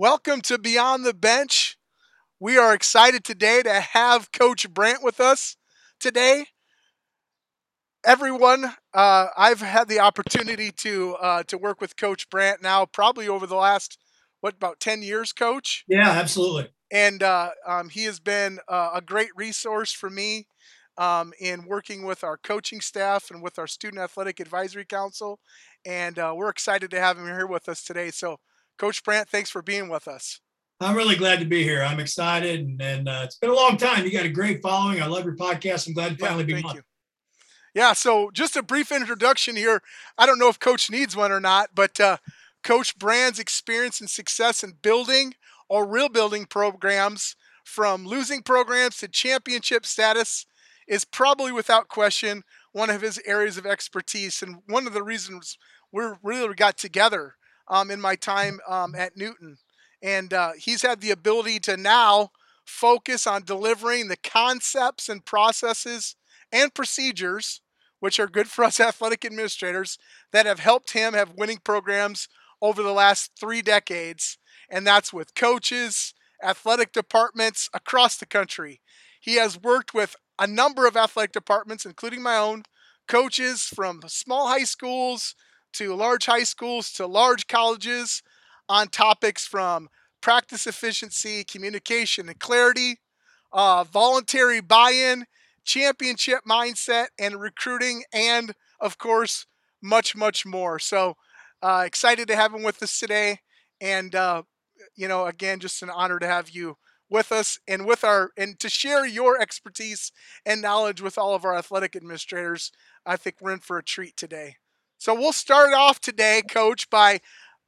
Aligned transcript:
Welcome 0.00 0.42
to 0.42 0.58
Beyond 0.58 1.04
the 1.04 1.12
Bench. 1.12 1.76
We 2.38 2.56
are 2.56 2.72
excited 2.72 3.24
today 3.24 3.64
to 3.64 3.80
have 3.80 4.30
Coach 4.30 4.72
Brandt 4.72 5.02
with 5.02 5.18
us 5.18 5.56
today. 5.98 6.46
Everyone, 8.06 8.74
uh, 8.94 9.26
I've 9.36 9.60
had 9.60 9.88
the 9.88 9.98
opportunity 9.98 10.70
to 10.70 11.16
uh, 11.16 11.42
to 11.48 11.58
work 11.58 11.80
with 11.80 11.96
Coach 11.96 12.30
Brandt 12.30 12.62
now, 12.62 12.86
probably 12.86 13.26
over 13.26 13.44
the 13.44 13.56
last 13.56 13.98
what 14.40 14.54
about 14.54 14.78
ten 14.78 15.02
years, 15.02 15.32
Coach? 15.32 15.84
Yeah, 15.88 16.10
absolutely. 16.10 16.70
And 16.92 17.24
uh, 17.24 17.50
um, 17.66 17.88
he 17.88 18.04
has 18.04 18.20
been 18.20 18.60
uh, 18.68 18.90
a 18.94 19.00
great 19.00 19.30
resource 19.34 19.90
for 19.90 20.08
me 20.08 20.46
um, 20.96 21.32
in 21.40 21.66
working 21.66 22.04
with 22.04 22.22
our 22.22 22.36
coaching 22.36 22.80
staff 22.80 23.32
and 23.32 23.42
with 23.42 23.58
our 23.58 23.66
Student 23.66 24.00
Athletic 24.00 24.38
Advisory 24.38 24.84
Council. 24.84 25.40
And 25.84 26.20
uh, 26.20 26.34
we're 26.36 26.50
excited 26.50 26.92
to 26.92 27.00
have 27.00 27.18
him 27.18 27.26
here 27.26 27.48
with 27.48 27.68
us 27.68 27.82
today. 27.82 28.12
So, 28.12 28.36
Coach 28.78 29.02
Brandt, 29.02 29.28
thanks 29.28 29.50
for 29.50 29.62
being 29.62 29.88
with 29.88 30.08
us. 30.08 30.40
I'm 30.80 30.96
really 30.96 31.16
glad 31.16 31.40
to 31.40 31.44
be 31.44 31.64
here. 31.64 31.82
I'm 31.82 31.98
excited, 31.98 32.60
and, 32.60 32.80
and 32.80 33.08
uh, 33.08 33.22
it's 33.24 33.36
been 33.36 33.50
a 33.50 33.54
long 33.54 33.76
time. 33.76 34.04
You 34.04 34.12
got 34.12 34.24
a 34.24 34.30
great 34.30 34.62
following. 34.62 35.02
I 35.02 35.06
love 35.06 35.24
your 35.24 35.36
podcast. 35.36 35.88
I'm 35.88 35.94
glad 35.94 36.16
to 36.16 36.24
finally 36.24 36.44
yeah, 36.44 36.60
be 36.60 36.64
on. 36.64 36.76
You. 36.76 36.82
Yeah, 37.74 37.92
so 37.94 38.30
just 38.32 38.56
a 38.56 38.62
brief 38.62 38.92
introduction 38.92 39.56
here. 39.56 39.82
I 40.16 40.24
don't 40.24 40.38
know 40.38 40.48
if 40.48 40.60
Coach 40.60 40.88
needs 40.88 41.16
one 41.16 41.32
or 41.32 41.40
not, 41.40 41.70
but 41.74 41.98
uh, 41.98 42.18
Coach 42.62 42.96
Brandt's 42.96 43.40
experience 43.40 44.00
and 44.00 44.08
success 44.08 44.62
in 44.62 44.74
building 44.80 45.34
or 45.68 45.86
real 45.86 46.08
building 46.08 46.46
programs 46.46 47.34
from 47.64 48.06
losing 48.06 48.42
programs 48.42 48.98
to 48.98 49.08
championship 49.08 49.84
status 49.84 50.46
is 50.86 51.04
probably 51.04 51.52
without 51.52 51.88
question 51.88 52.42
one 52.72 52.88
of 52.88 53.02
his 53.02 53.20
areas 53.26 53.58
of 53.58 53.66
expertise 53.66 54.42
and 54.42 54.62
one 54.66 54.86
of 54.86 54.94
the 54.94 55.02
reasons 55.02 55.58
we 55.92 56.04
really 56.22 56.54
got 56.54 56.78
together 56.78 57.34
um, 57.68 57.90
in 57.90 58.00
my 58.00 58.16
time 58.16 58.60
um, 58.68 58.94
at 58.94 59.16
Newton. 59.16 59.58
And 60.02 60.32
uh, 60.32 60.52
he's 60.56 60.82
had 60.82 61.00
the 61.00 61.10
ability 61.10 61.58
to 61.60 61.76
now 61.76 62.30
focus 62.64 63.26
on 63.26 63.44
delivering 63.44 64.08
the 64.08 64.16
concepts 64.16 65.08
and 65.08 65.24
processes 65.24 66.16
and 66.52 66.74
procedures, 66.74 67.60
which 68.00 68.20
are 68.20 68.28
good 68.28 68.48
for 68.48 68.64
us 68.64 68.80
athletic 68.80 69.24
administrators, 69.24 69.98
that 70.32 70.46
have 70.46 70.60
helped 70.60 70.92
him 70.92 71.14
have 71.14 71.34
winning 71.36 71.58
programs 71.58 72.28
over 72.60 72.82
the 72.82 72.92
last 72.92 73.32
three 73.38 73.62
decades. 73.62 74.38
And 74.70 74.86
that's 74.86 75.12
with 75.12 75.34
coaches, 75.34 76.14
athletic 76.42 76.92
departments 76.92 77.68
across 77.72 78.16
the 78.16 78.26
country. 78.26 78.80
He 79.20 79.36
has 79.36 79.60
worked 79.60 79.94
with 79.94 80.14
a 80.38 80.46
number 80.46 80.86
of 80.86 80.96
athletic 80.96 81.32
departments, 81.32 81.84
including 81.84 82.22
my 82.22 82.36
own, 82.36 82.62
coaches 83.08 83.62
from 83.62 84.02
small 84.06 84.48
high 84.48 84.64
schools 84.64 85.34
to 85.78 85.94
large 85.94 86.26
high 86.26 86.42
schools 86.42 86.92
to 86.92 87.06
large 87.06 87.46
colleges 87.46 88.22
on 88.68 88.88
topics 88.88 89.46
from 89.46 89.88
practice 90.20 90.66
efficiency, 90.66 91.44
communication 91.44 92.28
and 92.28 92.40
clarity, 92.40 92.96
uh, 93.52 93.84
voluntary 93.84 94.60
buy 94.60 94.90
in, 94.90 95.24
championship 95.64 96.40
mindset, 96.48 97.06
and 97.16 97.40
recruiting, 97.40 98.02
and 98.12 98.54
of 98.80 98.98
course, 98.98 99.46
much, 99.80 100.16
much 100.16 100.44
more. 100.44 100.80
So 100.80 101.14
uh, 101.62 101.84
excited 101.86 102.26
to 102.26 102.36
have 102.36 102.52
him 102.52 102.64
with 102.64 102.82
us 102.82 102.98
today. 102.98 103.38
And, 103.80 104.14
uh, 104.16 104.42
you 104.96 105.06
know, 105.06 105.26
again, 105.26 105.60
just 105.60 105.82
an 105.84 105.90
honor 105.90 106.18
to 106.18 106.26
have 106.26 106.50
you 106.50 106.76
with 107.08 107.30
us 107.30 107.58
and 107.68 107.86
with 107.86 108.02
our 108.02 108.32
and 108.36 108.58
to 108.58 108.68
share 108.68 109.06
your 109.06 109.40
expertise 109.40 110.10
and 110.44 110.60
knowledge 110.60 111.00
with 111.00 111.16
all 111.16 111.34
of 111.34 111.44
our 111.44 111.56
athletic 111.56 111.94
administrators. 111.94 112.72
I 113.06 113.16
think 113.16 113.36
we're 113.40 113.52
in 113.52 113.60
for 113.60 113.78
a 113.78 113.84
treat 113.84 114.16
today. 114.16 114.56
So 114.98 115.14
we'll 115.14 115.32
start 115.32 115.72
off 115.72 116.00
today, 116.00 116.42
coach, 116.48 116.90
by 116.90 117.20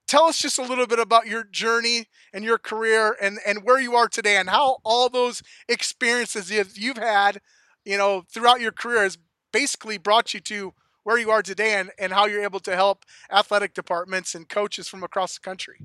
tell 0.08 0.24
us 0.24 0.38
just 0.38 0.58
a 0.58 0.62
little 0.62 0.88
bit 0.88 0.98
about 0.98 1.28
your 1.28 1.44
journey 1.44 2.08
and 2.32 2.44
your 2.44 2.58
career 2.58 3.16
and, 3.22 3.38
and 3.46 3.62
where 3.62 3.80
you 3.80 3.94
are 3.94 4.08
today 4.08 4.36
and 4.36 4.50
how 4.50 4.78
all 4.84 5.08
those 5.08 5.40
experiences 5.68 6.50
you've 6.76 6.98
had, 6.98 7.40
you 7.84 7.96
know, 7.96 8.24
throughout 8.28 8.60
your 8.60 8.72
career 8.72 9.04
has 9.04 9.16
basically 9.52 9.96
brought 9.96 10.34
you 10.34 10.40
to 10.40 10.74
where 11.04 11.18
you 11.18 11.30
are 11.30 11.42
today 11.42 11.74
and, 11.74 11.92
and 12.00 12.12
how 12.12 12.26
you're 12.26 12.42
able 12.42 12.58
to 12.60 12.74
help 12.74 13.04
athletic 13.30 13.74
departments 13.74 14.34
and 14.34 14.48
coaches 14.48 14.88
from 14.88 15.04
across 15.04 15.34
the 15.34 15.40
country. 15.40 15.78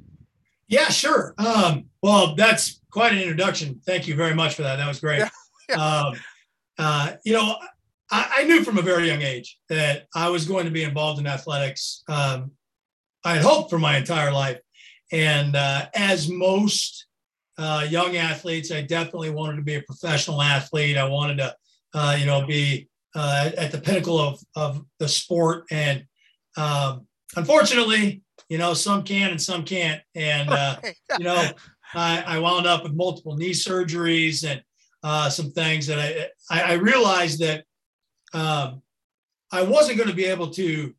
Yeah, 0.68 0.90
sure. 0.90 1.36
Um, 1.38 1.86
well, 2.02 2.34
that's 2.36 2.82
quite 2.90 3.14
an 3.14 3.20
introduction. 3.20 3.80
Thank 3.86 4.08
you 4.08 4.16
very 4.16 4.34
much 4.34 4.56
for 4.56 4.64
that. 4.64 4.78
That 4.78 4.88
was 4.88 5.00
great. 5.00 5.24
Yeah, 5.68 5.78
yeah. 5.78 6.00
Um, 6.00 6.14
uh, 6.78 7.12
you 7.24 7.34
know, 7.34 7.56
I, 8.12 8.34
I, 8.38 8.44
knew 8.44 8.64
from 8.64 8.78
a 8.78 8.84
very 8.84 9.08
young 9.08 9.22
age 9.22 9.58
that 9.70 10.06
I 10.16 10.30
was 10.30 10.46
going 10.46 10.66
to 10.66 10.72
be 10.72 10.84
involved 10.84 11.20
in 11.20 11.28
athletics. 11.28 12.04
Um, 12.08 12.52
I 13.24 13.36
had 13.36 13.44
hoped 13.44 13.70
for 13.70 13.80
my 13.80 13.98
entire 13.98 14.32
life. 14.32 14.60
And 15.12 15.56
uh, 15.56 15.88
as 15.96 16.30
most 16.30 17.08
uh, 17.58 17.86
young 17.90 18.18
athletes, 18.18 18.72
I 18.72 18.82
definitely 18.82 19.32
wanted 19.32 19.58
to 19.58 19.62
be 19.64 19.76
a 19.76 19.82
professional 19.82 20.42
athlete. 20.42 20.98
I 20.98 21.06
wanted 21.06 21.38
to, 21.38 21.56
uh, 21.94 22.18
you 22.20 22.26
know, 22.26 22.46
be 22.46 22.88
uh, 23.16 23.52
at 23.58 23.72
the 23.72 23.80
pinnacle 23.80 24.20
of, 24.20 24.40
of 24.56 24.86
the 25.00 25.08
sport. 25.08 25.66
And 25.72 26.06
um, 26.58 27.08
unfortunately, 27.36 28.22
you 28.50 28.58
know, 28.58 28.74
some 28.74 29.04
can 29.04 29.32
and 29.32 29.42
some 29.42 29.64
can't. 29.64 30.02
And, 30.14 30.50
uh, 30.50 30.78
you 31.18 31.26
know, 31.26 31.52
I, 31.94 32.24
I, 32.28 32.40
wound 32.40 32.68
up 32.68 32.84
with 32.84 32.94
multiple 32.94 33.36
knee 33.36 33.52
surgeries 33.52 34.48
and 34.48 34.62
uh, 35.04 35.30
some 35.30 35.52
things 35.52 35.88
that 35.88 36.00
I, 36.00 36.28
I, 36.52 36.72
I 36.72 36.74
realized 36.74 37.40
that 37.40 37.64
um, 38.36 38.82
I 39.52 39.64
wasn't 39.64 39.98
going 39.98 40.10
to 40.10 40.16
be 40.16 40.26
able 40.26 40.50
to 40.52 40.94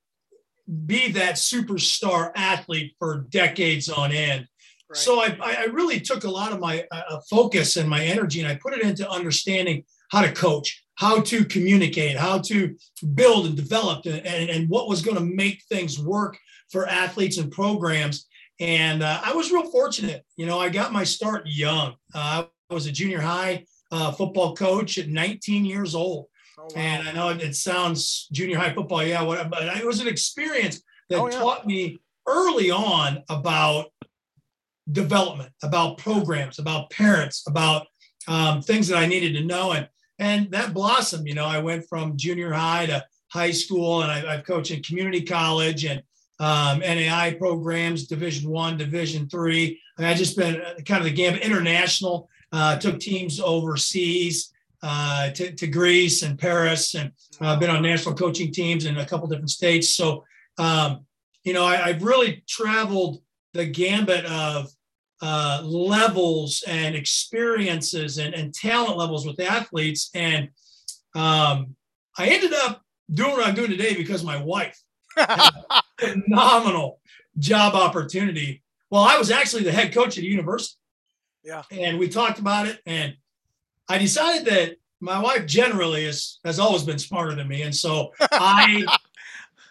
be 0.86 1.12
that 1.12 1.34
superstar 1.34 2.32
athlete 2.34 2.94
for 2.98 3.26
decades 3.28 3.88
on 3.88 4.10
end. 4.10 4.48
Right. 4.88 4.96
So 4.96 5.20
I, 5.20 5.36
I 5.40 5.64
really 5.64 6.00
took 6.00 6.24
a 6.24 6.30
lot 6.30 6.52
of 6.52 6.60
my 6.60 6.86
uh, 6.90 7.20
focus 7.28 7.76
and 7.76 7.88
my 7.88 8.02
energy 8.02 8.40
and 8.40 8.48
I 8.48 8.54
put 8.56 8.72
it 8.72 8.82
into 8.82 9.08
understanding 9.08 9.84
how 10.10 10.22
to 10.22 10.32
coach, 10.32 10.84
how 10.94 11.20
to 11.20 11.44
communicate, 11.44 12.16
how 12.16 12.38
to 12.38 12.74
build 13.14 13.46
and 13.46 13.56
develop, 13.56 14.06
and, 14.06 14.24
and, 14.26 14.48
and 14.48 14.68
what 14.68 14.88
was 14.88 15.02
going 15.02 15.16
to 15.16 15.22
make 15.22 15.62
things 15.68 16.00
work 16.00 16.38
for 16.70 16.88
athletes 16.88 17.38
and 17.38 17.52
programs. 17.52 18.26
And 18.60 19.02
uh, 19.02 19.20
I 19.22 19.34
was 19.34 19.52
real 19.52 19.70
fortunate. 19.70 20.24
You 20.36 20.46
know, 20.46 20.58
I 20.58 20.70
got 20.70 20.92
my 20.92 21.04
start 21.04 21.42
young. 21.46 21.94
Uh, 22.14 22.44
I 22.70 22.74
was 22.74 22.86
a 22.86 22.92
junior 22.92 23.20
high 23.20 23.66
uh, 23.92 24.12
football 24.12 24.56
coach 24.56 24.98
at 24.98 25.08
19 25.08 25.64
years 25.64 25.94
old. 25.94 26.26
Oh, 26.58 26.64
wow. 26.64 26.68
And 26.74 27.08
I 27.08 27.12
know 27.12 27.28
it, 27.28 27.54
sounds 27.54 28.28
junior 28.32 28.58
high 28.58 28.72
football, 28.72 29.02
yeah, 29.02 29.22
whatever, 29.22 29.50
but 29.50 29.62
it 29.76 29.86
was 29.86 30.00
an 30.00 30.08
experience 30.08 30.82
that 31.10 31.18
oh, 31.18 31.28
yeah. 31.28 31.38
taught 31.38 31.66
me 31.66 32.00
early 32.26 32.70
on 32.70 33.22
about 33.28 33.86
development, 34.90 35.52
about 35.62 35.98
programs, 35.98 36.58
about 36.58 36.90
parents, 36.90 37.44
about 37.46 37.86
um, 38.28 38.62
things 38.62 38.88
that 38.88 38.98
I 38.98 39.06
needed 39.06 39.34
to 39.34 39.44
know. 39.44 39.72
And 39.72 39.88
and 40.18 40.50
that 40.52 40.72
blossomed. 40.72 41.26
You 41.26 41.34
know, 41.34 41.44
I 41.44 41.58
went 41.58 41.88
from 41.88 42.16
junior 42.16 42.52
high 42.52 42.86
to 42.86 43.04
high 43.28 43.50
school, 43.50 44.02
and 44.02 44.10
I, 44.10 44.36
have 44.36 44.46
coached 44.46 44.70
in 44.70 44.82
community 44.82 45.22
college 45.22 45.84
and 45.84 46.02
um, 46.38 46.80
NAIA 46.80 47.38
programs, 47.38 48.06
Division 48.06 48.50
One, 48.50 48.76
Division 48.76 49.28
Three. 49.28 49.80
I, 49.98 50.02
mean, 50.02 50.10
I 50.10 50.14
just 50.14 50.36
been 50.36 50.60
uh, 50.60 50.74
kind 50.84 51.00
of 51.00 51.04
the 51.04 51.12
gamut. 51.12 51.42
International, 51.42 52.28
uh, 52.52 52.78
took 52.78 52.98
teams 52.98 53.40
overseas 53.40 54.52
uh, 54.82 55.30
to, 55.30 55.52
to, 55.52 55.66
Greece 55.66 56.22
and 56.22 56.38
Paris, 56.38 56.94
and 56.94 57.12
I've 57.40 57.56
uh, 57.56 57.60
been 57.60 57.70
on 57.70 57.82
national 57.82 58.14
coaching 58.14 58.52
teams 58.52 58.84
in 58.84 58.98
a 58.98 59.06
couple 59.06 59.26
different 59.26 59.50
states. 59.50 59.94
So, 59.94 60.24
um, 60.58 61.06
you 61.44 61.52
know, 61.52 61.64
I, 61.64 61.86
I've 61.86 62.02
really 62.02 62.42
traveled 62.46 63.22
the 63.52 63.66
gambit 63.66 64.24
of 64.26 64.70
uh, 65.22 65.62
levels 65.64 66.62
and 66.66 66.94
experiences 66.94 68.18
and, 68.18 68.34
and 68.34 68.52
talent 68.52 68.98
levels 68.98 69.26
with 69.26 69.40
athletes. 69.40 70.10
And 70.14 70.50
um, 71.14 71.74
I 72.18 72.28
ended 72.28 72.52
up 72.52 72.82
doing 73.10 73.32
what 73.32 73.46
I'm 73.46 73.54
doing 73.54 73.70
today 73.70 73.94
because 73.94 74.24
my 74.24 74.42
wife 74.42 74.80
phenomenal 75.98 77.00
job 77.38 77.74
opportunity. 77.74 78.62
Well, 78.90 79.02
I 79.02 79.18
was 79.18 79.30
actually 79.30 79.62
the 79.62 79.72
head 79.72 79.92
coach 79.92 80.18
at 80.18 80.24
a 80.24 80.26
university. 80.26 80.78
Yeah. 81.42 81.62
And 81.70 81.98
we 81.98 82.08
talked 82.08 82.38
about 82.38 82.66
it. 82.66 82.80
And 82.86 83.14
I 83.88 83.98
decided 83.98 84.46
that 84.46 84.76
my 85.00 85.18
wife 85.18 85.46
generally 85.46 86.04
is 86.04 86.38
has 86.44 86.58
always 86.58 86.82
been 86.82 86.98
smarter 86.98 87.34
than 87.34 87.48
me. 87.48 87.62
And 87.62 87.74
so 87.74 88.12
I 88.20 88.84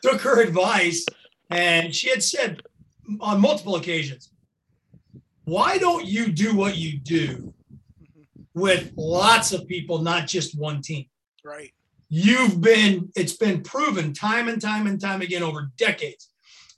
took 0.02 0.22
her 0.22 0.42
advice 0.42 1.06
and 1.50 1.94
she 1.94 2.10
had 2.10 2.24
said 2.24 2.62
on 3.20 3.42
multiple 3.42 3.76
occasions, 3.76 4.32
why 5.46 5.78
don't 5.78 6.06
you 6.06 6.32
do 6.32 6.56
what 6.56 6.78
you 6.78 6.98
do 6.98 7.54
mm-hmm. 8.02 8.42
with 8.54 8.92
lots 8.96 9.52
of 9.52 9.68
people, 9.68 10.00
not 10.00 10.28
just 10.28 10.58
one 10.58 10.82
team? 10.82 11.06
Right. 11.44 11.72
You've 12.10 12.62
been, 12.62 13.12
it's 13.16 13.36
been 13.36 13.62
proven 13.62 14.14
time 14.14 14.48
and 14.48 14.62
time 14.62 14.88
and 14.88 15.00
time 15.00 15.22
again 15.22 15.44
over 15.44 15.72
decades 15.78 16.30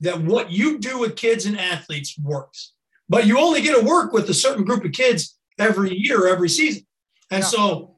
that 0.02 0.22
what 0.22 0.52
you 0.52 0.80
do 0.80 1.00
with 1.00 1.16
kids 1.16 1.46
and 1.46 1.60
athletes 1.60 2.18
works. 2.20 2.74
But 3.10 3.26
you 3.26 3.40
only 3.40 3.62
get 3.62 3.80
to 3.80 3.86
work 3.86 4.12
with 4.12 4.30
a 4.30 4.34
certain 4.34 4.66
group 4.66 4.84
of 4.84 4.92
kids 4.92 5.38
every 5.58 5.96
year, 5.96 6.28
every 6.28 6.50
season. 6.50 6.87
And 7.30 7.44
yeah. 7.44 7.48
so 7.48 7.98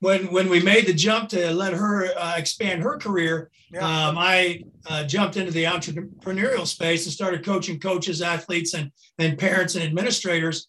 when 0.00 0.30
when 0.32 0.48
we 0.48 0.60
made 0.60 0.86
the 0.86 0.94
jump 0.94 1.28
to 1.30 1.50
let 1.52 1.72
her 1.72 2.06
uh, 2.16 2.34
expand 2.36 2.82
her 2.82 2.96
career, 2.98 3.50
yeah. 3.70 3.80
um, 3.80 4.16
I 4.16 4.62
uh, 4.88 5.04
jumped 5.04 5.36
into 5.36 5.50
the 5.50 5.64
entrepreneurial 5.64 6.66
space 6.66 7.04
and 7.06 7.12
started 7.12 7.44
coaching 7.44 7.80
coaches, 7.80 8.22
athletes, 8.22 8.74
and 8.74 8.92
and 9.18 9.38
parents 9.38 9.74
and 9.74 9.84
administrators, 9.84 10.68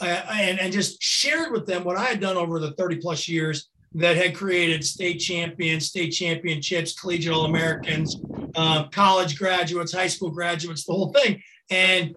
uh, 0.00 0.22
and 0.30 0.60
and 0.60 0.72
just 0.72 1.02
shared 1.02 1.52
with 1.52 1.66
them 1.66 1.84
what 1.84 1.96
I 1.96 2.04
had 2.04 2.20
done 2.20 2.36
over 2.36 2.60
the 2.60 2.72
thirty 2.72 2.96
plus 2.96 3.28
years 3.28 3.68
that 3.94 4.16
had 4.16 4.36
created 4.36 4.84
state 4.84 5.18
champions, 5.18 5.86
state 5.86 6.10
championships, 6.10 6.98
collegiate 6.98 7.32
All 7.32 7.46
Americans, 7.46 8.16
um, 8.54 8.90
college 8.90 9.38
graduates, 9.38 9.92
high 9.92 10.06
school 10.06 10.30
graduates, 10.30 10.84
the 10.84 10.92
whole 10.92 11.12
thing, 11.12 11.42
and 11.70 12.14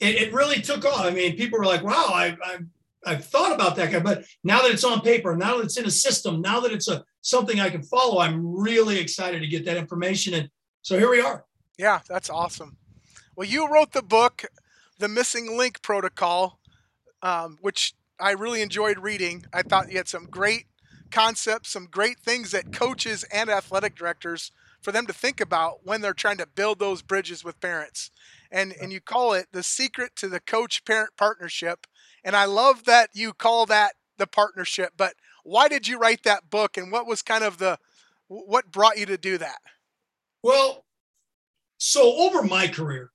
it, 0.00 0.14
it 0.16 0.32
really 0.32 0.60
took 0.60 0.84
off. 0.84 1.04
I 1.04 1.10
mean, 1.10 1.36
people 1.36 1.58
were 1.58 1.66
like, 1.66 1.82
"Wow, 1.82 2.10
I, 2.12 2.36
I 2.40 2.58
I've 3.06 3.24
thought 3.24 3.52
about 3.52 3.76
that 3.76 3.92
guy, 3.92 4.00
but 4.00 4.24
now 4.42 4.62
that 4.62 4.70
it's 4.70 4.84
on 4.84 5.00
paper, 5.00 5.36
now 5.36 5.56
that 5.56 5.64
it's 5.64 5.76
in 5.76 5.86
a 5.86 5.90
system, 5.90 6.40
now 6.40 6.60
that 6.60 6.72
it's 6.72 6.88
a 6.88 7.04
something 7.20 7.60
I 7.60 7.70
can 7.70 7.82
follow, 7.82 8.20
I'm 8.20 8.44
really 8.44 8.98
excited 8.98 9.40
to 9.40 9.46
get 9.46 9.64
that 9.64 9.76
information. 9.76 10.34
And 10.34 10.50
so 10.82 10.98
here 10.98 11.10
we 11.10 11.20
are. 11.20 11.44
Yeah, 11.78 12.00
that's 12.08 12.30
awesome. 12.30 12.76
Well, 13.36 13.48
you 13.48 13.68
wrote 13.68 13.92
the 13.92 14.02
book, 14.02 14.44
The 14.98 15.08
Missing 15.08 15.56
Link 15.56 15.82
Protocol, 15.82 16.60
um, 17.22 17.58
which 17.60 17.94
I 18.20 18.32
really 18.32 18.62
enjoyed 18.62 18.98
reading. 18.98 19.44
I 19.52 19.62
thought 19.62 19.90
you 19.90 19.96
had 19.96 20.08
some 20.08 20.26
great 20.26 20.66
concepts, 21.10 21.70
some 21.70 21.88
great 21.90 22.18
things 22.20 22.50
that 22.52 22.72
coaches 22.72 23.24
and 23.32 23.50
athletic 23.50 23.96
directors 23.96 24.52
for 24.82 24.92
them 24.92 25.06
to 25.06 25.12
think 25.12 25.40
about 25.40 25.84
when 25.84 26.02
they're 26.02 26.12
trying 26.12 26.36
to 26.36 26.46
build 26.46 26.78
those 26.78 27.02
bridges 27.02 27.42
with 27.42 27.60
parents. 27.60 28.10
And 28.52 28.74
and 28.80 28.92
you 28.92 29.00
call 29.00 29.32
it 29.32 29.46
the 29.50 29.62
secret 29.62 30.14
to 30.16 30.28
the 30.28 30.40
coach 30.40 30.84
parent 30.84 31.10
partnership 31.16 31.86
and 32.24 32.34
I 32.34 32.46
love 32.46 32.84
that 32.84 33.10
you 33.12 33.32
call 33.32 33.66
that 33.66 33.94
the 34.18 34.26
partnership. 34.26 34.92
But 34.96 35.14
why 35.44 35.68
did 35.68 35.86
you 35.86 35.98
write 35.98 36.22
that 36.24 36.50
book 36.50 36.76
and 36.76 36.90
what 36.90 37.06
was 37.06 37.22
kind 37.22 37.44
of 37.44 37.58
the 37.58 37.78
what 38.28 38.72
brought 38.72 38.98
you 38.98 39.06
to 39.06 39.18
do 39.18 39.38
that? 39.38 39.58
Well, 40.42 40.84
so 41.78 42.14
over 42.16 42.42
my 42.42 42.66
career, 42.66 43.10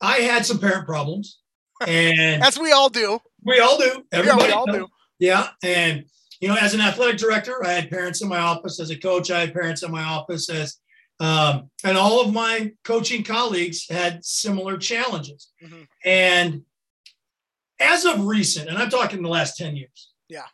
I 0.00 0.18
had 0.18 0.46
some 0.46 0.58
parent 0.58 0.86
problems. 0.86 1.38
And 1.86 2.42
as 2.42 2.58
we 2.58 2.72
all 2.72 2.90
do. 2.90 3.20
We 3.42 3.58
all 3.58 3.78
do. 3.78 4.04
Everybody 4.12 4.42
yeah, 4.42 4.46
we 4.48 4.52
all 4.52 4.66
do. 4.66 4.86
Yeah. 5.18 5.48
And 5.64 6.04
you 6.38 6.48
know, 6.48 6.54
as 6.54 6.74
an 6.74 6.82
athletic 6.82 7.16
director, 7.16 7.64
I 7.64 7.72
had 7.72 7.90
parents 7.90 8.20
in 8.20 8.28
my 8.28 8.38
office. 8.38 8.78
As 8.80 8.90
a 8.90 8.98
coach, 8.98 9.30
I 9.30 9.40
had 9.40 9.54
parents 9.54 9.82
in 9.82 9.90
my 9.90 10.02
office. 10.02 10.50
As 10.50 10.76
um, 11.20 11.70
and 11.84 11.96
all 11.96 12.20
of 12.20 12.32
my 12.32 12.72
coaching 12.84 13.22
colleagues 13.22 13.86
had 13.88 14.24
similar 14.24 14.78
challenges. 14.78 15.48
Mm-hmm. 15.62 15.82
And 16.04 16.62
as 17.80 18.04
of 18.04 18.26
recent, 18.26 18.68
and 18.68 18.78
I'm 18.78 18.90
talking 18.90 19.22
the 19.22 19.28
last 19.28 19.56
10 19.56 19.76
years. 19.76 20.12
Yeah. 20.28 20.46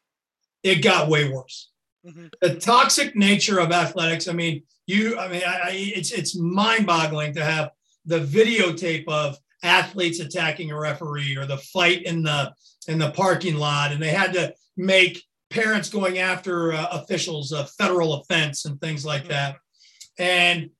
It 0.62 0.76
got 0.76 1.08
way 1.08 1.28
worse. 1.28 1.70
Mm-hmm. 2.06 2.26
The 2.40 2.56
toxic 2.56 3.16
nature 3.16 3.58
of 3.58 3.72
athletics. 3.72 4.28
I 4.28 4.32
mean, 4.32 4.62
you, 4.86 5.18
I 5.18 5.28
mean, 5.28 5.42
I, 5.46 5.54
I, 5.54 5.70
it's, 5.72 6.12
it's 6.12 6.36
mind 6.36 6.86
boggling 6.86 7.34
to 7.34 7.44
have 7.44 7.70
the 8.04 8.20
videotape 8.20 9.08
of 9.08 9.36
athletes 9.62 10.20
attacking 10.20 10.70
a 10.70 10.78
referee 10.78 11.36
or 11.36 11.46
the 11.46 11.56
fight 11.58 12.04
in 12.04 12.22
the, 12.22 12.54
in 12.86 12.98
the 12.98 13.10
parking 13.10 13.56
lot. 13.56 13.90
And 13.90 14.00
they 14.00 14.10
had 14.10 14.32
to 14.34 14.54
make 14.76 15.22
parents 15.50 15.88
going 15.88 16.18
after 16.18 16.72
uh, 16.72 16.86
officials 16.92 17.52
a 17.52 17.66
federal 17.66 18.14
offense 18.14 18.64
and 18.64 18.80
things 18.80 19.04
like 19.04 19.22
mm-hmm. 19.22 19.30
that. 19.30 19.56
And 20.18 20.70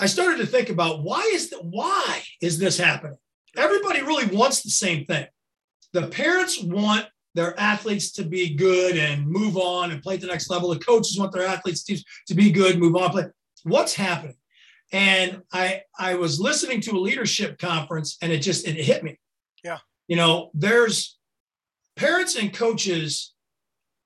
I 0.00 0.06
started 0.06 0.38
to 0.38 0.46
think 0.46 0.70
about 0.70 1.02
why 1.02 1.28
is 1.34 1.50
that? 1.50 1.64
Why 1.64 2.22
is 2.40 2.58
this 2.58 2.78
happening? 2.78 3.18
Everybody 3.56 4.02
really 4.02 4.26
wants 4.34 4.62
the 4.62 4.70
same 4.70 5.04
thing. 5.04 5.26
The 5.92 6.08
parents 6.08 6.62
want 6.62 7.06
their 7.34 7.58
athletes 7.58 8.10
to 8.12 8.24
be 8.24 8.54
good 8.54 8.96
and 8.96 9.26
move 9.26 9.56
on 9.56 9.90
and 9.90 10.02
play 10.02 10.14
at 10.14 10.20
the 10.20 10.26
next 10.26 10.50
level. 10.50 10.70
The 10.70 10.80
coaches 10.80 11.18
want 11.18 11.32
their 11.32 11.46
athletes 11.46 11.84
to, 11.84 11.96
to 12.26 12.34
be 12.34 12.50
good, 12.50 12.78
move 12.78 12.96
on, 12.96 13.10
play. 13.10 13.24
What's 13.62 13.94
happening? 13.94 14.36
And 14.92 15.42
I 15.52 15.82
I 15.98 16.14
was 16.14 16.40
listening 16.40 16.80
to 16.82 16.92
a 16.92 16.98
leadership 16.98 17.58
conference 17.58 18.16
and 18.22 18.32
it 18.32 18.38
just 18.38 18.66
it 18.66 18.76
hit 18.76 19.04
me. 19.04 19.18
Yeah. 19.62 19.78
You 20.06 20.16
know, 20.16 20.50
there's 20.54 21.18
parents 21.96 22.36
and 22.36 22.52
coaches, 22.52 23.34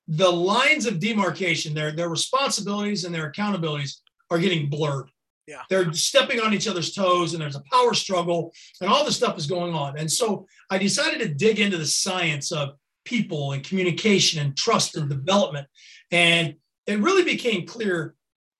the 0.08 0.30
lines 0.30 0.86
of 0.86 0.98
demarcation, 0.98 1.74
their 1.74 1.92
their 1.92 2.08
responsibilities 2.08 3.04
and 3.04 3.14
their 3.14 3.30
accountabilities 3.30 3.98
are 4.30 4.38
getting 4.38 4.68
blurred. 4.68 5.10
Yeah. 5.52 5.62
They're 5.68 5.92
stepping 5.92 6.40
on 6.40 6.54
each 6.54 6.66
other's 6.66 6.94
toes 6.94 7.34
and 7.34 7.42
there's 7.42 7.56
a 7.56 7.62
power 7.70 7.92
struggle 7.92 8.54
and 8.80 8.90
all 8.90 9.04
this 9.04 9.16
stuff 9.16 9.36
is 9.36 9.46
going 9.46 9.74
on. 9.74 9.98
And 9.98 10.10
so 10.10 10.46
I 10.70 10.78
decided 10.78 11.20
to 11.20 11.34
dig 11.34 11.60
into 11.60 11.76
the 11.76 11.84
science 11.84 12.52
of 12.52 12.70
people 13.04 13.52
and 13.52 13.62
communication 13.62 14.40
and 14.40 14.56
trust 14.56 14.96
and 14.96 15.10
development. 15.10 15.66
And 16.10 16.54
it 16.86 17.00
really 17.00 17.22
became 17.22 17.66
clear 17.66 18.14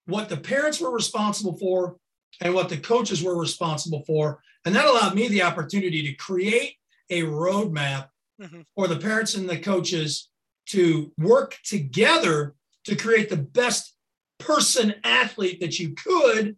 what 0.05 0.29
the 0.29 0.37
parents 0.37 0.81
were 0.81 0.93
responsible 0.93 1.57
for 1.57 1.97
and 2.43 2.53
what 2.53 2.69
the 2.69 2.77
coaches 2.77 3.23
were 3.23 3.41
responsible 3.41 4.05
for. 4.07 4.41
And 4.67 4.75
that 4.75 4.85
allowed 4.85 5.15
me 5.15 5.29
the 5.29 5.43
opportunity 5.43 6.03
to 6.03 6.15
create 6.15 6.75
a 7.09 7.23
roadmap 7.23 8.09
mm-hmm. 8.41 8.61
for 8.75 8.87
the 8.87 8.99
parents 8.99 9.35
and 9.35 9.49
the 9.49 9.59
coaches 9.59 10.29
to 10.67 11.11
work 11.17 11.57
together 11.65 12.55
to 12.85 12.97
create 12.97 13.31
the 13.31 13.37
best 13.39 13.95
person 14.39 14.95
athlete 15.05 15.61
that 15.61 15.79
you 15.79 15.95
could 15.95 16.57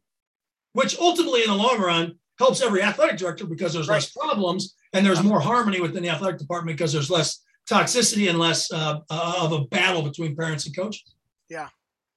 which 0.75 0.99
ultimately 0.99 1.43
in 1.43 1.49
the 1.49 1.57
long 1.57 1.81
run 1.81 2.15
helps 2.39 2.61
every 2.61 2.83
athletic 2.83 3.17
director 3.17 3.47
because 3.47 3.73
there's 3.73 3.89
right. 3.89 3.97
less 3.97 4.11
problems 4.11 4.75
and 4.93 5.07
there's 5.07 5.23
more 5.23 5.41
harmony 5.41 5.81
within 5.81 6.03
the 6.03 6.09
athletic 6.09 6.39
department 6.39 6.77
because 6.77 6.93
there's 6.93 7.11
less 7.11 7.43
toxicity 7.69 8.29
and 8.29 8.39
less 8.39 8.71
uh, 8.73 8.99
uh, 9.09 9.35
of 9.41 9.53
a 9.53 9.65
battle 9.67 10.03
between 10.03 10.37
parents 10.37 10.67
and 10.67 10.77
coaches. 10.77 11.15
Yeah, 11.49 11.69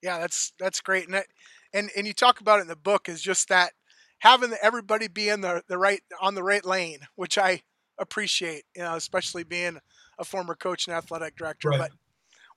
yeah, 0.02 0.20
that's 0.20 0.54
that's 0.60 0.82
great, 0.82 1.06
and 1.06 1.14
that, 1.14 1.28
and 1.74 1.90
and 1.96 2.06
you 2.06 2.14
talk 2.14 2.42
about 2.42 2.60
it 2.60 2.64
in 2.64 2.68
the 2.68 2.76
book 2.76 3.08
is 3.10 3.22
just 3.22 3.50
that 3.50 3.72
having 4.20 4.54
everybody 4.62 5.08
be 5.08 5.30
in 5.30 5.42
the 5.42 5.62
the 5.68 5.78
right 5.78 6.02
on 6.22 6.36
the 6.36 6.44
right 6.44 6.66
lane, 6.66 7.00
which 7.16 7.38
I 7.38 7.62
appreciate, 8.00 8.64
you 8.76 8.84
know, 8.84 8.96
especially 8.96 9.44
being 9.44 9.80
a 10.20 10.24
former 10.24 10.56
coach 10.56 10.88
and 10.88 10.96
athletic 10.96 11.36
director. 11.36 11.70
Right. 11.70 11.80
But 11.80 11.92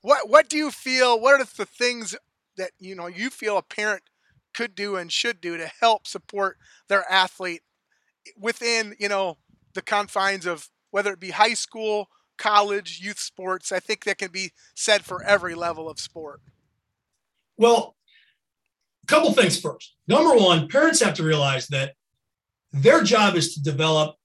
what 0.03 0.29
what 0.29 0.49
do 0.49 0.57
you 0.57 0.71
feel? 0.71 1.21
What 1.21 1.41
are 1.41 1.45
the 1.45 1.67
things 1.67 2.17
that 2.57 2.71
you 2.79 2.95
know 2.95 3.07
you 3.07 3.31
feel 3.31 3.59
a 3.59 3.63
parent 3.63 4.03
could 4.55 4.75
do 4.75 4.97
and 4.97 5.13
should 5.13 5.41
do 5.41 5.57
to 5.57 5.71
help 5.81 6.07
support 6.07 6.59
their 6.89 7.05
athlete 7.11 7.63
within 8.39 8.95
you 8.99 9.09
know 9.09 9.39
the 9.75 9.83
confines 9.83 10.47
of 10.47 10.69
whether 10.91 11.13
it 11.13 11.21
be 11.21 11.31
high 11.31 11.55
school 11.55 12.09
college 12.37 13.01
youth 13.03 13.19
sports 13.19 13.73
i 13.73 13.79
think 13.79 14.05
that 14.05 14.19
can 14.19 14.31
be 14.31 14.51
said 14.75 15.05
for 15.05 15.23
every 15.25 15.55
level 15.55 15.89
of 15.89 15.99
sport. 15.99 16.41
Well 17.57 17.97
a 19.05 19.07
couple 19.07 19.33
things 19.33 19.59
first. 19.61 19.97
Number 20.09 20.35
one 20.35 20.69
parents 20.69 21.01
have 21.03 21.15
to 21.15 21.25
realize 21.25 21.69
that 21.69 21.95
their 22.73 23.03
job 23.03 23.35
is 23.35 23.55
to 23.55 23.63
develop 23.63 24.17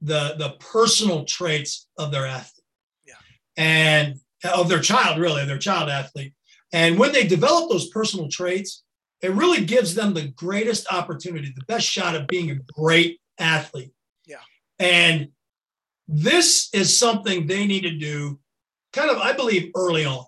the 0.00 0.34
the 0.38 0.56
personal 0.58 1.24
traits 1.24 1.88
of 1.98 2.10
their 2.10 2.26
athlete 2.26 2.64
yeah. 3.06 3.14
and 3.56 4.16
of 4.52 4.68
their 4.68 4.80
child 4.80 5.18
really 5.18 5.44
their 5.44 5.58
child 5.58 5.88
athlete. 5.88 6.34
And 6.72 6.98
when 6.98 7.12
they 7.12 7.26
develop 7.26 7.68
those 7.68 7.88
personal 7.90 8.28
traits 8.28 8.84
it 9.22 9.32
really 9.32 9.64
gives 9.64 9.94
them 9.94 10.14
the 10.14 10.28
greatest 10.28 10.92
opportunity, 10.92 11.52
the 11.54 11.64
best 11.66 11.86
shot 11.86 12.16
of 12.16 12.26
being 12.26 12.50
a 12.50 12.56
great 12.72 13.20
athlete. 13.38 13.92
Yeah. 14.26 14.36
And 14.78 15.28
this 16.08 16.70
is 16.72 16.96
something 16.96 17.46
they 17.46 17.66
need 17.66 17.82
to 17.82 17.96
do 17.96 18.40
kind 18.92 19.10
of, 19.10 19.18
I 19.18 19.32
believe, 19.32 19.70
early 19.76 20.04
on. 20.04 20.24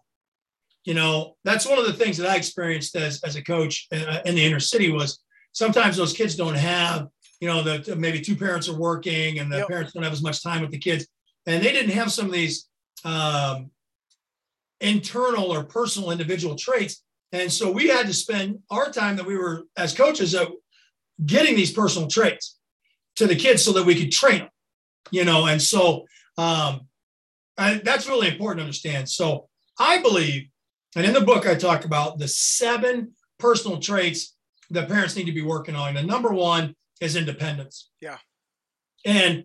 You 0.85 0.95
know, 0.95 1.37
that's 1.45 1.67
one 1.67 1.79
of 1.79 1.87
the 1.87 1.93
things 1.93 2.17
that 2.19 2.29
I 2.29 2.37
experienced 2.37 2.95
as, 2.97 3.23
as 3.23 3.37
a 3.37 3.43
coach 3.43 3.87
uh, 3.93 4.21
in 4.25 4.35
the 4.35 4.45
inner 4.45 4.61
city 4.61 4.91
was 4.91 5.21
sometimes 5.53 5.97
those 5.97 6.13
kids 6.13 6.37
don't 6.37 6.57
have, 6.57 7.09
you 7.41 7.49
know, 7.49 7.63
the 7.63 7.97
maybe 7.97 8.21
two 8.21 8.37
parents 8.37 8.69
are 8.69 8.77
working 8.77 9.39
and 9.39 9.51
the 9.51 9.59
yep. 9.59 9.69
parents 9.69 9.93
don't 9.93 10.03
have 10.03 10.13
as 10.13 10.23
much 10.23 10.43
time 10.43 10.61
with 10.61 10.71
the 10.71 10.79
kids. 10.79 11.07
And 11.47 11.63
they 11.63 11.73
didn't 11.73 11.93
have 11.93 12.13
some 12.13 12.27
of 12.27 12.33
these 12.33 12.69
um, 13.05 13.71
internal 14.81 15.53
or 15.53 15.65
personal 15.65 16.11
individual 16.11 16.57
traits 16.57 17.03
and 17.33 17.51
so 17.51 17.71
we 17.71 17.89
had 17.89 18.07
to 18.07 18.15
spend 18.15 18.61
our 18.71 18.91
time 18.91 19.17
that 19.17 19.27
we 19.27 19.37
were 19.37 19.65
as 19.77 19.95
coaches 19.95 20.35
of 20.35 20.49
getting 21.25 21.57
these 21.57 21.73
personal 21.73 22.09
traits 22.09 22.59
to 23.17 23.27
the 23.27 23.37
kids 23.37 23.65
so 23.65 23.73
that 23.73 23.85
we 23.85 23.95
could 23.95 24.13
train 24.13 24.41
them, 24.41 24.49
you 25.11 25.25
know. 25.25 25.47
And 25.47 25.61
so 25.61 26.07
um, 26.37 26.83
I, 27.57 27.81
that's 27.85 28.07
really 28.07 28.29
important 28.29 28.59
to 28.59 28.65
understand. 28.65 29.09
So 29.09 29.49
I 29.79 30.03
believe, 30.03 30.49
and 30.95 31.07
in 31.07 31.15
the 31.15 31.23
book, 31.23 31.47
I 31.47 31.55
talk 31.55 31.85
about 31.87 32.19
the 32.19 32.29
seven 32.29 33.13
personal 33.39 33.79
traits 33.79 34.37
that 34.71 34.89
parents 34.89 35.17
need 35.17 35.27
to 35.27 35.33
be 35.33 35.43
working 35.43 35.75
on. 35.75 35.97
And 35.97 36.07
number 36.07 36.31
one 36.31 36.75
is 37.01 37.17
independence. 37.17 37.91
Yeah. 38.01 38.19
And 39.05 39.45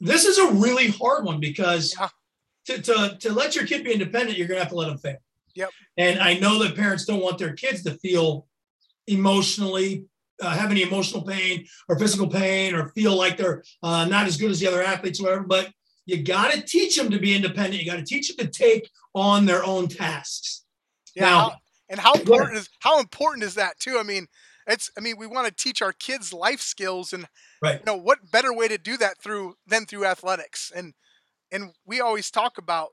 this 0.00 0.24
is 0.24 0.38
a 0.38 0.52
really 0.52 0.88
hard 0.88 1.24
one 1.24 1.40
because 1.40 1.94
yeah. 1.98 2.08
to, 2.66 2.82
to, 2.82 3.16
to 3.20 3.32
let 3.32 3.54
your 3.54 3.66
kid 3.66 3.84
be 3.84 3.92
independent, 3.92 4.38
you're 4.38 4.48
going 4.48 4.58
to 4.58 4.64
have 4.64 4.72
to 4.72 4.76
let 4.76 4.88
them 4.88 4.98
fail. 4.98 5.18
Yep. 5.54 5.70
And 5.96 6.20
I 6.20 6.34
know 6.34 6.62
that 6.62 6.76
parents 6.76 7.04
don't 7.04 7.22
want 7.22 7.38
their 7.38 7.54
kids 7.54 7.82
to 7.84 7.92
feel 7.92 8.46
emotionally 9.06 10.04
uh, 10.40 10.50
have 10.50 10.70
any 10.70 10.82
emotional 10.82 11.22
pain 11.22 11.66
or 11.88 11.98
physical 11.98 12.28
pain 12.28 12.74
or 12.74 12.90
feel 12.90 13.16
like 13.16 13.36
they're 13.36 13.62
uh, 13.82 14.04
not 14.04 14.26
as 14.26 14.36
good 14.36 14.50
as 14.50 14.60
the 14.60 14.66
other 14.68 14.82
athletes 14.82 15.20
or 15.20 15.24
whatever. 15.24 15.44
But 15.44 15.72
you 16.06 16.22
got 16.22 16.52
to 16.52 16.62
teach 16.62 16.96
them 16.96 17.10
to 17.10 17.18
be 17.18 17.34
independent. 17.34 17.82
You 17.82 17.90
got 17.90 17.98
to 17.98 18.04
teach 18.04 18.34
them 18.34 18.46
to 18.46 18.52
take 18.52 18.88
on 19.14 19.46
their 19.46 19.64
own 19.64 19.88
tasks. 19.88 20.64
Yeah. 21.14 21.24
Now, 21.24 21.56
and 21.88 21.98
how 21.98 22.14
important 22.14 22.58
is 22.58 22.68
how 22.80 23.00
important 23.00 23.44
is 23.44 23.54
that 23.54 23.78
too? 23.78 23.98
I 23.98 24.02
mean, 24.02 24.26
it's 24.66 24.90
I 24.96 25.00
mean, 25.00 25.16
we 25.18 25.26
want 25.26 25.48
to 25.48 25.54
teach 25.54 25.82
our 25.82 25.92
kids 25.92 26.32
life 26.32 26.60
skills 26.60 27.12
and 27.12 27.26
right. 27.62 27.80
you 27.80 27.84
know, 27.86 27.96
what 27.96 28.30
better 28.30 28.52
way 28.52 28.68
to 28.68 28.78
do 28.78 28.96
that 28.98 29.18
through 29.20 29.54
than 29.66 29.86
through 29.86 30.04
athletics. 30.04 30.70
And 30.74 30.94
and 31.50 31.72
we 31.86 32.00
always 32.00 32.30
talk 32.30 32.58
about 32.58 32.90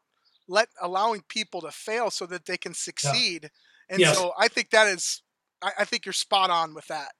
let 0.47 0.69
allowing 0.81 1.23
people 1.27 1.61
to 1.61 1.71
fail 1.71 2.09
so 2.09 2.25
that 2.27 2.45
they 2.45 2.57
can 2.57 2.73
succeed. 2.73 3.43
Yeah. 3.43 3.49
And 3.89 3.99
yes. 3.99 4.17
so 4.17 4.33
I 4.37 4.47
think 4.47 4.71
that 4.71 4.87
is 4.87 5.21
I, 5.61 5.71
I 5.79 5.85
think 5.85 6.05
you're 6.05 6.13
spot 6.13 6.49
on 6.49 6.73
with 6.73 6.87
that. 6.87 7.11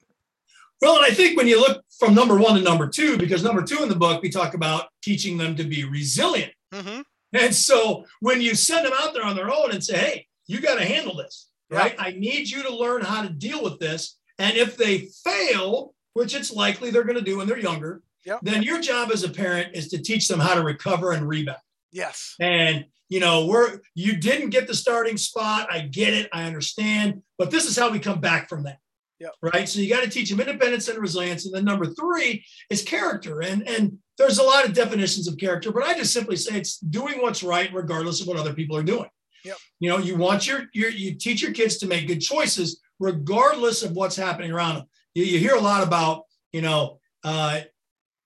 Well, 0.82 0.98
and 0.98 1.05
I 1.05 1.12
think 1.12 1.38
when 1.38 1.48
you 1.48 1.60
look 1.60 1.84
from 2.00 2.13
number 2.13 2.38
one 2.38 2.55
to 2.55 2.62
number 2.62 2.88
two, 2.88 3.17
because 3.17 3.44
number 3.44 3.63
two 3.63 3.82
in 3.82 3.89
the 3.89 3.96
book, 3.96 4.22
we 4.22 4.29
talk 4.29 4.53
about 4.53 4.88
teaching 5.01 5.38
them 5.38 5.55
to 5.55 5.63
be 5.63 5.84
resilient. 5.86 6.51
Mm-hmm. 6.74 7.01
And 7.34 7.55
so 7.55 8.05
when 8.20 8.41
you 8.41 8.55
send 8.55 8.86
them 8.86 8.94
out 9.00 9.13
there 9.13 9.24
on 9.24 9.36
their 9.36 9.51
own 9.51 9.72
and 9.72 9.84
say, 9.84 9.98
hey, 9.98 10.27
you 10.48 10.62
got 10.62 10.77
to 10.77 10.86
handle 10.86 11.15
this, 11.15 11.50
right? 11.70 11.96
I 11.98 12.12
need 12.12 12.50
you 12.50 12.62
to 12.63 12.75
learn 12.75 13.01
how 13.01 13.22
to 13.22 13.29
deal 13.29 13.63
with 13.63 13.79
this. 13.79 14.17
And 14.38 14.55
if 14.55 14.77
they 14.77 15.10
fail, 15.24 15.94
which 16.13 16.36
it's 16.36 16.51
likely 16.51 16.91
they're 16.91 17.03
going 17.03 17.17
to 17.17 17.24
do 17.24 17.38
when 17.38 17.48
they're 17.48 17.58
younger, 17.58 18.01
yep. 18.25 18.39
then 18.41 18.63
your 18.63 18.79
job 18.79 19.12
as 19.12 19.24
a 19.24 19.29
parent 19.29 19.75
is 19.75 19.88
to 19.89 20.01
teach 20.01 20.27
them 20.27 20.39
how 20.39 20.55
to 20.55 20.62
recover 20.62 21.13
and 21.13 21.27
rebound. 21.27 21.58
Yes. 21.91 22.36
And 22.39 22.86
you 23.10 23.20
know, 23.20 23.46
we're 23.46 23.80
you 23.94 24.18
didn't 24.18 24.50
get 24.50 24.68
the 24.68 24.74
starting 24.74 25.18
spot. 25.18 25.68
I 25.72 25.82
get 25.82 26.14
it. 26.14 26.30
I 26.34 26.44
understand. 26.44 27.22
But 27.38 27.52
this 27.52 27.66
is 27.66 27.78
how 27.78 27.92
we 27.92 28.00
come 28.00 28.20
back 28.20 28.50
from 28.50 28.64
that. 28.64 28.80
Yep. 29.20 29.34
Right. 29.42 29.70
So 29.70 29.80
you 29.80 29.90
got 29.90 30.04
to 30.04 30.10
teach 30.10 30.30
them 30.30 30.42
independence 30.42 30.88
and 30.90 31.00
resilience. 31.00 31.46
And 31.46 31.56
then 31.56 31.64
number 31.64 31.86
three 31.86 32.44
is 32.70 32.82
character. 32.82 33.42
And 33.42 33.68
and 33.68 33.98
there's 34.18 34.40
a 34.40 34.44
lot 34.44 34.66
of 34.66 34.74
definitions 34.74 35.28
of 35.28 35.38
character, 35.38 35.72
but 35.72 35.84
I 35.84 35.94
just 35.94 36.14
simply 36.14 36.36
say 36.36 36.58
it's 36.58 36.78
doing 36.78 37.22
what's 37.22 37.44
right 37.44 37.70
regardless 37.74 38.22
of 38.22 38.28
what 38.28 38.38
other 38.38 38.54
people 38.54 38.76
are 38.78 38.84
doing. 38.84 39.10
Yep. 39.44 39.58
You 39.80 39.90
know, 39.90 39.98
you 40.00 40.18
want 40.18 40.48
your, 40.48 40.64
your 40.74 40.90
you 40.90 41.16
teach 41.16 41.42
your 41.42 41.54
kids 41.54 41.78
to 41.78 41.88
make 41.88 42.08
good 42.08 42.22
choices 42.22 42.82
regardless 43.00 43.84
of 43.84 43.92
what's 43.92 44.16
happening 44.16 44.52
around 44.52 44.76
them. 44.76 44.86
You, 45.14 45.24
you 45.24 45.40
hear 45.40 45.56
a 45.56 45.62
lot 45.62 45.84
about, 45.84 46.24
you 46.52 46.62
know, 46.62 47.00
uh, 47.24 47.62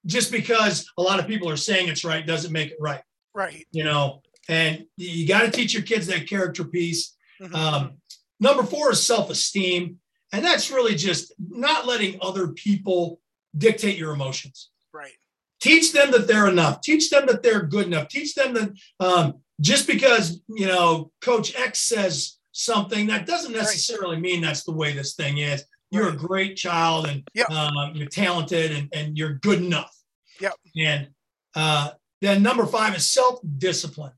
just 0.05 0.31
because 0.31 0.89
a 0.97 1.01
lot 1.01 1.19
of 1.19 1.27
people 1.27 1.49
are 1.49 1.57
saying 1.57 1.89
it's 1.89 2.05
right 2.05 2.25
doesn't 2.25 2.53
make 2.53 2.71
it 2.71 2.77
right. 2.79 3.01
Right. 3.33 3.65
You 3.71 3.83
know, 3.83 4.21
and 4.49 4.85
you 4.97 5.27
got 5.27 5.43
to 5.43 5.51
teach 5.51 5.73
your 5.73 5.83
kids 5.83 6.07
that 6.07 6.27
character 6.27 6.65
piece. 6.65 7.15
Mm-hmm. 7.39 7.55
Um, 7.55 7.91
number 8.39 8.63
four 8.63 8.91
is 8.91 9.05
self 9.05 9.29
esteem. 9.29 9.99
And 10.31 10.43
that's 10.43 10.71
really 10.71 10.95
just 10.95 11.33
not 11.39 11.87
letting 11.87 12.19
other 12.21 12.49
people 12.49 13.19
dictate 13.57 13.97
your 13.97 14.13
emotions. 14.13 14.69
Right. 14.93 15.13
Teach 15.59 15.91
them 15.91 16.11
that 16.11 16.27
they're 16.27 16.47
enough. 16.47 16.81
Teach 16.81 17.09
them 17.09 17.25
that 17.27 17.41
they're 17.43 17.63
good 17.63 17.87
enough. 17.87 18.09
Teach 18.09 18.35
them 18.35 18.53
that 18.53 18.71
um, 18.99 19.35
just 19.61 19.87
because, 19.87 20.41
you 20.47 20.67
know, 20.67 21.11
Coach 21.21 21.55
X 21.55 21.79
says 21.79 22.37
something, 22.51 23.07
that 23.07 23.25
doesn't 23.25 23.53
necessarily 23.53 24.15
right. 24.15 24.21
mean 24.21 24.41
that's 24.41 24.63
the 24.63 24.71
way 24.71 24.93
this 24.93 25.15
thing 25.15 25.39
is. 25.39 25.63
You're 25.91 26.05
right. 26.05 26.13
a 26.13 26.17
great 26.17 26.55
child 26.55 27.07
and 27.07 27.23
yep. 27.33 27.49
um, 27.49 27.93
you're 27.95 28.07
talented 28.07 28.71
and, 28.71 28.89
and 28.93 29.17
you're 29.17 29.35
good 29.35 29.59
enough. 29.59 29.95
Yep. 30.39 30.53
And 30.77 31.07
uh, 31.55 31.91
then 32.21 32.43
number 32.43 32.65
five 32.65 32.95
is 32.95 33.09
self 33.09 33.39
discipline. 33.57 34.13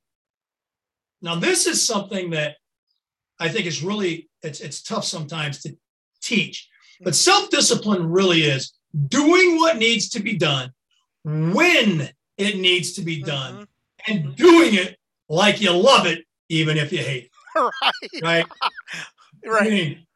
Now, 1.21 1.35
this 1.35 1.67
is 1.67 1.85
something 1.85 2.31
that 2.31 2.57
I 3.39 3.49
think 3.49 3.65
is 3.65 3.83
really 3.83 4.29
it's 4.43 4.59
it's 4.59 4.81
tough 4.81 5.05
sometimes 5.05 5.61
to 5.63 5.75
teach. 6.21 6.69
But 7.03 7.15
self 7.15 7.49
discipline 7.49 8.09
really 8.09 8.43
is 8.43 8.73
doing 9.07 9.57
what 9.57 9.77
needs 9.77 10.09
to 10.09 10.19
be 10.19 10.37
done 10.37 10.71
when 11.23 12.09
it 12.37 12.57
needs 12.57 12.93
to 12.93 13.01
be 13.01 13.21
done 13.21 13.53
mm-hmm. 13.53 14.11
and 14.11 14.35
doing 14.35 14.75
it 14.75 14.97
like 15.29 15.61
you 15.61 15.71
love 15.71 16.05
it, 16.05 16.25
even 16.49 16.77
if 16.77 16.91
you 16.91 16.99
hate 16.99 17.25
it. 17.25 17.31
Right. 18.21 18.21
Right. 18.21 18.45
right. 19.45 19.67
I 19.67 19.69
mean, 19.69 20.07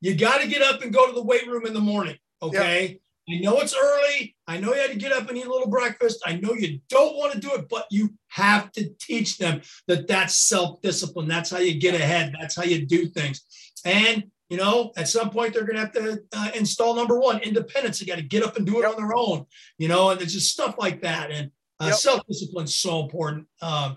you 0.00 0.16
got 0.16 0.40
to 0.40 0.48
get 0.48 0.62
up 0.62 0.82
and 0.82 0.92
go 0.92 1.06
to 1.06 1.12
the 1.12 1.22
weight 1.22 1.46
room 1.46 1.66
in 1.66 1.72
the 1.72 1.80
morning. 1.80 2.16
Okay. 2.42 2.88
Yep. 2.88 2.98
I 3.28 3.38
know 3.38 3.58
it's 3.60 3.74
early. 3.74 4.36
I 4.46 4.58
know 4.58 4.74
you 4.74 4.80
had 4.80 4.90
to 4.90 4.98
get 4.98 5.12
up 5.12 5.28
and 5.28 5.38
eat 5.38 5.46
a 5.46 5.50
little 5.50 5.70
breakfast. 5.70 6.22
I 6.26 6.36
know 6.36 6.52
you 6.52 6.80
don't 6.90 7.16
want 7.16 7.32
to 7.32 7.40
do 7.40 7.52
it, 7.54 7.68
but 7.70 7.86
you 7.90 8.10
have 8.28 8.70
to 8.72 8.90
teach 9.00 9.38
them 9.38 9.62
that 9.88 10.06
that's 10.06 10.36
self 10.36 10.82
discipline. 10.82 11.26
That's 11.26 11.50
how 11.50 11.58
you 11.58 11.80
get 11.80 11.94
ahead. 11.94 12.34
That's 12.38 12.54
how 12.54 12.64
you 12.64 12.84
do 12.84 13.06
things. 13.06 13.42
And 13.84 14.24
you 14.50 14.58
know, 14.58 14.92
at 14.96 15.08
some 15.08 15.30
point 15.30 15.54
they're 15.54 15.64
going 15.64 15.76
to 15.76 15.80
have 15.80 15.92
to 15.92 16.22
uh, 16.36 16.50
install 16.54 16.94
number 16.94 17.18
one 17.18 17.40
independence. 17.40 17.98
They 17.98 18.06
got 18.06 18.16
to 18.16 18.22
get 18.22 18.42
up 18.42 18.56
and 18.56 18.66
do 18.66 18.78
it 18.78 18.82
yep. 18.82 18.90
on 18.90 18.96
their 18.96 19.16
own, 19.16 19.46
you 19.78 19.88
know, 19.88 20.10
and 20.10 20.20
it's 20.20 20.34
just 20.34 20.52
stuff 20.52 20.76
like 20.78 21.00
that. 21.02 21.30
And 21.30 21.50
uh, 21.80 21.86
yep. 21.86 21.94
self 21.94 22.26
discipline 22.28 22.64
is 22.64 22.74
so 22.74 23.00
important. 23.00 23.46
Um, 23.62 23.96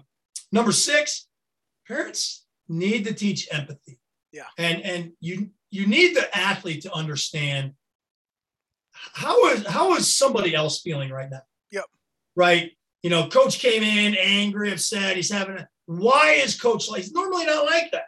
number 0.51 0.71
six, 0.71 1.27
parents 1.85 2.45
need 2.69 3.03
to 3.05 3.13
teach 3.13 3.47
empathy. 3.51 3.99
Yeah. 4.31 4.45
And 4.57 4.81
and 4.83 5.11
you 5.19 5.49
you 5.69 5.85
need 5.85 6.15
the 6.15 6.35
athlete 6.35 6.83
to 6.83 6.93
understand 6.93 7.73
how 9.13 9.49
is 9.49 9.65
how 9.65 9.95
is 9.95 10.15
somebody 10.15 10.55
else 10.55 10.81
feeling 10.81 11.09
right 11.09 11.29
now. 11.29 11.41
Yep. 11.71 11.85
Right. 12.35 12.71
You 13.03 13.09
know, 13.09 13.27
coach 13.27 13.59
came 13.59 13.83
in 13.83 14.15
angry, 14.15 14.71
upset. 14.71 15.15
He's 15.15 15.31
having 15.31 15.57
a. 15.57 15.67
Why 15.85 16.33
is 16.33 16.59
coach 16.59 16.89
like? 16.89 17.03
He's 17.03 17.13
normally 17.13 17.45
not 17.45 17.65
like 17.65 17.91
that. 17.91 18.05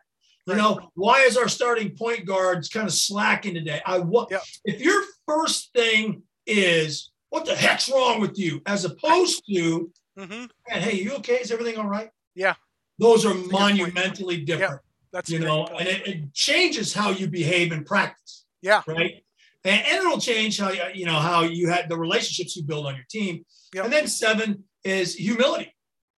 You 0.50 0.56
know, 0.56 0.80
why 0.96 1.22
is 1.22 1.38
our 1.38 1.48
starting 1.48 1.96
point 1.96 2.26
guards 2.26 2.70
kind 2.70 2.88
of 2.88 2.94
slacking 2.94 3.54
today? 3.54 3.82
I 3.86 4.00
what 4.00 4.32
yep. 4.32 4.42
if 4.66 4.82
your 4.82 5.04
first 5.28 5.72
thing 5.74 6.24
is 6.48 7.12
what 7.30 7.46
the 7.46 7.56
heck's 7.56 7.90
wrong 7.92 8.20
with 8.20 8.40
you, 8.40 8.62
as 8.66 8.84
opposed 8.84 9.44
to, 9.48 9.92
mm-hmm. 10.18 10.46
hey, 10.66 10.96
you 10.96 11.14
okay? 11.18 11.36
Is 11.36 11.52
everything 11.52 11.78
all 11.78 11.88
right? 11.88 12.10
Yeah, 12.34 12.56
those 12.98 13.26
are 13.26 13.36
monumentally 13.36 14.44
different. 14.44 14.72
Yep. 14.72 14.82
That's 15.12 15.30
you 15.30 15.40
know, 15.40 15.66
and 15.68 15.88
it, 15.88 16.08
it, 16.08 16.34
changes 16.34 16.94
how 16.94 17.12
you 17.12 17.28
behave 17.28 17.72
in 17.72 17.84
practice. 17.84 18.46
Yeah, 18.62 18.82
right. 18.88 19.24
And, 19.66 19.86
and 19.86 19.98
it'll 20.06 20.20
change 20.20 20.60
how 20.60 20.72
you 20.72 21.06
know 21.06 21.20
how 21.20 21.44
you 21.44 21.70
had 21.70 21.90
the 21.90 21.98
relationships 21.98 22.56
you 22.56 22.64
build 22.64 22.86
on 22.86 22.96
your 22.96 23.06
team. 23.10 23.46
Yep. 23.74 23.86
And 23.86 23.94
then 23.94 24.08
seven 24.08 24.64
is 24.84 25.16
humility, 25.16 25.74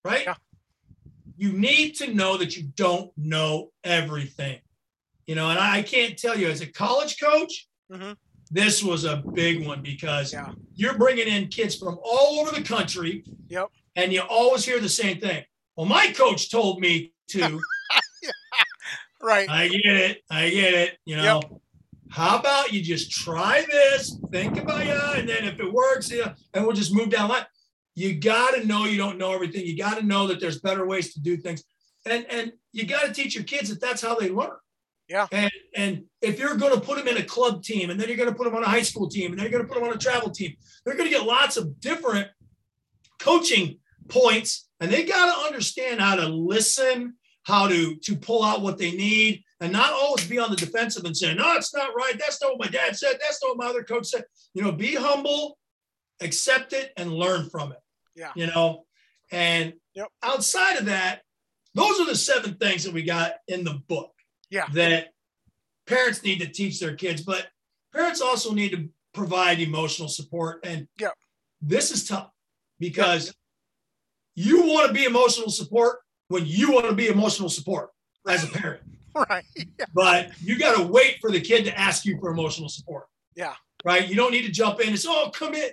right? 0.06 0.26
Yeah 0.26 0.36
you 1.42 1.52
need 1.54 1.96
to 1.96 2.14
know 2.14 2.38
that 2.38 2.56
you 2.56 2.62
don't 2.76 3.12
know 3.18 3.72
everything. 3.84 4.60
You 5.26 5.34
know, 5.34 5.50
and 5.50 5.58
I, 5.58 5.82
can't 5.82 6.16
tell 6.16 6.38
you 6.38 6.48
as 6.48 6.62
a 6.62 6.68
college 6.68 7.20
coach, 7.20 7.68
mm-hmm. 7.92 8.12
this 8.52 8.84
was 8.84 9.06
a 9.06 9.24
big 9.34 9.66
one 9.66 9.82
because 9.82 10.34
yeah. 10.34 10.52
you're 10.76 11.00
bringing 11.00 11.28
in 11.28 11.48
kids 11.48 11.76
from 11.76 11.98
all 12.04 12.42
over 12.42 12.52
the 12.56 12.62
country. 12.62 13.24
Yep. 13.48 13.70
And 13.96 14.14
you 14.14 14.22
always 14.22 14.64
hear 14.64 14.80
the 14.80 14.88
same 14.88 15.20
thing. 15.20 15.44
Well, 15.76 15.88
my 15.88 16.14
coach 16.16 16.52
told 16.52 16.80
me 16.80 17.12
to. 17.30 17.60
Right. 19.24 19.48
I 19.48 19.68
get 19.68 19.86
it. 19.86 20.24
I 20.32 20.50
get 20.50 20.74
it. 20.74 20.98
You 21.06 21.18
know, 21.18 21.42
yep. 21.44 21.62
How 22.12 22.38
about 22.40 22.74
you 22.74 22.82
just 22.82 23.12
try 23.12 23.66
this, 23.70 24.20
think 24.32 24.58
about 24.58 24.82
it, 24.82 25.20
and 25.20 25.30
then 25.30 25.46
if 25.46 25.60
it 25.60 25.72
works, 25.72 26.12
yeah, 26.12 26.34
and 26.54 26.66
we'll 26.66 26.76
just 26.76 26.94
move 26.94 27.10
down 27.10 27.30
line 27.30 27.46
you 27.96 28.16
got 28.16 28.56
to 28.56 28.66
know 28.66 28.86
you 28.86 28.98
don't 28.98 29.18
know 29.18 29.34
everything. 29.34 29.66
You 29.66 29.78
got 29.78 29.98
to 29.98 30.06
know 30.06 30.28
that 30.28 30.40
there's 30.40 30.62
better 30.62 30.86
ways 30.86 31.14
to 31.14 31.20
do 31.20 31.38
things, 31.38 31.64
and 32.06 32.26
and 32.30 32.54
you 32.72 32.86
got 32.86 33.06
to 33.06 33.14
teach 33.14 33.36
your 33.36 33.44
kids 33.44 33.70
that 33.70 33.82
that's 33.82 34.02
how 34.02 34.16
they 34.16 34.30
learn. 34.30 34.56
Yeah. 35.10 35.28
And 35.32 35.52
and 35.76 36.04
if 36.22 36.40
you're 36.40 36.56
going 36.56 36.74
to 36.74 36.80
put 36.80 36.98
them 36.98 37.08
in 37.08 37.18
a 37.18 37.24
club 37.24 37.64
team, 37.64 37.90
and 37.90 38.00
then 38.00 38.08
you're 38.08 38.18
going 38.18 38.30
to 38.30 38.36
put 38.36 38.46
them 38.46 38.56
on 38.56 38.64
a 38.64 38.70
high 38.70 38.82
school 38.82 39.10
team, 39.10 39.32
and 39.32 39.40
then 39.40 39.44
you're 39.44 39.52
going 39.52 39.64
to 39.64 39.68
put 39.68 39.80
them 39.80 39.90
on 39.90 39.96
a 39.96 40.00
travel 40.00 40.30
team, 40.30 40.56
they're 40.86 40.96
going 40.96 41.10
to 41.10 41.16
get 41.16 41.26
lots 41.26 41.58
of 41.58 41.80
different 41.80 42.28
coaching 43.20 43.78
points, 44.08 44.70
and 44.80 44.90
they 44.90 45.04
got 45.04 45.34
to 45.34 45.46
understand 45.48 46.00
how 46.00 46.16
to 46.16 46.28
listen, 46.28 47.16
how 47.44 47.68
to 47.68 47.96
to 47.98 48.16
pull 48.16 48.44
out 48.44 48.62
what 48.62 48.78
they 48.78 48.92
need, 48.92 49.44
and 49.62 49.72
not 49.72 49.94
always 49.94 50.28
be 50.28 50.40
on 50.40 50.50
the 50.50 50.58
defensive 50.58 51.06
and 51.06 51.16
say, 51.16 51.34
"No, 51.34 51.56
it's 51.56 51.74
not 51.74 51.96
right. 51.96 52.18
That's 52.20 52.42
not 52.42 52.58
what 52.58 52.66
my 52.66 52.68
dad 52.68 52.98
said. 52.98 53.18
That's 53.22 53.42
not 53.42 53.56
what 53.56 53.66
my 53.66 53.70
other 53.70 53.84
coach 53.84 54.08
said." 54.08 54.26
You 54.54 54.64
know, 54.64 54.72
be 54.72 54.96
humble 54.96 55.58
accept 56.22 56.74
it 56.74 56.94
and 56.98 57.12
learn 57.12 57.50
from 57.50 57.72
it. 57.72 57.80
Yeah. 58.16 58.32
You 58.36 58.48
know, 58.48 58.86
and 59.32 59.74
yep. 59.94 60.08
outside 60.24 60.78
of 60.78 60.86
that, 60.86 61.22
those 61.74 62.00
are 62.00 62.06
the 62.06 62.16
seven 62.16 62.56
things 62.56 62.84
that 62.84 62.94
we 62.94 63.04
got 63.04 63.34
in 63.48 63.64
the 63.64 63.82
book. 63.88 64.12
Yeah. 64.50 64.66
That 64.74 65.10
parents 65.88 66.24
need 66.24 66.40
to 66.40 66.48
teach 66.48 66.80
their 66.80 66.96
kids, 66.96 67.22
but 67.22 67.48
parents 67.94 68.22
also 68.22 68.54
need 68.54 68.72
to 68.72 68.90
provide 69.14 69.60
emotional 69.60 70.10
support. 70.10 70.66
And 70.66 70.88
yeah. 71.00 71.10
this 71.62 71.92
is 71.92 72.08
tough 72.08 72.30
because 72.80 73.28
yep. 73.28 73.36
you 74.36 74.68
want 74.68 74.88
to 74.88 74.94
be 74.94 75.06
emotional 75.06 75.50
support 75.50 76.00
when 76.28 76.46
you 76.46 76.72
want 76.72 76.88
to 76.88 76.94
be 76.94 77.08
emotional 77.08 77.50
support 77.50 77.90
as 78.28 78.44
a 78.44 78.48
parent. 78.48 78.84
right. 79.30 79.44
Yeah. 79.56 79.86
But 79.94 80.32
you 80.42 80.58
got 80.58 80.78
to 80.78 80.84
wait 80.84 81.18
for 81.20 81.32
the 81.32 81.42
kid 81.42 81.66
to 81.66 81.80
ask 81.80 82.06
you 82.06 82.18
for 82.20 82.30
emotional 82.32 82.70
support. 82.70 83.08
Yeah. 83.36 83.56
Right. 83.84 84.08
You 84.08 84.16
don't 84.16 84.32
need 84.32 84.46
to 84.46 84.52
jump 84.52 84.80
in 84.80 84.90
and 84.90 85.00
say, 85.00 85.10
oh, 85.10 85.32
come 85.34 85.54
in 85.54 85.70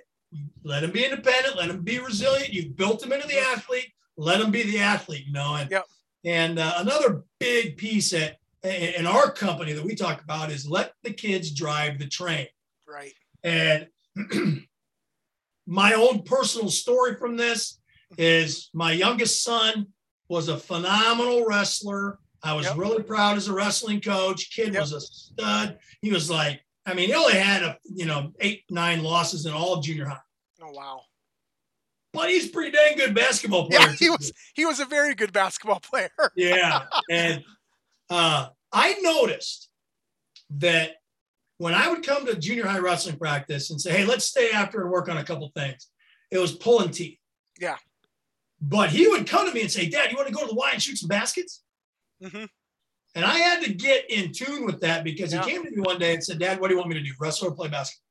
let 0.63 0.83
him 0.83 0.91
be 0.91 1.03
independent, 1.03 1.55
let 1.55 1.69
him 1.69 1.81
be 1.81 1.99
resilient. 1.99 2.53
You've 2.53 2.75
built 2.75 3.03
him 3.03 3.11
into 3.11 3.27
the 3.27 3.39
athlete, 3.39 3.91
let 4.17 4.41
him 4.41 4.51
be 4.51 4.63
the 4.63 4.79
athlete, 4.79 5.25
you 5.25 5.33
know. 5.33 5.55
And, 5.55 5.71
yep. 5.71 5.85
and 6.25 6.59
uh, 6.59 6.73
another 6.77 7.23
big 7.39 7.77
piece 7.77 8.13
at, 8.13 8.37
in 8.63 9.05
our 9.05 9.31
company 9.31 9.73
that 9.73 9.83
we 9.83 9.95
talk 9.95 10.21
about 10.21 10.51
is 10.51 10.67
let 10.67 10.93
the 11.03 11.13
kids 11.13 11.51
drive 11.51 11.97
the 11.97 12.07
train. 12.07 12.47
Right. 12.87 13.13
And 13.43 13.87
my 15.67 15.93
own 15.93 16.23
personal 16.23 16.69
story 16.69 17.15
from 17.15 17.37
this 17.37 17.79
is 18.17 18.69
my 18.73 18.91
youngest 18.91 19.43
son 19.43 19.87
was 20.27 20.49
a 20.49 20.57
phenomenal 20.57 21.45
wrestler. 21.45 22.19
I 22.43 22.53
was 22.53 22.65
Yep. 22.65 22.77
really 22.77 23.03
proud 23.03 23.37
as 23.37 23.47
a 23.47 23.53
wrestling 23.53 24.01
coach. 24.01 24.51
Kid 24.55 24.73
Yep. 24.73 24.81
was 24.81 24.93
a 24.93 25.01
stud. 25.01 25.79
He 26.01 26.11
was 26.11 26.29
like, 26.29 26.61
I 26.85 26.93
mean, 26.93 27.07
he 27.09 27.13
only 27.13 27.33
had 27.37 27.63
a 27.63 27.77
you 27.83 28.05
know 28.05 28.33
eight 28.39 28.63
nine 28.69 29.03
losses 29.03 29.45
in 29.45 29.53
all 29.53 29.73
of 29.75 29.83
junior 29.83 30.05
high, 30.05 30.19
Oh 30.61 30.71
wow. 30.71 31.01
but 32.13 32.29
he's 32.29 32.47
a 32.47 32.49
pretty 32.49 32.71
dang 32.71 32.97
good 32.97 33.13
basketball 33.13 33.67
player. 33.67 33.81
Yeah, 33.81 33.91
he 33.93 34.09
was 34.09 34.31
he 34.55 34.65
was 34.65 34.79
a 34.79 34.85
very 34.85 35.13
good 35.15 35.33
basketball 35.33 35.79
player. 35.81 36.09
Yeah, 36.35 36.85
and 37.09 37.43
uh, 38.09 38.49
I 38.71 38.93
noticed 39.01 39.69
that 40.51 40.93
when 41.57 41.73
I 41.75 41.89
would 41.89 42.03
come 42.05 42.25
to 42.25 42.35
junior 42.35 42.65
high 42.65 42.79
wrestling 42.79 43.17
practice 43.17 43.69
and 43.69 43.79
say, 43.79 43.91
"Hey, 43.91 44.05
let's 44.05 44.25
stay 44.25 44.49
after 44.51 44.81
and 44.81 44.89
work 44.89 45.09
on 45.09 45.17
a 45.17 45.23
couple 45.23 45.51
things," 45.55 45.87
it 46.31 46.37
was 46.39 46.53
pulling 46.55 46.89
teeth. 46.91 47.19
Yeah. 47.59 47.77
But 48.61 48.89
he 48.89 49.07
would 49.07 49.27
come 49.27 49.47
to 49.47 49.53
me 49.53 49.61
and 49.61 49.71
say, 49.71 49.87
"Dad, 49.89 50.09
you 50.09 50.17
want 50.17 50.27
to 50.29 50.33
go 50.33 50.41
to 50.41 50.47
the 50.47 50.55
Y 50.55 50.71
and 50.73 50.81
shoot 50.81 50.97
some 50.97 51.09
baskets?" 51.09 51.63
Hmm 52.21 52.45
And 53.15 53.25
I 53.25 53.37
had 53.37 53.63
to 53.63 53.73
get 53.73 54.09
in 54.09 54.31
tune 54.31 54.65
with 54.65 54.79
that 54.81 55.03
because 55.03 55.33
Yeah. 55.33 55.43
he 55.43 55.51
came 55.51 55.63
to 55.63 55.71
me 55.71 55.81
one 55.81 55.99
day 55.99 56.13
and 56.13 56.23
said, 56.23 56.39
Dad, 56.39 56.59
what 56.59 56.67
do 56.67 56.73
you 56.73 56.77
want 56.77 56.89
me 56.89 56.95
to 56.95 57.03
do? 57.03 57.11
Wrestle 57.19 57.47
or 57.49 57.51
play 57.55 57.67
basketball? 57.67 58.05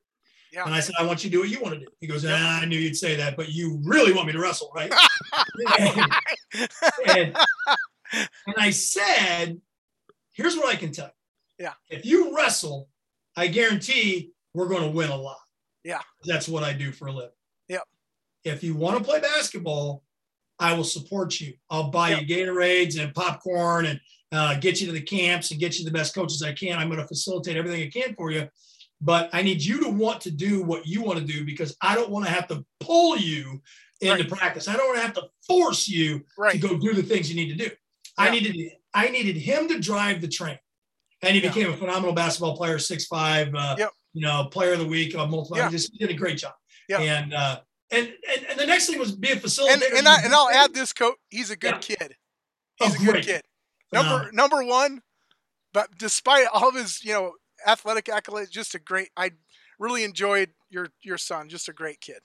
Yeah. 0.52 0.64
And 0.64 0.74
I 0.74 0.80
said, 0.80 0.94
I 0.98 1.04
want 1.04 1.22
you 1.22 1.30
to 1.30 1.36
do 1.36 1.40
what 1.40 1.50
you 1.50 1.60
want 1.60 1.74
to 1.74 1.80
do. 1.80 1.86
He 2.00 2.06
goes, 2.06 2.24
Yep. 2.24 2.34
ah, 2.36 2.60
I 2.62 2.64
knew 2.64 2.78
you'd 2.78 2.96
say 2.96 3.16
that, 3.16 3.36
but 3.36 3.50
you 3.50 3.80
really 3.84 4.12
want 4.12 4.26
me 4.26 4.32
to 4.32 4.40
wrestle, 4.40 4.72
right? 4.74 4.90
and, 5.78 6.12
and, 7.06 7.36
and 8.46 8.56
I 8.56 8.70
said, 8.70 9.60
here's 10.32 10.56
what 10.56 10.66
I 10.68 10.76
can 10.76 10.90
tell 10.90 11.06
you. 11.58 11.66
Yeah. 11.66 11.74
If 11.90 12.06
you 12.06 12.34
wrestle, 12.34 12.88
I 13.36 13.48
guarantee 13.48 14.30
we're 14.54 14.68
going 14.68 14.82
to 14.82 14.90
win 14.90 15.10
a 15.10 15.16
lot. 15.16 15.38
Yeah. 15.84 16.00
That's 16.24 16.48
what 16.48 16.64
I 16.64 16.72
do 16.72 16.92
for 16.92 17.08
a 17.08 17.12
living. 17.12 17.30
Yep. 17.68 17.82
If 18.44 18.64
you 18.64 18.74
want 18.74 18.96
to 18.98 19.04
play 19.04 19.20
basketball, 19.20 20.02
I 20.60 20.72
will 20.74 20.84
support 20.84 21.40
you. 21.40 21.54
I'll 21.70 21.90
buy 21.90 22.10
you 22.18 22.26
Gatorades 22.26 23.00
and 23.00 23.14
popcorn 23.14 23.86
and 23.86 24.00
uh, 24.32 24.58
get 24.58 24.80
you 24.80 24.86
to 24.88 24.92
the 24.92 25.00
camps 25.00 25.50
and 25.50 25.60
get 25.60 25.78
you 25.78 25.84
the 25.84 25.90
best 25.90 26.14
coaches 26.14 26.42
I 26.42 26.52
can. 26.52 26.78
I'm 26.78 26.88
going 26.88 27.00
to 27.00 27.06
facilitate 27.06 27.56
everything 27.56 27.82
I 27.82 27.90
can 27.90 28.14
for 28.14 28.30
you. 28.30 28.48
But 29.00 29.30
I 29.32 29.42
need 29.42 29.62
you 29.62 29.80
to 29.84 29.88
want 29.90 30.20
to 30.22 30.30
do 30.32 30.62
what 30.62 30.86
you 30.86 31.02
want 31.02 31.20
to 31.20 31.24
do 31.24 31.44
because 31.44 31.76
I 31.80 31.94
don't 31.94 32.10
want 32.10 32.26
to 32.26 32.32
have 32.32 32.48
to 32.48 32.64
pull 32.80 33.16
you 33.16 33.62
into 34.00 34.24
Right. 34.24 34.28
practice. 34.28 34.66
I 34.68 34.76
don't 34.76 34.86
want 34.88 34.98
to 34.98 35.02
have 35.04 35.14
to 35.14 35.28
force 35.46 35.88
you 35.88 36.24
to 36.50 36.58
go 36.58 36.76
do 36.76 36.92
the 36.92 37.02
things 37.02 37.30
you 37.30 37.36
need 37.36 37.56
to 37.56 37.68
do. 37.68 37.70
I 38.16 38.30
needed 38.30 38.72
I 38.94 39.08
needed 39.10 39.36
him 39.36 39.68
to 39.68 39.78
drive 39.78 40.20
the 40.20 40.28
train, 40.28 40.58
and 41.22 41.36
he 41.36 41.42
Yeah. 41.42 41.50
became 41.50 41.70
a 41.70 41.76
phenomenal 41.76 42.12
basketball 42.14 42.56
player, 42.56 42.78
six 42.80 43.06
five, 43.06 43.54
uh, 43.54 43.76
Yep. 43.78 43.92
you 44.14 44.22
know, 44.22 44.46
player 44.46 44.72
of 44.72 44.80
the 44.80 44.86
week, 44.86 45.14
uh, 45.14 45.26
multiple. 45.26 45.56
Yeah. 45.58 45.66
He 45.68 45.72
just 45.76 45.92
did 45.96 46.10
a 46.10 46.14
great 46.14 46.38
job. 46.38 46.54
Yeah. 46.88 47.00
And 47.00 47.34
uh, 47.34 47.60
and, 47.90 48.06
and 48.30 48.46
and 48.50 48.58
the 48.60 48.66
next 48.66 48.86
thing 48.86 48.98
was 48.98 49.12
be 49.14 49.30
a 49.30 49.36
facilitator. 49.36 49.72
And 49.72 49.82
and 49.98 50.08
I 50.08 50.22
and 50.22 50.34
I'll 50.34 50.50
add 50.50 50.74
this 50.74 50.92
coach. 50.92 51.16
He's 51.30 51.50
a 51.50 51.56
good 51.56 51.74
Yeah. 51.88 51.96
kid. 51.96 52.16
Oh, 52.80 52.86
He's 52.86 52.94
a 52.94 52.98
good 52.98 53.10
great. 53.12 53.24
kid. 53.26 53.42
Number 53.92 54.08
Phenomenal. 54.28 54.32
number 54.34 54.64
one, 54.64 55.02
but 55.72 55.88
despite 55.98 56.46
all 56.52 56.68
of 56.68 56.74
his 56.74 57.02
you 57.04 57.12
know 57.12 57.32
athletic 57.66 58.06
accolades, 58.06 58.50
just 58.50 58.74
a 58.74 58.78
great. 58.78 59.08
I 59.16 59.30
really 59.78 60.04
enjoyed 60.04 60.50
your 60.70 60.88
your 61.02 61.18
son. 61.18 61.48
Just 61.48 61.68
a 61.68 61.72
great 61.72 62.00
kid. 62.00 62.18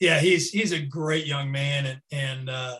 yeah, 0.00 0.18
he's 0.20 0.50
he's 0.50 0.72
a 0.72 0.80
great 0.80 1.26
young 1.26 1.50
man, 1.52 1.86
and 1.86 2.00
and 2.10 2.50
uh, 2.50 2.78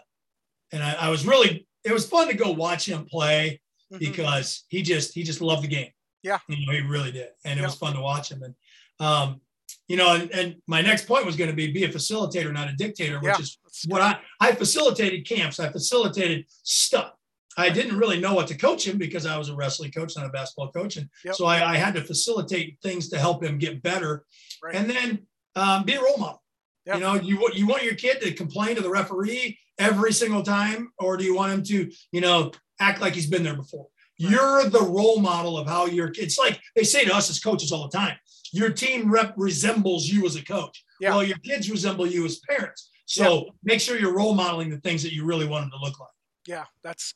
and 0.73 0.83
I, 0.83 0.95
I 0.95 1.09
was 1.11 1.27
really 1.27 1.67
it 1.85 1.93
was 1.93 2.07
fun 2.09 2.29
to 2.29 2.35
go 2.35 2.51
watch 2.53 2.89
him 2.89 3.05
play 3.05 3.61
Mhm. 3.93 3.99
because 3.99 4.65
he 4.69 4.83
just 4.83 5.13
he 5.15 5.23
just 5.23 5.43
loved 5.43 5.63
the 5.63 5.69
game. 5.69 5.91
Yeah. 6.23 6.39
you 6.49 6.65
know, 6.67 6.73
he 6.73 6.81
really 6.81 7.13
did, 7.13 7.29
and 7.45 7.59
it 7.59 7.63
Yeah. 7.63 7.67
was 7.69 7.75
fun 7.77 7.93
to 7.95 8.01
watch 8.01 8.31
him. 8.33 8.43
And 8.43 8.55
um, 8.99 9.43
you 9.89 9.97
know, 9.97 10.15
and, 10.15 10.31
and 10.31 10.57
my 10.67 10.81
next 10.81 11.07
point 11.07 11.27
was 11.27 11.37
going 11.37 11.51
to 11.51 11.57
be 11.57 11.71
be 11.73 11.85
a 11.85 11.89
facilitator, 11.89 12.53
not 12.53 12.69
a 12.69 12.73
dictator, 12.75 13.19
which 13.21 13.35
Yeah. 13.39 13.39
is 13.41 13.59
what 13.89 14.01
I 14.03 14.19
I 14.41 14.53
facilitated 14.53 15.27
camps, 15.29 15.61
I 15.61 15.71
facilitated 15.71 16.47
stuff. 16.49 17.13
I 17.57 17.71
didn't 17.71 17.99
really 17.99 18.19
know 18.21 18.35
what 18.35 18.49
to 18.49 18.57
coach 18.57 18.87
him 18.87 18.99
because 18.99 19.27
I 19.27 19.39
was 19.39 19.49
a 19.49 19.55
wrestling 19.55 19.93
coach, 19.93 20.17
not 20.17 20.27
a 20.27 20.29
basketball 20.31 20.73
coach, 20.73 20.97
and 20.97 21.09
Yep. 21.25 21.35
so 21.37 21.47
I, 21.47 21.75
I 21.75 21.77
had 21.77 21.95
to 21.95 22.03
facilitate 22.03 22.79
things 22.83 23.09
to 23.11 23.19
help 23.19 23.45
him 23.45 23.59
get 23.59 23.83
better, 23.83 24.25
Right. 24.63 24.75
and 24.75 24.91
then 24.91 25.27
um, 25.55 25.85
be 25.85 25.93
a 25.95 26.03
role 26.03 26.17
model. 26.19 26.43
Yeah. 26.87 26.95
You 26.97 27.01
know, 27.01 27.15
you 27.15 27.49
you 27.55 27.67
want 27.67 27.83
your 27.85 27.95
kid 27.95 28.21
to 28.23 28.33
complain 28.33 28.75
to 28.77 28.83
the 28.83 28.91
referee 28.91 29.59
every 29.79 30.13
single 30.13 30.43
time, 30.43 30.91
or 30.99 31.17
do 31.17 31.25
you 31.25 31.35
want 31.35 31.53
him 31.53 31.63
to, 31.65 31.91
you 32.13 32.21
know, 32.21 32.51
act 32.81 33.01
like 33.01 33.15
he's 33.15 33.29
been 33.29 33.43
there 33.45 33.57
before? 33.57 33.87
You're 34.17 34.69
the 34.69 34.83
role 34.83 35.21
model 35.21 35.59
of 35.59 35.67
how 35.67 35.87
your 35.87 36.11
kids. 36.11 36.39
Like 36.39 36.61
they 36.77 36.85
say 36.85 37.05
to 37.05 37.15
us 37.15 37.31
as 37.31 37.41
coaches 37.41 37.73
all 37.73 37.89
the 37.89 37.97
time, 37.97 38.17
your 38.53 38.71
team 38.71 39.11
rep 39.11 39.35
resembles 39.37 40.07
you 40.07 40.25
as 40.27 40.37
a 40.37 40.45
coach. 40.45 40.85
Yeah. 41.01 41.11
Well, 41.11 41.25
your 41.25 41.39
kids 41.39 41.71
resemble 41.71 42.07
you 42.07 42.25
as 42.25 42.41
parents. 42.49 42.91
So 43.07 43.51
make 43.63 43.81
sure 43.81 43.99
you're 43.99 44.15
role 44.15 44.35
modeling 44.35 44.71
the 44.71 44.79
things 44.79 45.03
that 45.03 45.13
you 45.13 45.25
really 45.25 45.47
want 45.47 45.65
them 45.65 45.71
to 45.73 45.85
look 45.85 46.01
like. 46.01 46.09
yeah, 46.47 46.65
that's 46.83 47.15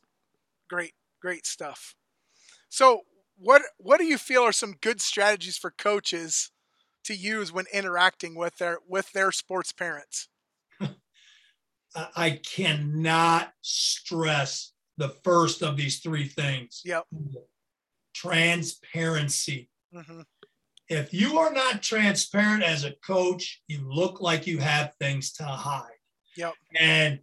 great, 0.69 0.93
great 1.21 1.47
stuff. 1.47 1.95
So, 2.69 3.03
what 3.37 3.63
what 3.79 3.99
do 3.99 4.05
you 4.05 4.19
feel 4.19 4.43
are 4.43 4.53
some 4.53 4.75
good 4.81 5.01
strategies 5.01 5.57
for 5.57 5.71
coaches 5.71 6.51
to 7.05 7.15
use 7.15 7.53
when 7.53 7.67
interacting 7.73 8.35
with 8.35 8.59
their 8.59 8.79
with 8.87 9.13
their 9.13 9.33
sports 9.33 9.73
parents? 9.73 10.29
I 11.95 12.41
cannot 12.45 13.53
stress 13.63 14.73
the 14.99 15.09
first 15.25 15.63
of 15.63 15.77
these 15.77 16.01
three 16.01 16.27
things. 16.29 16.83
Yep. 16.85 17.05
Transparency. 18.15 19.69
hmm 19.93 20.21
If 20.89 21.13
you 21.15 21.39
are 21.39 21.53
not 21.53 21.83
transparent 21.83 22.63
as 22.63 22.85
a 22.85 22.93
coach, 23.07 23.63
you 23.69 23.81
look 23.89 24.21
like 24.21 24.47
you 24.47 24.59
have 24.59 24.93
things 25.01 25.33
to 25.35 25.45
hide. 25.45 25.91
Yep. 26.37 26.53
And 26.79 27.21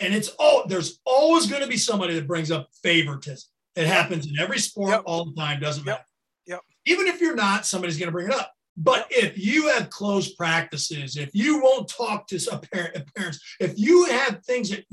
and 0.00 0.14
it's 0.14 0.28
all 0.38 0.66
there's 0.66 1.00
always 1.06 1.46
going 1.46 1.62
to 1.62 1.68
be 1.68 1.76
somebody 1.76 2.14
that 2.14 2.26
brings 2.26 2.50
up 2.50 2.68
favoritism. 2.82 3.48
It 3.76 3.86
happens 3.86 4.26
in 4.26 4.38
every 4.38 4.58
sport 4.58 4.90
Yep. 4.90 5.02
all 5.06 5.24
the 5.26 5.34
time, 5.34 5.60
doesn't 5.60 5.84
Yep. 5.86 5.94
matter. 5.98 6.04
Yep. 6.46 6.60
Even 6.86 7.06
if 7.06 7.20
you're 7.20 7.34
not, 7.34 7.64
somebody's 7.66 7.98
going 7.98 8.08
to 8.08 8.12
bring 8.12 8.26
it 8.28 8.34
up. 8.34 8.52
But 8.76 9.06
if 9.10 9.38
you 9.38 9.68
have 9.68 9.88
closed 9.90 10.36
practices, 10.36 11.16
if 11.16 11.30
you 11.34 11.62
won't 11.62 11.88
talk 11.88 12.26
to 12.28 12.38
some 12.38 12.60
parent, 12.72 13.14
parents, 13.14 13.40
if 13.58 13.72
you 13.78 14.04
have 14.06 14.44
things 14.44 14.68
that 14.70 14.84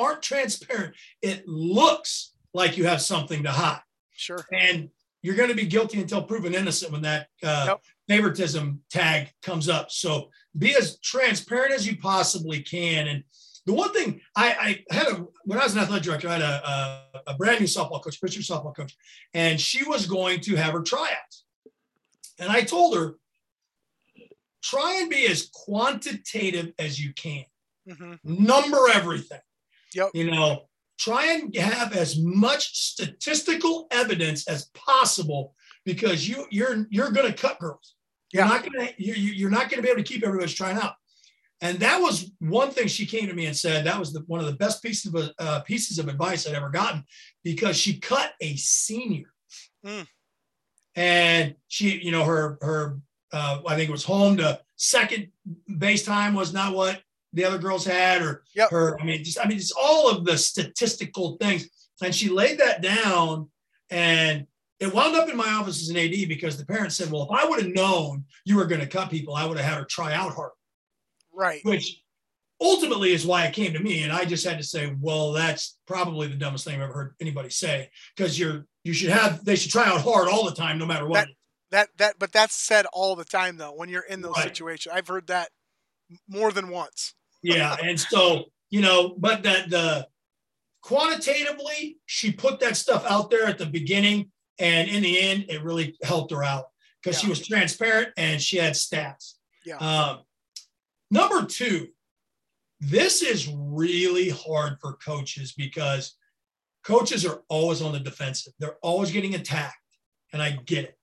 aren't 0.00 0.22
transparent, 0.22 0.94
it 1.22 1.46
looks 1.46 2.32
like 2.54 2.76
you 2.76 2.84
have 2.86 3.00
something 3.02 3.42
to 3.44 3.50
hide 3.50 3.82
Sure. 4.12 4.44
and 4.52 4.88
you're 5.22 5.36
going 5.36 5.50
to 5.50 5.54
be 5.54 5.66
guilty 5.66 6.00
until 6.00 6.22
proven 6.22 6.54
innocent 6.54 6.92
when 6.92 7.02
that 7.02 7.28
uh, 7.42 7.64
Yep. 7.68 7.80
favoritism 8.08 8.80
tag 8.90 9.28
comes 9.42 9.68
up. 9.68 9.90
So 9.90 10.30
be 10.58 10.74
as 10.74 10.98
transparent 11.00 11.72
as 11.72 11.86
you 11.86 11.96
possibly 11.98 12.62
can. 12.62 13.06
And 13.08 13.24
the 13.66 13.74
one 13.74 13.92
thing 13.92 14.20
I, 14.34 14.82
I 14.90 14.94
had 14.94 15.06
a 15.08 15.26
when 15.44 15.58
I 15.60 15.64
was 15.64 15.74
an 15.74 15.80
athletic 15.80 16.04
director, 16.04 16.28
I 16.28 16.32
had 16.32 16.42
a, 16.42 16.68
a, 17.26 17.32
a 17.32 17.34
brand 17.34 17.60
new 17.60 17.66
softball 17.66 18.02
coach, 18.02 18.18
Christian 18.18 18.42
softball 18.42 18.74
coach, 18.74 18.96
and 19.34 19.60
she 19.60 19.84
was 19.84 20.06
going 20.06 20.40
to 20.40 20.56
have 20.56 20.72
her 20.72 20.82
tryouts. 20.82 21.44
And 22.38 22.50
I 22.50 22.62
told 22.62 22.96
her, 22.96 23.16
try 24.62 24.98
and 25.00 25.10
be 25.10 25.26
as 25.26 25.50
quantitative 25.52 26.72
as 26.78 26.98
you 27.02 27.12
can 27.14 27.44
hmm 27.88 28.14
number 28.24 28.88
everything. 28.92 29.40
Yep. 29.94 30.10
You 30.14 30.30
know, 30.30 30.68
try 30.98 31.32
and 31.32 31.54
have 31.56 31.94
as 31.94 32.18
much 32.18 32.76
statistical 32.76 33.86
evidence 33.90 34.46
as 34.48 34.66
possible 34.74 35.54
because 35.84 36.28
you 36.28 36.46
you're 36.50 36.86
you're 36.90 37.10
going 37.10 37.30
to 37.32 37.36
cut 37.38 37.58
girls. 37.58 37.94
You're 38.32 38.44
Yeah. 38.44 38.48
not 38.48 38.62
going 38.62 38.86
to 38.86 38.94
you 39.02 39.14
you- 39.14 39.32
you're 39.32 39.50
not 39.50 39.70
going 39.70 39.78
to 39.78 39.82
be 39.82 39.88
able 39.88 40.02
to 40.02 40.08
keep 40.08 40.24
everybody's 40.24 40.54
trying 40.54 40.76
out. 40.76 40.94
And 41.62 41.78
that 41.80 42.00
was 42.00 42.30
one 42.38 42.70
thing 42.70 42.86
she 42.88 43.04
came 43.04 43.26
to 43.28 43.34
me 43.34 43.44
and 43.44 43.54
said 43.56 43.84
that 43.84 43.98
was 43.98 44.14
the, 44.14 44.20
one 44.20 44.40
of 44.40 44.46
the 44.46 44.54
best 44.54 44.82
pieces 44.82 45.12
of 45.14 45.30
uh, 45.38 45.60
pieces 45.60 45.98
of 45.98 46.08
advice 46.08 46.46
I'd 46.46 46.54
ever 46.54 46.70
gotten 46.70 47.04
because 47.44 47.76
she 47.76 47.98
cut 47.98 48.32
a 48.40 48.56
senior. 48.56 49.30
Mm. 49.84 50.06
And 50.96 51.54
she, 51.68 51.98
you 52.00 52.12
know, 52.12 52.24
her 52.24 52.58
her 52.62 52.98
uh, 53.32 53.60
I 53.66 53.76
think 53.76 53.88
it 53.88 53.92
was 53.92 54.04
home 54.04 54.38
to 54.38 54.60
second 54.76 55.28
base 55.78 56.04
time 56.04 56.34
was 56.34 56.52
not 56.52 56.74
what 56.74 57.00
the 57.32 57.44
other 57.44 57.58
girls 57.58 57.84
had, 57.84 58.22
or 58.22 58.44
Yep. 58.54 58.70
her. 58.70 59.00
I 59.00 59.04
mean, 59.04 59.22
just 59.24 59.38
I 59.38 59.46
mean, 59.46 59.58
just 59.58 59.74
all 59.78 60.10
of 60.10 60.24
the 60.24 60.36
statistical 60.38 61.36
things. 61.40 61.68
And 62.02 62.14
she 62.14 62.28
laid 62.28 62.58
that 62.60 62.80
down, 62.82 63.50
and 63.90 64.46
it 64.78 64.92
wound 64.94 65.14
up 65.14 65.28
in 65.28 65.36
my 65.36 65.50
office 65.50 65.82
as 65.82 65.90
an 65.90 65.96
AD 65.98 66.26
because 66.28 66.56
the 66.56 66.64
parents 66.66 66.96
said, 66.96 67.10
"Well, 67.10 67.24
if 67.24 67.30
I 67.30 67.46
would 67.48 67.62
have 67.62 67.72
known 67.74 68.24
you 68.44 68.56
were 68.56 68.64
going 68.66 68.80
to 68.80 68.86
cut 68.86 69.10
people, 69.10 69.34
I 69.34 69.44
would 69.44 69.58
have 69.58 69.66
had 69.66 69.78
her 69.78 69.84
try 69.84 70.14
out 70.14 70.34
hard." 70.34 70.52
Right. 71.32 71.64
Which 71.64 72.02
ultimately 72.60 73.12
is 73.12 73.26
why 73.26 73.44
it 73.46 73.54
came 73.54 73.72
to 73.74 73.78
me, 73.80 74.02
and 74.02 74.12
I 74.12 74.24
just 74.24 74.44
had 74.46 74.58
to 74.58 74.64
say, 74.64 74.94
"Well, 74.98 75.32
that's 75.32 75.78
probably 75.86 76.26
the 76.28 76.36
dumbest 76.36 76.64
thing 76.64 76.76
I've 76.76 76.82
ever 76.82 76.92
heard 76.92 77.14
anybody 77.20 77.50
say." 77.50 77.90
Because 78.16 78.38
you're 78.38 78.66
you 78.84 78.94
should 78.94 79.10
have 79.10 79.44
they 79.44 79.56
should 79.56 79.70
try 79.70 79.84
out 79.86 80.00
hard 80.00 80.28
all 80.28 80.46
the 80.48 80.54
time, 80.54 80.78
no 80.78 80.86
matter 80.86 81.06
what. 81.06 81.28
That 81.70 81.90
that 81.98 82.18
but 82.18 82.32
that's 82.32 82.54
said 82.54 82.86
all 82.94 83.14
the 83.14 83.24
time 83.26 83.58
though 83.58 83.72
when 83.74 83.88
you're 83.90 84.02
in 84.02 84.22
those 84.22 84.36
Right. 84.36 84.44
situations. 84.44 84.92
I've 84.94 85.06
heard 85.06 85.26
that 85.28 85.50
more 86.26 86.50
than 86.50 86.68
once. 86.70 87.14
Yeah 87.42 87.76
and 87.82 87.98
so 87.98 88.44
you 88.70 88.80
know 88.80 89.14
but 89.18 89.42
that 89.42 89.70
the 89.70 90.06
quantitatively 90.82 91.98
she 92.06 92.32
put 92.32 92.60
that 92.60 92.76
stuff 92.76 93.04
out 93.08 93.30
there 93.30 93.46
at 93.46 93.58
the 93.58 93.66
beginning 93.66 94.30
and 94.58 94.88
in 94.88 95.02
the 95.02 95.20
end 95.20 95.44
it 95.48 95.62
really 95.62 95.96
helped 96.02 96.30
her 96.30 96.42
out 96.42 96.66
because 97.02 97.18
she 97.18 97.28
was 97.28 97.46
transparent 97.46 98.08
and 98.16 98.40
she 98.40 98.56
had 98.56 98.74
stats 98.74 99.34
Yeah. 99.64 99.76
um, 99.76 100.20
number 101.10 101.44
two 101.46 101.88
this 102.80 103.22
is 103.22 103.48
really 103.54 104.30
hard 104.30 104.78
for 104.80 104.94
coaches 104.94 105.52
because 105.52 106.16
coaches 106.82 107.26
are 107.26 107.42
always 107.48 107.82
on 107.82 107.92
the 107.92 108.00
defensive. 108.00 108.54
They're 108.58 108.78
always 108.82 109.10
getting 109.10 109.34
attacked. 109.34 109.76
And 110.32 110.40
I 110.40 110.52
get 110.64 110.84
it. 110.84 110.98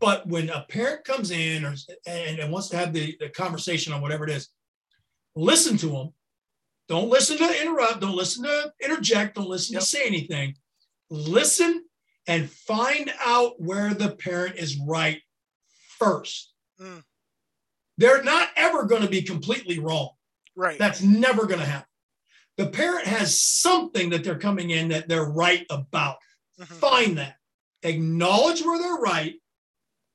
But 0.00 0.26
when 0.26 0.50
a 0.50 0.66
parent 0.68 1.04
comes 1.04 1.30
in 1.30 1.64
or, 1.64 1.74
and, 2.06 2.38
and 2.38 2.52
wants 2.52 2.68
to 2.70 2.76
have 2.76 2.92
the, 2.92 3.16
the 3.20 3.28
conversation 3.28 3.92
on 3.92 4.00
whatever 4.02 4.24
it 4.24 4.30
is, 4.30 4.48
listen 5.36 5.76
to 5.78 5.88
them. 5.88 6.12
Don't 6.88 7.08
listen 7.08 7.38
to 7.38 7.62
interrupt. 7.62 8.00
Don't 8.00 8.16
listen 8.16 8.44
to 8.44 8.72
interject. 8.82 9.36
Don't 9.36 9.48
listen 9.48 9.74
yep. 9.74 9.82
to 9.82 9.88
say 9.88 10.06
anything. 10.06 10.54
Listen 11.10 11.84
and 12.26 12.50
find 12.50 13.12
out 13.24 13.60
where 13.60 13.94
the 13.94 14.10
parent 14.16 14.56
is 14.56 14.78
right 14.78 15.20
first. 15.98 16.52
Mm. 16.80 17.02
They're 17.98 18.22
not 18.22 18.48
ever 18.56 18.84
going 18.84 19.02
to 19.02 19.08
be 19.08 19.22
completely 19.22 19.78
wrong. 19.78 20.10
Right. 20.54 20.78
That's 20.78 21.02
never 21.02 21.46
going 21.46 21.60
to 21.60 21.66
happen. 21.66 21.86
The 22.56 22.68
parent 22.68 23.06
has 23.06 23.40
something 23.40 24.10
that 24.10 24.24
they're 24.24 24.38
coming 24.38 24.70
in 24.70 24.88
that 24.88 25.08
they're 25.08 25.28
right 25.28 25.66
about. 25.70 26.16
Mm-hmm. 26.60 26.74
Find 26.74 27.18
that, 27.18 27.36
acknowledge 27.82 28.62
where 28.62 28.78
they're 28.78 28.94
right, 28.94 29.34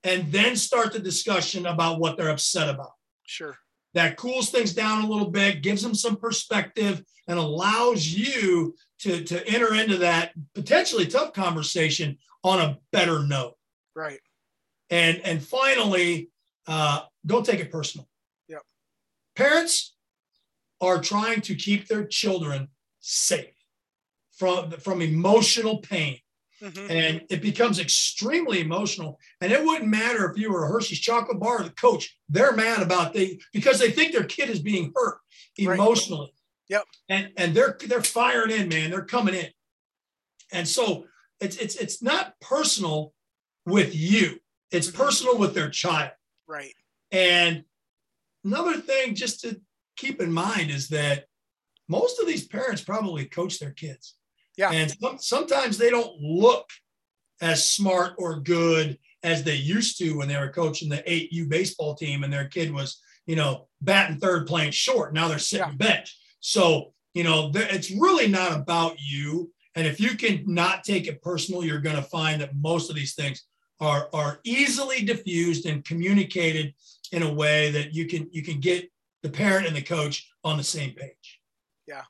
and 0.04 0.32
then 0.32 0.56
start 0.56 0.94
the 0.94 1.00
discussion 1.00 1.68
about 1.68 2.00
what 2.00 2.18
they're 2.18 2.30
upset 2.30 2.68
about. 2.70 2.94
Sure. 3.28 3.56
That 3.94 4.18
cools 4.18 4.50
things 4.50 4.74
down 4.74 5.04
a 5.04 5.08
little 5.08 5.30
bit, 5.30 5.62
gives 5.62 5.82
them 5.82 5.94
some 5.94 6.16
perspective, 6.16 7.04
and 7.28 7.38
allows 7.38 8.08
you 8.08 8.76
to, 9.00 9.24
to 9.24 9.48
enter 9.48 9.76
into 9.76 9.98
that 9.98 10.32
potentially 10.56 11.06
tough 11.06 11.34
conversation 11.34 12.18
on 12.44 12.60
a 12.60 12.78
better 12.92 13.24
note. 13.24 13.56
Right. 13.96 14.20
And 14.90 15.22
and 15.24 15.44
finally, 15.44 16.30
uh, 16.68 17.02
don't 17.26 17.46
take 17.46 17.60
it 17.60 17.72
personal. 17.72 18.08
Yep. 18.48 18.62
Parents 19.36 19.96
are 20.82 21.02
trying 21.02 21.42
to 21.42 21.56
keep 21.56 21.88
their 21.88 22.06
children 22.06 22.68
safe 23.00 23.54
from, 24.32 24.72
from 24.72 25.02
emotional 25.02 25.78
pain. 25.78 26.18
Mm-hmm. 26.62 26.92
And 26.92 27.22
it 27.30 27.42
becomes 27.42 27.80
extremely 27.80 28.62
emotional. 28.62 29.20
And 29.42 29.52
it 29.52 29.64
wouldn't 29.64 29.90
matter 29.90 30.30
if 30.30 30.38
you 30.38 30.52
were 30.52 30.66
a 30.66 30.68
Hershey's 30.68 31.00
chocolate 31.00 31.40
bar 31.40 31.62
or 31.62 31.64
the 31.64 31.72
coach, 31.72 32.16
they're 32.30 32.56
mad 32.56 32.82
about 32.82 33.14
the 33.14 33.42
because 33.52 33.80
they 33.80 33.92
think 33.92 34.12
their 34.12 34.24
kid 34.24 34.50
is 34.50 34.60
being 34.60 34.92
hurt 34.96 35.18
emotionally. 35.58 36.34
Right. 36.70 36.78
Yep. 36.78 36.84
And 37.10 37.30
and 37.38 37.54
they're 37.56 37.78
they're 37.88 38.04
firing 38.04 38.52
in, 38.52 38.70
man. 38.70 38.92
They're 38.92 39.06
coming 39.06 39.36
in. 39.36 39.48
And 40.54 40.68
so 40.68 41.06
it's 41.40 41.58
it's 41.58 41.76
it's 41.76 42.02
not 42.02 42.40
personal 42.40 43.14
with 43.66 43.96
you. 43.96 44.40
It's 44.70 44.88
mm-hmm. 44.88 45.02
personal 45.02 45.38
with 45.38 45.54
their 45.54 45.70
child. 45.70 46.12
Right. 46.48 46.76
And 47.12 47.64
another 48.46 48.78
thing 48.78 49.16
just 49.16 49.42
to 49.42 49.60
keep 49.98 50.22
in 50.22 50.32
mind 50.32 50.70
is 50.72 50.90
that 50.90 51.26
most 51.90 52.20
of 52.20 52.28
these 52.28 52.48
parents 52.48 52.82
probably 52.82 53.26
coach 53.26 53.60
their 53.60 53.72
kids. 53.72 54.16
Yeah. 54.58 54.72
And 54.72 54.96
sometimes 55.20 55.78
they 55.78 55.90
don't 55.90 56.20
look 56.20 56.70
as 57.42 57.68
smart 57.68 58.14
or 58.18 58.40
good 58.40 58.98
as 59.24 59.44
they 59.44 59.56
used 59.56 59.98
to 60.00 60.18
when 60.18 60.28
they 60.28 60.38
were 60.38 60.50
coaching 60.50 60.90
the 60.90 60.98
8U 60.98 61.50
baseball 61.50 61.96
team 61.96 62.24
and 62.24 62.32
their 62.32 62.48
kid 62.48 62.72
was, 62.72 63.02
you 63.26 63.36
know, 63.36 63.68
batting 63.82 64.20
third 64.20 64.48
playing 64.48 64.72
short. 64.72 65.14
Now 65.14 65.28
they're 65.28 65.40
sitting 65.40 65.68
yeah. 65.68 65.76
bench. 65.76 66.18
So, 66.40 66.94
you 67.14 67.24
know, 67.24 67.52
it's 67.54 67.92
really 67.92 68.28
not 68.28 68.54
about 68.54 68.96
you. 69.00 69.52
And 69.76 69.88
if 69.88 70.00
you 70.00 70.16
can 70.16 70.44
not 70.46 70.84
take 70.84 71.08
it 71.08 71.22
personal, 71.22 71.64
you're 71.64 71.80
going 71.80 71.96
to 71.96 72.02
find 72.02 72.42
that 72.42 72.56
most 72.56 72.90
of 72.90 72.96
these 72.96 73.14
things 73.14 73.44
are, 73.80 74.10
are 74.14 74.40
easily 74.44 75.04
diffused 75.04 75.66
and 75.66 75.84
communicated 75.84 76.74
in 77.12 77.24
a 77.24 77.34
way 77.34 77.72
that 77.72 77.94
you 77.94 78.08
can 78.08 78.30
you 78.32 78.42
can 78.42 78.60
get 78.60 78.90
the 79.22 79.30
parent 79.30 79.68
and 79.68 79.76
the 79.76 79.82
coach 79.82 80.30
on 80.44 80.58
the 80.58 80.64
same 80.64 80.92
page. 80.92 81.40
Yeah. 81.88 82.04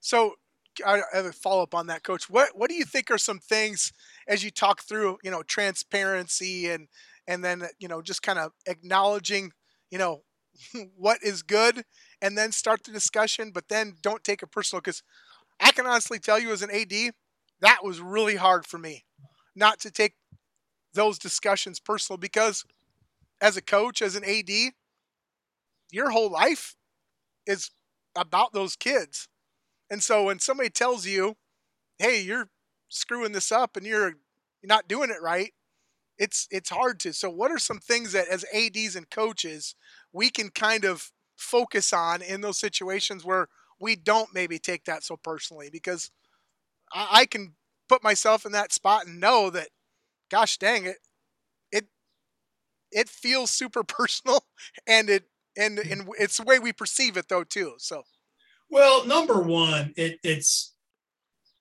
So 0.00 0.34
I 0.84 1.02
have 1.12 1.26
a 1.26 1.32
follow 1.32 1.62
up 1.62 1.74
on 1.74 1.86
that, 1.88 2.02
coach. 2.02 2.28
What 2.28 2.50
what 2.56 2.70
do 2.70 2.76
you 2.76 2.84
think 2.84 3.10
are 3.10 3.18
some 3.18 3.38
things 3.38 3.92
as 4.28 4.42
you 4.44 4.50
talk 4.50 4.82
through, 4.82 5.18
you 5.22 5.30
know, 5.30 5.42
transparency 5.42 6.68
and 6.68 6.88
and 7.26 7.44
then 7.44 7.62
you 7.78 7.88
know 7.88 8.02
just 8.02 8.22
kind 8.22 8.38
of 8.38 8.52
acknowledging, 8.66 9.52
you 9.90 9.98
know, 9.98 10.22
what 10.96 11.18
is 11.22 11.42
good, 11.42 11.84
and 12.20 12.36
then 12.36 12.52
start 12.52 12.84
the 12.84 12.92
discussion, 12.92 13.50
but 13.52 13.68
then 13.68 13.94
don't 14.02 14.24
take 14.24 14.42
it 14.42 14.50
personal 14.52 14.80
because 14.80 15.02
I 15.60 15.72
can 15.72 15.86
honestly 15.86 16.18
tell 16.18 16.38
you 16.38 16.52
as 16.52 16.62
an 16.62 16.70
AD, 16.70 17.12
that 17.60 17.84
was 17.84 18.00
really 18.00 18.36
hard 18.36 18.66
for 18.66 18.78
me 18.78 19.04
not 19.54 19.80
to 19.80 19.90
take 19.90 20.14
those 20.94 21.18
discussions 21.18 21.80
personal 21.80 22.18
because 22.18 22.64
as 23.40 23.56
a 23.56 23.62
coach, 23.62 24.02
as 24.02 24.16
an 24.16 24.24
AD, 24.24 24.72
your 25.90 26.10
whole 26.10 26.30
life 26.30 26.76
is 27.46 27.70
about 28.16 28.52
those 28.52 28.76
kids. 28.76 29.28
And 29.90 30.02
so 30.02 30.24
when 30.24 30.38
somebody 30.40 30.70
tells 30.70 31.06
you, 31.06 31.36
"Hey, 31.98 32.20
you're 32.22 32.50
screwing 32.88 33.32
this 33.32 33.52
up 33.52 33.76
and 33.76 33.86
you're 33.86 34.16
not 34.62 34.88
doing 34.88 35.10
it 35.10 35.22
right," 35.22 35.54
it's 36.18 36.48
it's 36.50 36.70
hard 36.70 37.00
to. 37.00 37.12
So 37.12 37.30
what 37.30 37.50
are 37.52 37.58
some 37.58 37.78
things 37.80 38.12
that 38.12 38.28
as 38.28 38.44
ADs 38.52 38.96
and 38.96 39.10
coaches 39.10 39.74
we 40.12 40.30
can 40.30 40.50
kind 40.50 40.84
of 40.84 41.12
focus 41.36 41.92
on 41.92 42.22
in 42.22 42.40
those 42.42 42.58
situations 42.58 43.24
where 43.24 43.48
we 43.80 43.96
don't 43.96 44.34
maybe 44.34 44.58
take 44.58 44.84
that 44.86 45.04
so 45.04 45.16
personally 45.16 45.70
because 45.70 46.10
I, 46.92 47.08
I 47.22 47.26
can 47.26 47.54
put 47.88 48.02
myself 48.02 48.46
in 48.46 48.52
that 48.52 48.72
spot 48.72 49.06
and 49.06 49.20
know 49.20 49.50
that 49.50 49.68
gosh 50.30 50.58
dang 50.58 50.86
it 50.86 50.98
it 51.72 51.88
it 52.92 53.08
feels 53.08 53.50
super 53.50 53.82
personal 53.84 54.44
and 54.86 55.08
it 55.10 55.24
and 55.56 55.78
and 55.78 56.08
it's 56.18 56.36
the 56.36 56.42
way 56.44 56.58
we 56.58 56.72
perceive 56.72 57.16
it 57.16 57.28
though 57.28 57.44
too. 57.44 57.74
So, 57.78 58.02
well, 58.76 59.06
number 59.06 59.40
one, 59.40 59.94
it, 59.96 60.20
it's 60.22 60.74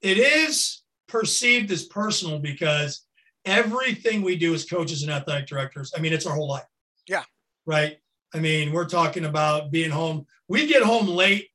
it 0.01 0.17
is 0.17 0.83
perceived 1.07 1.71
as 1.71 1.85
personal 1.85 2.39
because 2.39 3.05
everything 3.45 4.21
we 4.21 4.35
do 4.35 4.53
as 4.53 4.65
coaches 4.65 5.01
and 5.01 5.09
athletic 5.09 5.47
directors, 5.47 5.93
I 5.95 6.01
mean, 6.01 6.11
it's 6.11 6.25
our 6.25 6.35
whole 6.35 6.49
life. 6.49 6.65
Yeah. 7.07 7.23
Right. 7.65 7.99
I 8.33 8.39
mean, 8.39 8.73
we're 8.73 8.89
talking 8.89 9.23
about 9.23 9.71
being 9.71 9.91
home. 9.91 10.25
We 10.49 10.67
get 10.67 10.83
home 10.83 11.07
late 11.07 11.47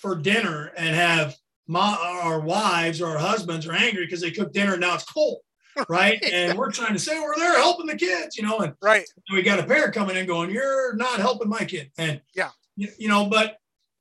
for 0.00 0.16
dinner 0.16 0.72
and 0.76 0.96
have 0.96 1.36
my, 1.68 1.96
our 2.02 2.40
wives 2.40 3.00
or 3.00 3.10
our 3.10 3.18
husbands 3.18 3.68
are 3.68 3.74
angry 3.74 4.04
because 4.04 4.20
they 4.20 4.32
cook 4.32 4.52
dinner 4.52 4.72
and 4.72 4.80
now 4.80 4.96
it's 4.96 5.04
cold 5.04 5.42
right? 5.88 6.20
and 6.24 6.58
we're 6.58 6.72
trying 6.72 6.94
to 6.94 6.98
say 6.98 7.20
we're 7.20 7.36
there 7.36 7.54
helping 7.54 7.86
the 7.86 7.94
kids, 7.94 8.36
you 8.36 8.42
know, 8.42 8.58
and 8.58 8.74
right. 8.82 9.06
We 9.32 9.42
got 9.42 9.60
a 9.60 9.62
parent 9.62 9.94
coming 9.94 10.16
in 10.16 10.26
going, 10.26 10.50
"You're 10.50 10.96
not 10.96 11.20
helping 11.20 11.48
my 11.48 11.64
kid," 11.64 11.92
and 11.98 12.20
yeah, 12.34 12.50
you, 12.74 12.88
you 12.98 13.08
know. 13.08 13.26
But 13.26 13.58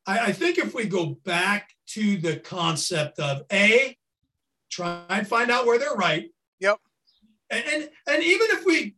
I, 0.08 0.28
I 0.28 0.32
think 0.32 0.58
if 0.58 0.74
we 0.74 0.86
go 0.86 1.18
back 1.26 1.70
to 1.88 2.18
the 2.18 2.38
concept 2.38 3.20
of 3.20 3.44
a 3.52 3.96
try 4.72 5.04
and 5.10 5.28
find 5.28 5.52
out 5.52 5.66
where 5.66 5.78
they're 5.78 5.94
right. 5.94 6.30
Yep. 6.60 6.78
And 7.50 7.64
and, 7.68 7.90
and 8.08 8.24
even 8.24 8.48
if 8.52 8.66
we 8.66 8.96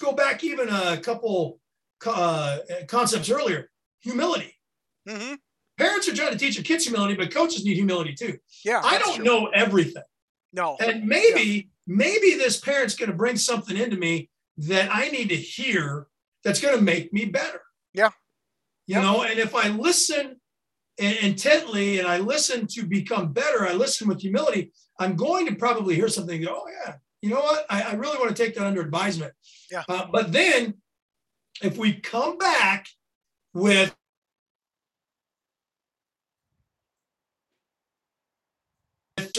go 0.00 0.12
back 0.12 0.42
even 0.44 0.68
a 0.68 0.96
couple 0.96 1.58
uh, 2.06 2.58
concepts 2.88 3.30
earlier, 3.30 3.70
humility. 4.00 4.56
Mm-hmm. 5.08 5.34
Parents 5.78 6.08
are 6.08 6.14
trying 6.14 6.32
to 6.32 6.38
teach 6.38 6.54
their 6.56 6.64
kids 6.64 6.84
humility, 6.84 7.14
but 7.14 7.32
coaches 7.32 7.64
need 7.64 7.74
humility 7.74 8.14
too. 8.14 8.38
Yeah, 8.64 8.80
I 8.84 8.98
don't 8.98 9.16
true. 9.16 9.24
know 9.24 9.46
everything. 9.46 10.02
No. 10.52 10.76
And 10.80 11.06
maybe 11.06 11.70
maybe 11.86 12.34
this 12.34 12.60
parent's 12.60 12.94
going 12.94 13.10
to 13.10 13.16
bring 13.16 13.36
something 13.36 13.76
into 13.76 13.96
me 13.96 14.30
that 14.58 14.90
I 14.92 15.08
need 15.08 15.30
to 15.30 15.36
hear 15.36 16.06
that's 16.44 16.60
going 16.60 16.76
to 16.76 16.82
make 16.82 17.12
me 17.12 17.24
better. 17.24 17.62
Yeah. 17.94 18.10
You 18.86 19.00
know, 19.00 19.22
and 19.22 19.38
if 19.38 19.54
I 19.54 19.68
listen 19.68 20.40
intently 20.98 21.98
and 21.98 22.08
I 22.08 22.18
listen 22.18 22.66
to 22.68 22.86
become 22.86 23.32
better, 23.32 23.66
I 23.66 23.72
listen 23.72 24.08
with 24.08 24.20
humility, 24.20 24.72
I'm 24.98 25.16
going 25.16 25.46
to 25.46 25.54
probably 25.54 25.94
hear 25.94 26.08
something. 26.08 26.42
Go, 26.42 26.62
oh, 26.64 26.70
yeah, 26.84 26.94
you 27.22 27.30
know 27.30 27.40
what? 27.40 27.64
I, 27.70 27.82
I 27.82 27.92
really 27.94 28.18
want 28.18 28.34
to 28.34 28.42
take 28.42 28.54
that 28.54 28.66
under 28.66 28.80
advisement. 28.80 29.32
Yeah. 29.70 29.82
Uh, 29.88 30.06
but 30.12 30.32
then 30.32 30.74
if 31.62 31.78
we 31.78 31.94
come 31.94 32.38
back 32.38 32.86
with 33.54 33.94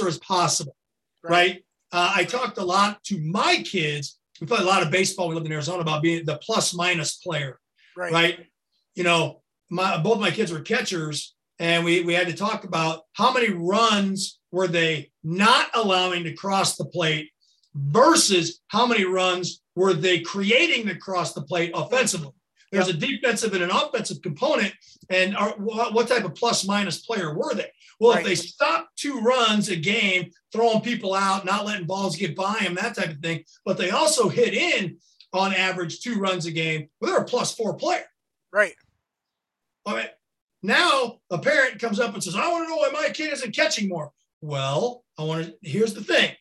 as 0.08 0.18
possible, 0.20 0.76
right? 1.24 1.32
right? 1.32 1.64
Uh, 1.92 2.14
I 2.16 2.24
talked 2.24 2.58
a 2.58 2.64
lot 2.64 3.04
to 3.06 3.20
my 3.20 3.64
kids. 3.64 4.20
We 4.42 4.48
played 4.48 4.62
a 4.62 4.66
lot 4.66 4.82
of 4.82 4.92
baseball. 4.92 5.30
We 5.30 5.36
lived 5.36 5.46
in 5.46 5.52
Arizona 5.52 5.80
about 5.80 6.02
being 6.02 6.26
the 6.26 6.38
plus 6.38 6.74
minus 6.74 7.18
player, 7.18 7.60
right? 7.96 8.12
right? 8.12 8.40
You 8.96 9.04
know, 9.04 9.42
my, 9.70 9.98
both 9.98 10.20
my 10.20 10.32
kids 10.32 10.52
were 10.52 10.60
catchers, 10.60 11.36
and 11.64 11.86
we 11.86 12.02
we 12.02 12.14
had 12.14 12.28
to 12.28 12.36
talk 12.36 12.66
about 12.66 13.04
how 13.14 13.32
many 13.34 13.50
runs 13.50 14.40
were 14.52 14.68
they 14.68 15.10
not 15.24 15.68
allowing 15.74 16.26
to 16.26 16.34
cross 16.34 16.76
the 16.76 16.86
plate 16.86 17.30
versus 17.74 18.60
how 18.68 18.86
many 18.86 19.06
runs 19.06 19.62
were 19.74 19.94
they 19.94 20.20
creating 20.20 20.86
to 20.86 20.96
cross 20.96 21.34
the 21.34 21.42
plate 21.42 21.72
offensively. 21.74 22.34
There's 22.72 22.90
a 22.90 22.94
defensive 22.94 23.54
and 23.54 23.64
an 23.64 23.72
offensive 23.72 24.22
component, 24.22 24.74
and 25.10 25.38
are, 25.38 25.52
what 25.52 26.08
type 26.08 26.26
of 26.26 26.36
plus 26.36 26.66
minus 26.68 27.06
player 27.06 27.34
were 27.34 27.54
they? 27.54 27.72
Well, 28.00 28.14
right. 28.14 28.22
if 28.22 28.26
they 28.26 28.36
stop 28.36 28.90
two 28.98 29.22
runs 29.22 29.70
a 29.70 29.76
game, 29.76 30.32
throwing 30.52 30.82
people 30.82 31.14
out, 31.14 31.46
not 31.46 31.66
letting 31.66 31.86
balls 31.86 32.18
get 32.18 32.36
by 32.36 32.58
them, 32.62 32.76
that 32.76 32.96
type 32.96 33.12
of 33.12 33.20
thing, 33.20 33.46
but 33.64 33.78
they 33.78 33.92
also 33.92 34.28
hit 34.28 34.54
in 34.54 34.98
on 35.34 35.54
average 35.54 36.02
two 36.02 36.16
runs 36.16 36.46
a 36.46 36.52
game, 36.52 36.90
well, 37.00 37.12
they're 37.12 37.22
a 37.22 37.26
plus 37.26 37.56
four 37.56 37.76
player. 37.76 38.06
Right. 38.52 38.74
All 39.86 39.96
right. 39.96 40.10
Now 40.64 41.20
a 41.30 41.38
parent 41.38 41.80
comes 41.80 42.00
up 42.00 42.14
and 42.14 42.24
says, 42.24 42.36
I 42.36 42.50
want 42.50 42.66
to 42.66 42.70
know 42.70 42.78
why 42.78 42.90
my 42.90 43.10
kid 43.10 43.34
isn't 43.34 43.56
catching 43.56 43.90
more. 43.90 44.12
Well, 44.42 45.04
I 45.18 45.24
want 45.24 45.46
to, 45.46 45.56
here's 45.62 45.94
the 45.94 46.04
thing. 46.04 46.32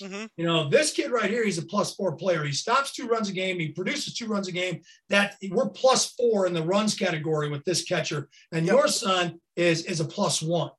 Mm-hmm. 0.00 0.26
You 0.36 0.46
know, 0.46 0.68
this 0.68 0.92
kid 0.92 1.10
right 1.10 1.30
here, 1.30 1.44
he's 1.44 1.58
a 1.58 1.66
plus 1.66 1.94
four 1.94 2.16
player. 2.16 2.44
He 2.44 2.52
stops 2.52 2.92
two 2.92 3.06
runs 3.06 3.28
a 3.28 3.32
game. 3.32 3.58
He 3.58 3.68
produces 3.68 4.14
two 4.14 4.26
runs 4.26 4.48
a 4.48 4.52
game. 4.52 4.82
That 5.08 5.36
we're 5.50 5.68
plus 5.68 6.12
four 6.12 6.46
in 6.46 6.54
the 6.54 6.62
runs 6.62 6.94
category 6.94 7.48
with 7.48 7.64
this 7.64 7.84
catcher. 7.84 8.28
And 8.52 8.66
yep. 8.66 8.74
your 8.74 8.88
son 8.88 9.40
is 9.56 9.84
is 9.84 10.00
a 10.00 10.04
plus 10.04 10.42
one. 10.42 10.70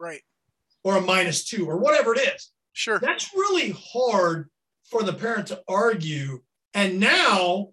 Right. 0.00 0.20
Or 0.84 0.96
a 0.96 1.00
minus 1.00 1.44
two 1.44 1.66
or 1.66 1.78
whatever 1.78 2.14
it 2.14 2.20
is. 2.34 2.50
Sure. 2.72 2.98
That's 2.98 3.32
really 3.34 3.74
hard 3.78 4.48
for 4.90 5.02
the 5.02 5.12
parent 5.12 5.48
to 5.48 5.62
argue. 5.68 6.42
And 6.74 6.98
now 6.98 7.68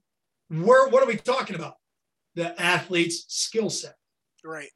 we're 0.50 0.90
what 0.90 1.02
are 1.02 1.08
we 1.08 1.16
talking 1.16 1.56
about? 1.56 1.76
The 2.36 2.60
athlete's 2.62 3.26
skill 3.30 3.70
set. 3.70 3.96
Right. 4.44 4.70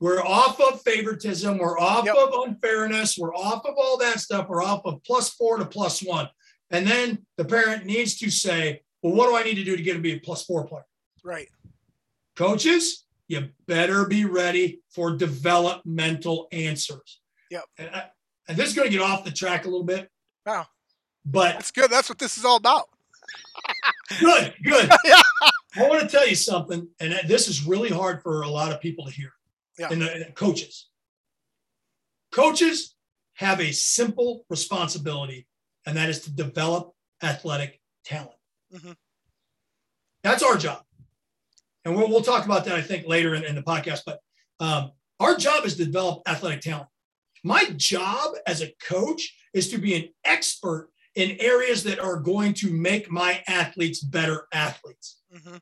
We're 0.00 0.22
off 0.22 0.58
of 0.60 0.80
favoritism. 0.80 1.58
We're 1.58 1.78
off 1.78 2.06
yep. 2.06 2.16
of 2.16 2.46
unfairness. 2.46 3.18
We're 3.18 3.34
off 3.34 3.66
of 3.66 3.74
all 3.76 3.98
that 3.98 4.20
stuff. 4.20 4.48
We're 4.48 4.62
off 4.62 4.82
of 4.86 5.02
plus 5.04 5.30
four 5.30 5.58
to 5.58 5.66
plus 5.66 6.02
one. 6.02 6.28
And 6.70 6.86
then 6.86 7.26
the 7.36 7.44
parent 7.44 7.84
needs 7.84 8.18
to 8.18 8.30
say, 8.30 8.82
well, 9.02 9.14
what 9.14 9.28
do 9.28 9.36
I 9.36 9.42
need 9.42 9.56
to 9.56 9.64
do 9.64 9.76
to 9.76 9.82
get 9.82 9.94
to 9.94 10.00
be 10.00 10.12
a 10.12 10.18
plus 10.18 10.44
four 10.44 10.66
player? 10.66 10.86
Right. 11.22 11.48
Coaches, 12.34 13.04
you 13.28 13.48
better 13.66 14.06
be 14.06 14.24
ready 14.24 14.80
for 14.88 15.16
developmental 15.16 16.48
answers. 16.50 17.20
Yep. 17.50 17.64
And, 17.76 17.90
I, 17.94 18.04
and 18.48 18.56
this 18.56 18.70
is 18.70 18.74
going 18.74 18.90
to 18.90 18.96
get 18.96 19.02
off 19.02 19.24
the 19.24 19.30
track 19.30 19.66
a 19.66 19.68
little 19.68 19.84
bit. 19.84 20.08
Wow. 20.46 20.66
But 21.26 21.52
that's 21.52 21.70
good. 21.70 21.90
That's 21.90 22.08
what 22.08 22.18
this 22.18 22.38
is 22.38 22.44
all 22.44 22.56
about. 22.56 22.88
good, 24.20 24.54
good. 24.64 24.90
I 25.76 25.88
want 25.88 26.02
to 26.02 26.08
tell 26.08 26.26
you 26.26 26.34
something, 26.34 26.88
and 26.98 27.14
this 27.28 27.48
is 27.48 27.64
really 27.64 27.90
hard 27.90 28.22
for 28.22 28.42
a 28.42 28.48
lot 28.48 28.72
of 28.72 28.80
people 28.80 29.04
to 29.04 29.12
hear 29.12 29.32
yeah. 29.78 29.88
and, 29.90 30.02
the, 30.02 30.12
and 30.12 30.34
coaches. 30.34 30.88
Coaches 32.32 32.94
have 33.34 33.60
a 33.60 33.72
simple 33.72 34.44
responsibility, 34.50 35.46
and 35.86 35.96
that 35.96 36.08
is 36.08 36.20
to 36.22 36.32
develop 36.34 36.92
athletic 37.22 37.80
talent. 38.04 38.36
Mm-hmm. 38.74 38.92
That's 40.22 40.42
our 40.42 40.56
job. 40.56 40.82
And 41.84 41.96
we'll, 41.96 42.08
we'll 42.08 42.22
talk 42.22 42.44
about 42.44 42.64
that, 42.66 42.74
I 42.74 42.82
think, 42.82 43.06
later 43.06 43.34
in, 43.34 43.44
in 43.44 43.54
the 43.54 43.62
podcast. 43.62 44.02
But 44.04 44.20
um, 44.58 44.90
our 45.18 45.36
job 45.36 45.64
is 45.64 45.76
to 45.76 45.84
develop 45.84 46.22
athletic 46.26 46.60
talent. 46.60 46.88
My 47.42 47.64
job 47.76 48.34
as 48.46 48.60
a 48.60 48.74
coach 48.82 49.34
is 49.54 49.70
to 49.70 49.78
be 49.78 49.94
an 49.94 50.08
expert 50.24 50.89
in 51.14 51.36
areas 51.40 51.82
that 51.84 51.98
are 51.98 52.16
going 52.16 52.54
to 52.54 52.70
make 52.70 53.10
my 53.10 53.42
athletes 53.48 54.00
better 54.00 54.46
athletes. 54.52 55.20
Mm-hmm. 55.34 55.56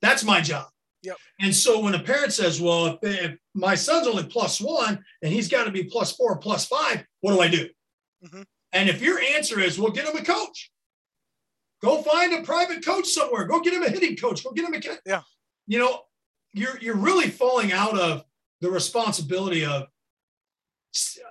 That's 0.00 0.24
my 0.24 0.40
job. 0.40 0.66
Yep. 1.02 1.16
And 1.40 1.54
so 1.54 1.80
when 1.80 1.94
a 1.94 2.02
parent 2.02 2.32
says, 2.32 2.60
well, 2.60 2.86
if, 2.86 2.98
if 3.02 3.36
my 3.54 3.74
son's 3.74 4.06
only 4.06 4.24
plus 4.24 4.60
one 4.60 5.04
and 5.22 5.32
he's 5.32 5.48
got 5.48 5.64
to 5.64 5.70
be 5.70 5.84
plus 5.84 6.12
four, 6.12 6.36
plus 6.38 6.66
five, 6.66 7.04
what 7.20 7.32
do 7.32 7.40
I 7.40 7.48
do? 7.48 7.68
Mm-hmm. 8.24 8.42
And 8.72 8.88
if 8.88 9.00
your 9.00 9.20
answer 9.20 9.60
is, 9.60 9.78
well, 9.78 9.92
get 9.92 10.06
him 10.06 10.16
a 10.16 10.24
coach, 10.24 10.72
go 11.82 12.02
find 12.02 12.32
a 12.34 12.42
private 12.42 12.84
coach 12.84 13.06
somewhere, 13.06 13.44
go 13.44 13.60
get 13.60 13.74
him 13.74 13.82
a 13.82 13.90
hitting 13.90 14.16
coach, 14.16 14.42
go 14.44 14.50
get 14.50 14.64
him 14.64 14.74
a, 14.74 14.98
yeah. 15.06 15.22
you 15.66 15.78
know, 15.78 16.00
you're, 16.52 16.78
you're 16.80 16.96
really 16.96 17.28
falling 17.28 17.72
out 17.72 17.98
of 17.98 18.24
the 18.60 18.70
responsibility 18.70 19.64
of 19.64 19.86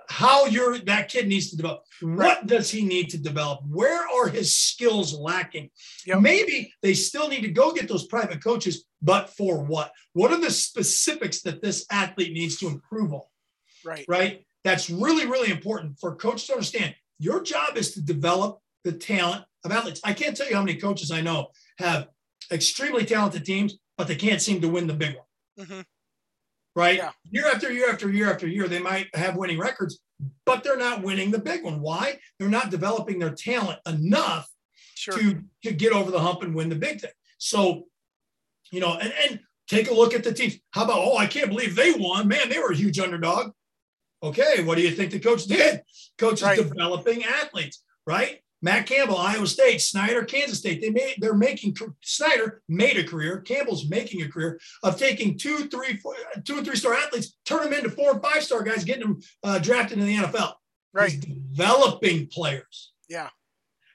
how 0.08 0.46
your 0.46 0.78
that 0.78 1.08
kid 1.08 1.28
needs 1.28 1.50
to 1.50 1.56
develop. 1.56 1.84
What 2.00 2.46
does 2.46 2.70
he 2.70 2.84
need 2.84 3.10
to 3.10 3.18
develop? 3.18 3.60
Where 3.68 4.06
are 4.08 4.28
his 4.28 4.54
skills 4.54 5.14
lacking? 5.14 5.70
Yep. 6.06 6.20
Maybe 6.20 6.72
they 6.82 6.94
still 6.94 7.28
need 7.28 7.42
to 7.42 7.50
go 7.50 7.72
get 7.72 7.88
those 7.88 8.06
private 8.06 8.42
coaches, 8.42 8.84
but 9.02 9.30
for 9.30 9.62
what? 9.64 9.92
What 10.12 10.32
are 10.32 10.40
the 10.40 10.50
specifics 10.50 11.42
that 11.42 11.62
this 11.62 11.86
athlete 11.90 12.32
needs 12.32 12.56
to 12.58 12.68
improve 12.68 13.12
on? 13.12 13.22
Right. 13.84 14.04
Right. 14.08 14.46
That's 14.64 14.90
really, 14.90 15.26
really 15.26 15.50
important 15.50 15.98
for 16.00 16.16
coaches 16.16 16.46
to 16.48 16.54
understand. 16.54 16.94
Your 17.18 17.42
job 17.42 17.76
is 17.76 17.92
to 17.94 18.02
develop 18.02 18.58
the 18.84 18.92
talent 18.92 19.44
of 19.64 19.72
athletes. 19.72 20.00
I 20.04 20.12
can't 20.12 20.36
tell 20.36 20.48
you 20.48 20.56
how 20.56 20.62
many 20.62 20.78
coaches 20.78 21.10
I 21.10 21.20
know 21.20 21.48
have 21.78 22.08
extremely 22.52 23.04
talented 23.04 23.44
teams, 23.44 23.78
but 23.96 24.08
they 24.08 24.16
can't 24.16 24.42
seem 24.42 24.60
to 24.60 24.68
win 24.68 24.86
the 24.86 24.94
big 24.94 25.16
one. 25.16 25.66
Mm-hmm 25.66 25.80
right? 26.76 26.98
Yeah. 26.98 27.10
Year 27.30 27.46
after 27.52 27.72
year 27.72 27.90
after 27.90 28.08
year 28.08 28.30
after 28.30 28.46
year, 28.46 28.68
they 28.68 28.78
might 28.78 29.08
have 29.16 29.34
winning 29.34 29.58
records, 29.58 29.98
but 30.44 30.62
they're 30.62 30.76
not 30.76 31.02
winning 31.02 31.32
the 31.32 31.40
big 31.40 31.64
one. 31.64 31.80
Why? 31.80 32.20
They're 32.38 32.48
not 32.48 32.70
developing 32.70 33.18
their 33.18 33.34
talent 33.34 33.80
enough 33.86 34.48
sure. 34.94 35.18
to, 35.18 35.42
to 35.64 35.72
get 35.72 35.92
over 35.92 36.12
the 36.12 36.20
hump 36.20 36.42
and 36.42 36.54
win 36.54 36.68
the 36.68 36.76
big 36.76 37.00
thing. 37.00 37.10
So, 37.38 37.84
you 38.70 38.80
know, 38.80 38.94
and, 38.94 39.12
and 39.28 39.40
take 39.68 39.90
a 39.90 39.94
look 39.94 40.14
at 40.14 40.22
the 40.22 40.32
teams. 40.32 40.58
How 40.70 40.84
about, 40.84 40.98
oh, 40.98 41.16
I 41.16 41.26
can't 41.26 41.48
believe 41.48 41.74
they 41.74 41.92
won. 41.92 42.28
Man, 42.28 42.48
they 42.48 42.58
were 42.58 42.70
a 42.70 42.76
huge 42.76 43.00
underdog. 43.00 43.52
Okay, 44.22 44.62
what 44.64 44.76
do 44.76 44.82
you 44.82 44.90
think 44.90 45.10
the 45.10 45.20
coach 45.20 45.44
did? 45.44 45.82
Coach 46.18 46.34
is 46.34 46.42
right. 46.42 46.58
developing 46.58 47.24
athletes, 47.24 47.82
right? 48.06 48.40
Matt 48.66 48.86
Campbell, 48.86 49.16
Iowa 49.16 49.46
State, 49.46 49.80
Snyder, 49.80 50.24
Kansas 50.24 50.58
State. 50.58 50.80
They 50.80 50.90
made 50.90 51.14
they're 51.18 51.34
making 51.34 51.76
Snyder 52.02 52.62
made 52.68 52.96
a 52.96 53.04
career. 53.04 53.38
Campbell's 53.42 53.88
making 53.88 54.22
a 54.22 54.28
career 54.28 54.58
of 54.82 54.98
taking 54.98 55.38
two, 55.38 55.68
three, 55.68 55.98
four, 55.98 56.16
two 56.44 56.56
and 56.56 56.66
three 56.66 56.74
star 56.74 56.94
athletes, 56.94 57.36
turn 57.44 57.62
them 57.62 57.72
into 57.72 57.90
four 57.90 58.10
and 58.10 58.20
five 58.20 58.42
star 58.42 58.64
guys, 58.64 58.82
getting 58.82 59.04
them 59.04 59.20
uh, 59.44 59.60
drafted 59.60 59.98
in 59.98 60.06
the 60.06 60.16
NFL. 60.16 60.54
Right, 60.92 61.12
He's 61.12 61.20
developing 61.20 62.26
players. 62.26 62.92
Yeah, 63.08 63.28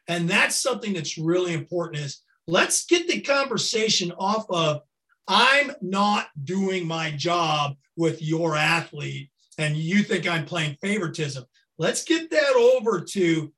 and 0.08 0.30
that's 0.30 0.56
something 0.56 0.94
that's 0.94 1.18
really 1.18 1.54
important. 1.54 2.06
Is 2.06 2.22
let's 2.48 2.86
get 2.86 3.10
the 3.10 3.20
conversation 3.20 4.14
off 4.18 4.46
of 4.50 4.84
I'm 5.28 5.74
not 5.82 6.28
doing 6.42 6.88
my 6.88 7.12
job 7.12 7.76
with 7.98 8.22
your 8.22 8.56
athlete, 8.56 9.32
and 9.58 9.76
you 9.76 10.02
think 10.02 10.30
I'm 10.30 10.46
playing 10.46 10.78
favoritism. 10.82 11.44
Let's 11.78 12.06
get 12.06 12.30
that 12.32 12.56
over 12.56 13.02
to 13.02 13.52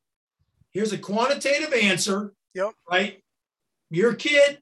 here's 0.73 0.91
a 0.91 0.97
quantitative 0.97 1.73
answer. 1.73 2.33
Yep. 2.53 2.71
Right. 2.89 3.23
Your 3.89 4.13
kid 4.15 4.59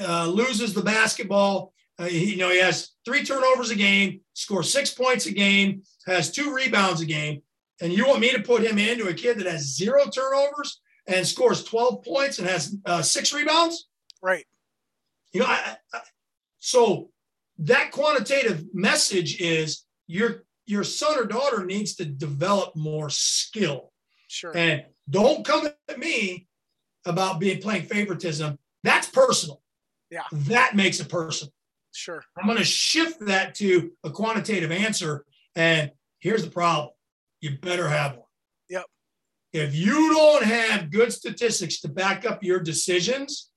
uh, 0.00 0.26
loses 0.26 0.74
the 0.74 0.82
basketball. 0.82 1.72
Uh, 1.98 2.04
he, 2.04 2.32
you 2.32 2.36
know, 2.36 2.50
he 2.50 2.60
has 2.60 2.90
three 3.04 3.24
turnovers 3.24 3.70
a 3.70 3.74
game, 3.74 4.20
scores 4.34 4.72
six 4.72 4.92
points 4.92 5.26
a 5.26 5.32
game, 5.32 5.82
has 6.06 6.30
two 6.30 6.54
rebounds 6.54 7.00
a 7.00 7.06
game. 7.06 7.42
And 7.80 7.92
you 7.92 8.06
want 8.06 8.20
me 8.20 8.30
to 8.32 8.40
put 8.40 8.62
him 8.62 8.78
into 8.78 9.08
a 9.08 9.14
kid 9.14 9.38
that 9.38 9.46
has 9.46 9.76
zero 9.76 10.04
turnovers 10.08 10.80
and 11.06 11.26
scores 11.26 11.64
12 11.64 12.04
points 12.04 12.38
and 12.38 12.48
has 12.48 12.76
uh, 12.86 13.02
six 13.02 13.32
rebounds? 13.32 13.88
Right. 14.22 14.46
You 15.32 15.40
know, 15.40 15.46
I, 15.46 15.76
I, 15.92 16.00
so 16.58 17.10
that 17.58 17.90
quantitative 17.90 18.64
message 18.72 19.40
is 19.40 19.84
your 20.06 20.44
your 20.66 20.84
son 20.84 21.18
or 21.18 21.24
daughter 21.24 21.64
needs 21.66 21.94
to 21.96 22.04
develop 22.04 22.74
more 22.74 23.10
skill. 23.10 23.92
Sure. 24.28 24.56
And 24.56 24.84
don't 25.08 25.44
come 25.44 25.68
at 25.88 25.98
me 25.98 26.46
about 27.04 27.40
being 27.40 27.60
playing 27.60 27.84
favoritism. 27.84 28.58
That's 28.82 29.08
personal. 29.08 29.62
Yeah. 30.10 30.22
That 30.32 30.76
makes 30.76 31.00
it 31.00 31.08
personal. 31.08 31.52
Sure. 31.92 32.22
I'm 32.36 32.46
going 32.46 32.58
to 32.58 32.64
shift 32.64 33.20
that 33.26 33.54
to 33.56 33.92
a 34.02 34.10
quantitative 34.10 34.72
answer. 34.72 35.24
And 35.54 35.90
here's 36.20 36.44
the 36.44 36.50
problem 36.50 36.90
you 37.40 37.58
better 37.58 37.88
have 37.88 38.12
one. 38.12 38.26
Yep. 38.70 38.86
If 39.52 39.74
you 39.74 40.12
don't 40.14 40.44
have 40.44 40.90
good 40.90 41.12
statistics 41.12 41.80
to 41.82 41.88
back 41.88 42.26
up 42.26 42.42
your 42.42 42.60
decisions, 42.60 43.50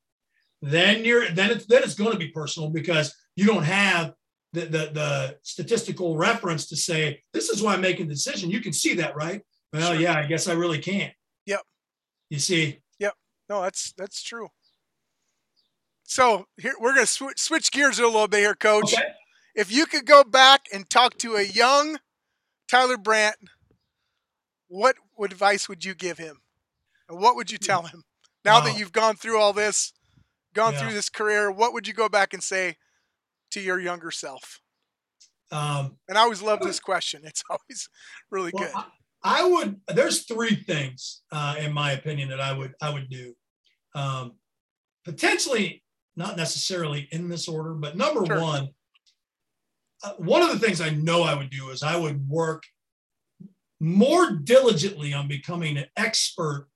then 0.62 1.06
you're 1.06 1.30
then 1.30 1.52
it's 1.52 1.66
then 1.68 1.84
it's 1.84 1.96
going 1.96 2.12
to 2.12 2.18
be 2.18 2.30
personal 2.30 2.70
because 2.70 3.16
you 3.36 3.46
don't 3.46 3.64
have 3.64 4.14
the, 4.54 4.62
the, 4.62 4.92
the 4.94 5.38
statistical 5.44 6.18
reference 6.18 6.68
to 6.68 6.76
say 6.76 7.22
this 7.34 7.50
is 7.50 7.62
why 7.62 7.74
I'm 7.74 7.82
making 7.82 8.08
the 8.08 8.14
decision. 8.14 8.50
You 8.50 8.62
can 8.62 8.74
see 8.74 8.96
that, 8.96 9.16
right? 9.16 9.42
Well, 9.74 9.94
sure. 9.94 10.02
yeah, 10.02 10.18
I 10.18 10.26
guess 10.26 10.48
I 10.48 10.54
really 10.54 10.80
can't. 10.80 11.14
Yep. 11.48 11.62
You 12.30 12.40
see? 12.40 12.80
Yep. 13.00 13.14
No, 13.50 13.64
that's 13.64 13.94
that's 13.98 14.22
true. 14.22 14.50
So 16.04 16.46
here 16.58 16.74
we're 16.80 16.94
going 16.94 17.06
to 17.06 17.12
sw- 17.12 17.38
switch 17.38 17.72
gears 17.72 17.98
a 18.00 18.06
little 18.06 18.28
bit 18.28 18.40
here, 18.40 18.56
Coach. 18.56 18.94
Okay. 18.94 19.04
If 19.56 19.72
you 19.72 19.88
could 19.88 20.06
go 20.06 20.24
back 20.24 20.68
and 20.72 20.88
talk 20.88 21.18
to 21.20 21.36
a 21.36 21.44
young 21.44 21.98
Tyler 22.70 22.98
Brandt, 22.98 23.38
what 24.68 24.98
advice 25.22 25.68
would 25.68 25.84
you 25.84 25.96
give 25.96 26.18
him, 26.18 26.42
and 27.10 27.20
what 27.20 27.36
would 27.36 27.50
you 27.50 27.58
tell 27.58 27.84
him 27.84 28.04
now 28.46 28.60
wow. 28.60 28.66
that 28.66 28.78
you've 28.78 28.92
gone 28.92 29.16
through 29.16 29.40
all 29.40 29.54
this, 29.54 29.94
gone 30.54 30.74
yeah. 30.74 30.80
through 30.80 30.94
this 30.94 31.10
career? 31.10 31.52
What 31.52 31.74
would 31.74 31.88
you 31.88 31.94
go 31.94 32.08
back 32.08 32.34
and 32.34 32.44
say 32.44 32.78
to 33.52 33.60
your 33.60 33.80
younger 33.80 34.12
self? 34.12 34.60
Um, 35.52 35.98
and 36.08 36.18
I 36.18 36.22
always 36.22 36.42
love 36.42 36.60
this 36.60 36.80
question. 36.80 37.22
It's 37.24 37.44
always 37.50 37.90
really 38.30 38.52
well, 38.54 38.72
good. 38.74 38.84
I 39.24 39.46
would. 39.46 39.82
There's 39.88 40.26
three 40.26 40.56
things, 40.56 41.22
uh, 41.32 41.56
in 41.60 41.74
my 41.74 41.92
opinion, 41.92 42.30
that 42.30 42.40
I 42.40 42.54
would 42.54 42.74
I 42.82 42.90
would 42.92 43.10
do. 43.10 43.34
Um, 43.96 44.34
potentially, 45.06 45.84
not 46.16 46.38
necessarily 46.38 47.08
in 47.12 47.30
this 47.30 47.48
order, 47.48 47.74
but 47.74 47.98
number 47.98 48.26
sure. 48.26 48.42
one, 48.42 48.70
uh, 50.04 50.14
one 50.18 50.42
of 50.42 50.50
the 50.50 50.60
things 50.60 50.82
I 50.82 50.90
know 50.90 51.24
I 51.24 51.36
would 51.36 51.50
do 51.50 51.70
is 51.70 51.84
I 51.84 51.98
would 51.98 52.28
work 52.30 52.64
more 53.80 54.32
diligently 54.32 55.14
on 55.14 55.28
becoming 55.28 55.78
an 55.78 55.86
expert 55.96 56.68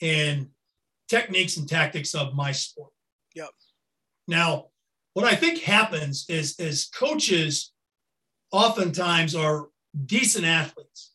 in 0.00 0.50
techniques 1.08 1.56
and 1.56 1.68
tactics 1.68 2.14
of 2.14 2.34
my 2.34 2.52
sport. 2.52 2.92
Yep. 3.34 3.50
Now, 4.26 4.66
what 5.14 5.24
I 5.24 5.34
think 5.34 5.60
happens 5.60 6.26
is 6.28 6.58
is 6.58 6.86
coaches 6.94 7.72
oftentimes 8.52 9.34
are 9.34 9.68
decent 10.06 10.44
athletes. 10.44 11.07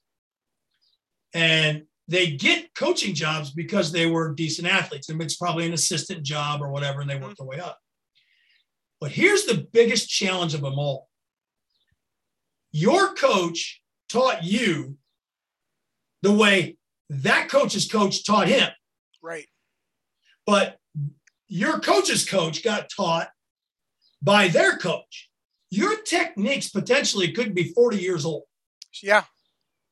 And 1.33 1.83
they 2.07 2.31
get 2.31 2.75
coaching 2.75 3.15
jobs 3.15 3.51
because 3.51 3.91
they 3.91 4.05
were 4.05 4.33
decent 4.33 4.67
athletes. 4.67 5.09
And 5.09 5.21
it's 5.21 5.35
probably 5.35 5.65
an 5.65 5.73
assistant 5.73 6.23
job 6.23 6.61
or 6.61 6.69
whatever, 6.69 7.01
and 7.01 7.09
they 7.09 7.15
work 7.15 7.35
their 7.35 7.47
way 7.47 7.59
up. 7.59 7.79
But 8.99 9.11
here's 9.11 9.45
the 9.45 9.67
biggest 9.71 10.09
challenge 10.09 10.53
of 10.53 10.61
them 10.61 10.79
all 10.79 11.09
your 12.75 13.13
coach 13.13 13.81
taught 14.09 14.43
you 14.43 14.97
the 16.23 16.33
way 16.33 16.77
that 17.09 17.49
coach's 17.49 17.89
coach 17.89 18.25
taught 18.25 18.47
him. 18.47 18.69
Right. 19.21 19.45
But 20.45 20.77
your 21.47 21.79
coach's 21.79 22.27
coach 22.27 22.63
got 22.63 22.89
taught 22.89 23.29
by 24.21 24.47
their 24.47 24.77
coach. 24.77 25.29
Your 25.69 26.01
techniques 26.01 26.69
potentially 26.69 27.31
could 27.31 27.53
be 27.53 27.73
40 27.73 27.97
years 27.97 28.25
old. 28.25 28.43
Yeah. 29.01 29.23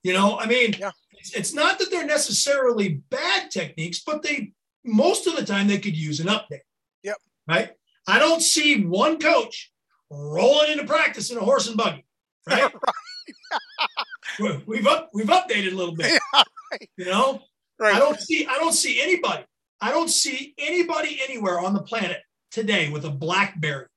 You 0.03 0.13
know, 0.13 0.39
I 0.39 0.47
mean, 0.47 0.73
yeah. 0.79 0.91
It's, 1.35 1.53
not 1.53 1.79
that 1.79 1.91
they're 1.91 2.05
necessarily 2.05 3.01
bad 3.09 3.51
techniques, 3.51 4.01
but 4.05 4.23
they 4.23 4.53
most 4.83 5.27
of 5.27 5.35
the 5.35 5.45
time 5.45 5.67
they 5.67 5.77
could 5.77 5.95
use 5.95 6.19
an 6.19 6.27
update. 6.27 6.61
Yep. 7.03 7.17
Right. 7.47 7.71
I 8.07 8.19
don't 8.19 8.41
see 8.41 8.83
one 8.83 9.19
coach 9.19 9.71
rolling 10.09 10.71
into 10.71 10.85
practice 10.85 11.31
in 11.31 11.37
a 11.37 11.41
horse 11.41 11.67
and 11.67 11.77
buggy. 11.77 12.05
Right. 12.47 12.73
right. 14.39 14.67
we've 14.67 14.87
up, 14.87 15.09
we've 15.13 15.27
updated 15.27 15.73
a 15.73 15.75
little 15.75 15.95
bit. 15.95 16.19
Yeah, 16.33 16.77
right. 16.79 16.89
You 16.95 17.05
know, 17.05 17.41
right. 17.79 17.95
I 17.95 17.99
don't 17.99 18.17
see 18.17 18.47
I 18.47 18.57
don't 18.57 18.71
see 18.71 19.01
anybody. 19.01 19.43
I 19.81 19.91
don't 19.91 20.09
see 20.09 20.53
anybody 20.57 21.19
anywhere 21.21 21.59
on 21.59 21.73
the 21.73 21.81
planet 21.81 22.21
today 22.49 22.89
with 22.89 23.03
a 23.03 23.09
BlackBerry 23.09 23.87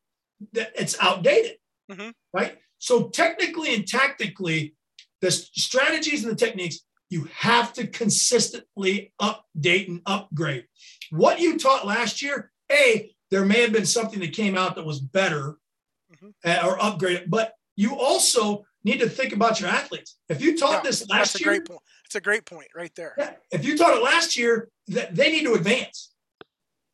that 0.55 0.73
it's 0.75 0.97
outdated. 1.01 1.59
Mm-hmm. 1.91 2.11
Right. 2.33 2.59
So 2.79 3.09
technically 3.11 3.75
and 3.75 3.87
tactically, 3.87 4.75
the 5.21 5.31
strategies 5.31 6.25
and 6.25 6.33
the 6.33 6.37
techniques 6.37 6.81
you 7.15 7.29
have 7.33 7.73
to 7.73 7.87
consistently 7.87 9.13
update 9.23 9.87
and 9.87 10.01
upgrade. 10.05 10.67
What 11.13 11.39
you 11.39 11.57
taught 11.57 11.87
last 11.87 12.21
year, 12.21 12.51
A, 12.73 13.15
there 13.31 13.45
may 13.45 13.61
have 13.63 13.73
been 13.73 13.87
something 13.87 14.19
that 14.19 14.33
came 14.33 14.59
out 14.59 14.75
that 14.75 14.85
was 14.85 14.99
better 14.99 15.57
mm-hmm. 16.13 16.31
uh, 16.45 16.69
or 16.69 16.77
upgraded, 16.79 17.31
but 17.31 17.53
you 17.77 17.97
also 17.97 18.65
need 18.83 18.99
to 18.99 19.09
think 19.09 19.33
about 19.33 19.61
your 19.61 19.71
athletes. 19.71 20.19
If 20.29 20.43
you 20.43 20.59
taught 20.59 20.83
yeah, 20.83 20.91
this 20.91 21.09
last 21.09 21.35
that's 21.35 21.41
year, 21.41 21.53
a 21.53 21.59
great 21.59 21.69
point. 21.69 21.81
It's 22.05 22.17
a 22.17 22.21
great 22.21 22.45
point 22.47 22.67
right 22.75 22.93
there. 22.97 23.15
Yeah, 23.17 23.31
if 23.53 23.65
you 23.65 23.79
taught 23.79 23.97
it 23.97 24.03
last 24.03 24.37
year, 24.37 24.69
that 24.89 25.15
they 25.15 25.31
need 25.31 25.45
to 25.45 25.55
advance, 25.55 26.13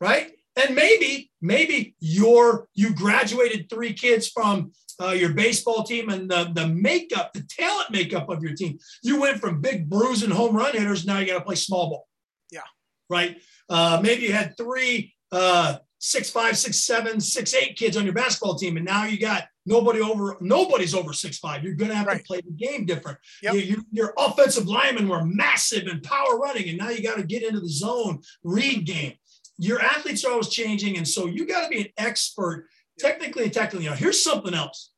right? 0.02 0.32
And 0.54 0.74
maybe, 0.74 1.30
maybe 1.40 1.94
you're 1.98 2.68
you 2.74 2.94
graduated 2.94 3.70
three 3.70 3.94
kids 3.94 4.28
from 4.28 4.72
uh, 5.00 5.12
your 5.12 5.32
baseball 5.32 5.82
team 5.82 6.08
and 6.08 6.30
the 6.30 6.50
the 6.54 6.66
makeup, 6.68 7.32
the 7.32 7.42
talent 7.48 7.90
makeup 7.90 8.28
of 8.28 8.42
your 8.42 8.54
team. 8.54 8.78
You 9.02 9.20
went 9.20 9.40
from 9.40 9.60
big 9.60 9.88
bruising 9.88 10.30
home 10.30 10.56
run 10.56 10.72
hitters. 10.72 11.06
Now 11.06 11.18
you 11.18 11.26
got 11.26 11.38
to 11.38 11.44
play 11.44 11.54
small 11.56 11.90
ball. 11.90 12.08
Yeah. 12.50 12.60
Right. 13.08 13.38
Uh, 13.68 14.00
maybe 14.02 14.22
you 14.22 14.32
had 14.32 14.56
three 14.56 15.14
uh, 15.32 15.78
six 15.98 16.30
five, 16.30 16.58
six 16.58 16.80
seven, 16.80 17.20
six 17.20 17.54
eight 17.54 17.76
kids 17.76 17.96
on 17.96 18.04
your 18.04 18.14
basketball 18.14 18.56
team, 18.56 18.76
and 18.76 18.84
now 18.84 19.04
you 19.04 19.18
got 19.18 19.44
nobody 19.66 20.00
over. 20.00 20.36
Nobody's 20.40 20.94
over 20.94 21.12
six 21.12 21.38
five. 21.38 21.62
You're 21.62 21.74
going 21.74 21.90
to 21.90 21.96
have 21.96 22.06
right. 22.06 22.18
to 22.18 22.24
play 22.24 22.40
the 22.40 22.52
game 22.52 22.84
different. 22.84 23.18
Yep. 23.42 23.54
You, 23.54 23.60
you, 23.60 23.84
your 23.92 24.14
offensive 24.18 24.66
linemen 24.66 25.08
were 25.08 25.24
massive 25.24 25.86
and 25.86 26.02
power 26.02 26.38
running, 26.38 26.68
and 26.68 26.78
now 26.78 26.88
you 26.90 27.02
got 27.02 27.16
to 27.16 27.22
get 27.22 27.42
into 27.42 27.60
the 27.60 27.68
zone, 27.68 28.20
read 28.42 28.86
game. 28.86 29.14
Your 29.58 29.80
athletes 29.80 30.24
are 30.24 30.32
always 30.32 30.48
changing, 30.48 30.96
and 30.96 31.06
so 31.06 31.26
you 31.26 31.46
got 31.46 31.64
to 31.64 31.68
be 31.68 31.82
an 31.82 31.88
expert, 31.98 32.66
technically 32.98 33.44
and 33.44 33.52
technically. 33.52 33.84
You 33.84 33.90
know, 33.90 33.96
here's 33.96 34.22
something 34.22 34.54
else. 34.54 34.89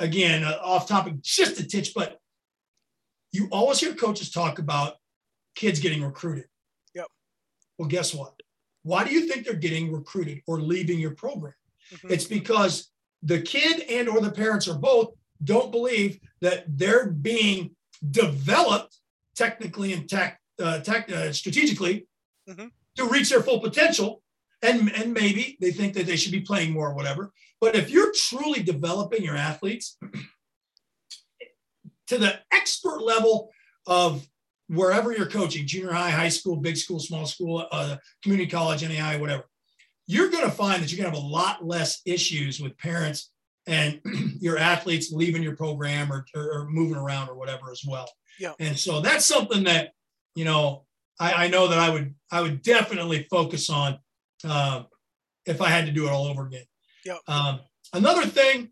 Again, 0.00 0.42
uh, 0.44 0.58
off 0.62 0.88
topic, 0.88 1.20
just 1.22 1.60
a 1.60 1.66
titch, 1.66 1.92
but 1.94 2.18
you 3.30 3.48
always 3.50 3.80
hear 3.80 3.94
coaches 3.94 4.30
talk 4.30 4.58
about 4.58 4.94
kids 5.54 5.80
getting 5.80 6.02
recruited. 6.02 6.46
Yep. 6.94 7.06
Well, 7.78 7.88
guess 7.88 8.14
what? 8.14 8.34
Why 8.82 9.04
do 9.04 9.12
you 9.12 9.28
think 9.28 9.44
they're 9.44 9.54
getting 9.54 9.92
recruited 9.92 10.40
or 10.46 10.60
leaving 10.60 10.98
your 10.98 11.12
program? 11.12 11.54
Mm-hmm. 11.92 12.12
It's 12.12 12.24
because 12.24 12.90
the 13.22 13.40
kid 13.40 13.84
and 13.88 14.08
or 14.08 14.20
the 14.20 14.30
parents 14.30 14.66
or 14.66 14.74
both 14.74 15.14
don't 15.44 15.70
believe 15.70 16.18
that 16.40 16.64
they're 16.66 17.08
being 17.08 17.74
developed 18.10 18.96
technically 19.34 19.92
and 19.92 20.08
tech, 20.08 20.40
uh, 20.60 20.80
tech 20.80 21.10
uh, 21.10 21.32
strategically 21.32 22.06
mm-hmm. 22.48 22.66
to 22.96 23.08
reach 23.08 23.30
their 23.30 23.42
full 23.42 23.60
potential 23.60 24.22
and 24.62 24.92
and 24.94 25.12
maybe 25.12 25.56
they 25.60 25.70
think 25.70 25.94
that 25.94 26.06
they 26.06 26.16
should 26.16 26.32
be 26.32 26.40
playing 26.40 26.72
more 26.72 26.90
or 26.90 26.94
whatever 26.94 27.32
but 27.60 27.76
if 27.76 27.90
you're 27.90 28.12
truly 28.12 28.62
developing 28.62 29.22
your 29.22 29.36
athletes 29.36 29.96
to 32.08 32.18
the 32.18 32.38
expert 32.52 33.00
level 33.00 33.50
of 33.86 34.26
wherever 34.68 35.12
you're 35.12 35.28
coaching, 35.28 35.66
junior 35.66 35.92
high, 35.92 36.10
high 36.10 36.28
school, 36.28 36.56
big 36.56 36.76
school, 36.76 36.98
small 36.98 37.26
school, 37.26 37.66
uh, 37.70 37.96
community 38.22 38.50
college, 38.50 38.82
NAIA, 38.82 39.20
whatever, 39.20 39.44
you're 40.06 40.30
going 40.30 40.44
to 40.44 40.50
find 40.50 40.82
that 40.82 40.90
you're 40.90 41.02
going 41.02 41.12
to 41.12 41.18
have 41.18 41.24
a 41.24 41.32
lot 41.32 41.64
less 41.64 42.00
issues 42.04 42.60
with 42.60 42.76
parents 42.78 43.30
and 43.66 44.00
your 44.40 44.58
athletes 44.58 45.12
leaving 45.12 45.42
your 45.42 45.56
program 45.56 46.12
or, 46.12 46.26
or, 46.34 46.68
moving 46.68 46.96
around 46.96 47.28
or 47.28 47.34
whatever 47.34 47.70
as 47.70 47.82
well. 47.86 48.10
Yeah. 48.40 48.52
And 48.58 48.76
so 48.76 49.00
that's 49.00 49.24
something 49.24 49.64
that, 49.64 49.92
you 50.34 50.44
know, 50.44 50.84
I, 51.20 51.44
I 51.44 51.48
know 51.48 51.68
that 51.68 51.78
I 51.78 51.90
would, 51.90 52.14
I 52.30 52.40
would 52.40 52.62
definitely 52.62 53.26
focus 53.30 53.70
on 53.70 53.98
uh, 54.44 54.84
if 55.46 55.60
I 55.60 55.68
had 55.68 55.86
to 55.86 55.92
do 55.92 56.06
it 56.06 56.10
all 56.10 56.26
over 56.26 56.46
again. 56.46 56.64
Yeah. 57.04 57.18
Um, 57.26 57.60
another 57.92 58.26
thing, 58.26 58.70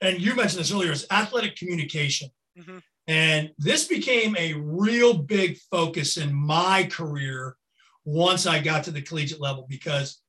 and 0.00 0.20
you 0.20 0.34
mentioned 0.34 0.60
this 0.60 0.72
earlier, 0.72 0.92
is 0.92 1.06
athletic 1.10 1.56
communication. 1.56 2.28
Mm-hmm. 2.58 2.78
And 3.08 3.50
this 3.58 3.88
became 3.88 4.36
a 4.36 4.54
real 4.54 5.14
big 5.14 5.58
focus 5.70 6.16
in 6.16 6.32
my 6.32 6.84
career 6.84 7.56
once 8.04 8.46
I 8.46 8.60
got 8.60 8.84
to 8.84 8.90
the 8.90 9.02
collegiate 9.02 9.40
level 9.40 9.66
because, 9.68 10.20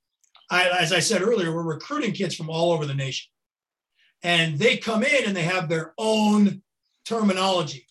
I, 0.50 0.70
as 0.70 0.92
I 0.92 1.00
said 1.00 1.22
earlier, 1.22 1.54
we're 1.54 1.64
recruiting 1.64 2.14
kids 2.14 2.36
from 2.36 2.50
all 2.50 2.72
over 2.72 2.86
the 2.86 2.94
nation. 2.94 3.30
And 4.24 4.58
they 4.58 4.78
come 4.78 5.04
in 5.04 5.26
and 5.26 5.36
they 5.36 5.44
have 5.44 5.70
their 5.70 5.94
own 5.98 6.62
terminology. 7.06 7.86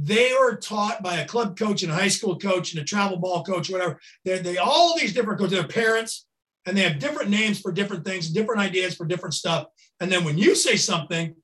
They 0.00 0.30
are 0.30 0.56
taught 0.56 1.02
by 1.02 1.16
a 1.16 1.26
club 1.26 1.58
coach 1.58 1.82
and 1.82 1.90
a 1.90 1.94
high 1.94 2.08
school 2.08 2.38
coach 2.38 2.72
and 2.72 2.80
a 2.80 2.84
travel 2.84 3.16
ball 3.16 3.42
coach, 3.42 3.68
whatever. 3.68 3.98
They're, 4.24 4.38
they 4.38 4.56
all 4.56 4.96
these 4.96 5.12
different 5.12 5.40
coaches, 5.40 5.58
their 5.58 5.66
parents, 5.66 6.26
and 6.66 6.76
they 6.76 6.82
have 6.82 7.00
different 7.00 7.30
names 7.30 7.58
for 7.58 7.72
different 7.72 8.04
things, 8.04 8.30
different 8.30 8.60
ideas 8.60 8.94
for 8.94 9.06
different 9.06 9.34
stuff. 9.34 9.66
And 9.98 10.10
then 10.10 10.22
when 10.22 10.38
you 10.38 10.54
say 10.54 10.76
something, 10.76 11.34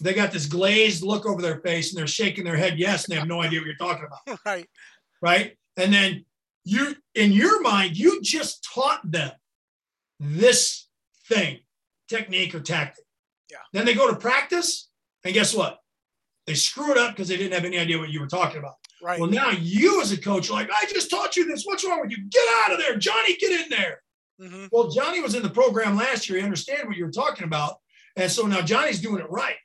they 0.00 0.14
got 0.14 0.30
this 0.30 0.46
glazed 0.46 1.02
look 1.02 1.26
over 1.26 1.42
their 1.42 1.60
face 1.60 1.90
and 1.90 1.98
they're 1.98 2.06
shaking 2.06 2.44
their 2.44 2.56
head 2.56 2.78
yes 2.78 3.04
and 3.04 3.12
they 3.12 3.18
have 3.18 3.28
no 3.28 3.42
idea 3.42 3.60
what 3.60 3.66
you're 3.66 3.76
talking 3.76 4.06
about. 4.06 4.38
Right. 4.46 4.68
Right? 5.20 5.56
And 5.76 5.92
then 5.92 6.24
you 6.64 6.94
in 7.14 7.32
your 7.32 7.60
mind 7.62 7.96
you 7.96 8.20
just 8.22 8.66
taught 8.72 9.00
them 9.10 9.32
this 10.18 10.88
thing 11.28 11.60
technique 12.08 12.54
or 12.54 12.60
tactic. 12.60 13.04
Yeah. 13.50 13.58
Then 13.72 13.84
they 13.84 13.94
go 13.94 14.10
to 14.10 14.16
practice 14.16 14.88
and 15.24 15.34
guess 15.34 15.54
what 15.54 15.78
they 16.50 16.56
screw 16.56 16.90
it 16.90 16.98
up 16.98 17.12
because 17.12 17.28
they 17.28 17.36
didn't 17.36 17.54
have 17.54 17.64
any 17.64 17.78
idea 17.78 17.98
what 17.98 18.10
you 18.10 18.20
were 18.20 18.26
talking 18.26 18.58
about 18.58 18.74
right 19.02 19.20
well 19.20 19.30
now 19.30 19.50
you 19.50 20.00
as 20.02 20.12
a 20.12 20.20
coach 20.20 20.50
are 20.50 20.54
like 20.54 20.70
i 20.70 20.84
just 20.86 21.10
taught 21.10 21.36
you 21.36 21.46
this 21.46 21.64
what's 21.64 21.84
wrong 21.84 22.00
with 22.00 22.10
you 22.10 22.18
get 22.28 22.46
out 22.62 22.72
of 22.72 22.78
there 22.78 22.96
johnny 22.96 23.36
get 23.36 23.60
in 23.60 23.68
there 23.70 24.02
mm-hmm. 24.40 24.66
well 24.72 24.88
johnny 24.88 25.20
was 25.20 25.34
in 25.34 25.42
the 25.42 25.50
program 25.50 25.96
last 25.96 26.28
year 26.28 26.38
he 26.38 26.44
understand 26.44 26.86
what 26.86 26.96
you 26.96 27.04
were 27.04 27.10
talking 27.10 27.44
about 27.44 27.76
and 28.16 28.30
so 28.30 28.46
now 28.46 28.60
johnny's 28.60 29.00
doing 29.00 29.20
it 29.20 29.30
right 29.30 29.56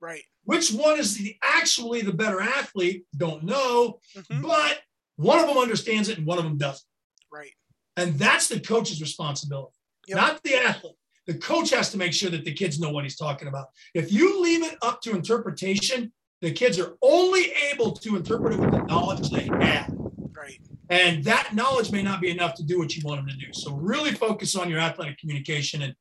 Right. 0.00 0.22
Which 0.44 0.72
one 0.72 0.98
is 0.98 1.16
the 1.16 1.36
actually 1.42 2.00
the 2.00 2.12
better 2.12 2.40
athlete? 2.40 3.04
Don't 3.16 3.44
know, 3.44 4.00
mm-hmm. 4.16 4.40
but 4.40 4.78
one 5.16 5.38
of 5.38 5.46
them 5.46 5.58
understands 5.58 6.08
it 6.08 6.18
and 6.18 6.26
one 6.26 6.38
of 6.38 6.44
them 6.44 6.56
doesn't. 6.56 6.82
Right. 7.30 7.52
And 7.96 8.14
that's 8.14 8.48
the 8.48 8.58
coach's 8.58 9.00
responsibility, 9.00 9.76
yep. 10.06 10.16
not 10.16 10.42
the 10.42 10.56
athlete. 10.56 10.94
The 11.26 11.34
coach 11.34 11.70
has 11.70 11.90
to 11.92 11.98
make 11.98 12.14
sure 12.14 12.30
that 12.30 12.44
the 12.44 12.54
kids 12.54 12.80
know 12.80 12.90
what 12.90 13.04
he's 13.04 13.16
talking 13.16 13.46
about. 13.46 13.66
If 13.94 14.10
you 14.10 14.42
leave 14.42 14.64
it 14.64 14.78
up 14.80 15.02
to 15.02 15.10
interpretation, 15.10 16.12
the 16.40 16.52
kids 16.52 16.78
are 16.78 16.96
only 17.02 17.52
able 17.72 17.92
to 17.92 18.16
interpret 18.16 18.54
it 18.54 18.60
with 18.60 18.70
the 18.70 18.82
knowledge 18.82 19.30
they 19.30 19.44
have. 19.44 19.92
Right. 20.32 20.58
And 20.88 21.22
that 21.24 21.54
knowledge 21.54 21.92
may 21.92 22.02
not 22.02 22.20
be 22.20 22.30
enough 22.30 22.54
to 22.54 22.64
do 22.64 22.78
what 22.78 22.96
you 22.96 23.02
want 23.04 23.20
them 23.20 23.28
to 23.28 23.46
do. 23.46 23.52
So 23.52 23.74
really 23.74 24.12
focus 24.12 24.56
on 24.56 24.70
your 24.70 24.80
athletic 24.80 25.18
communication. 25.18 25.82
And 25.82 25.94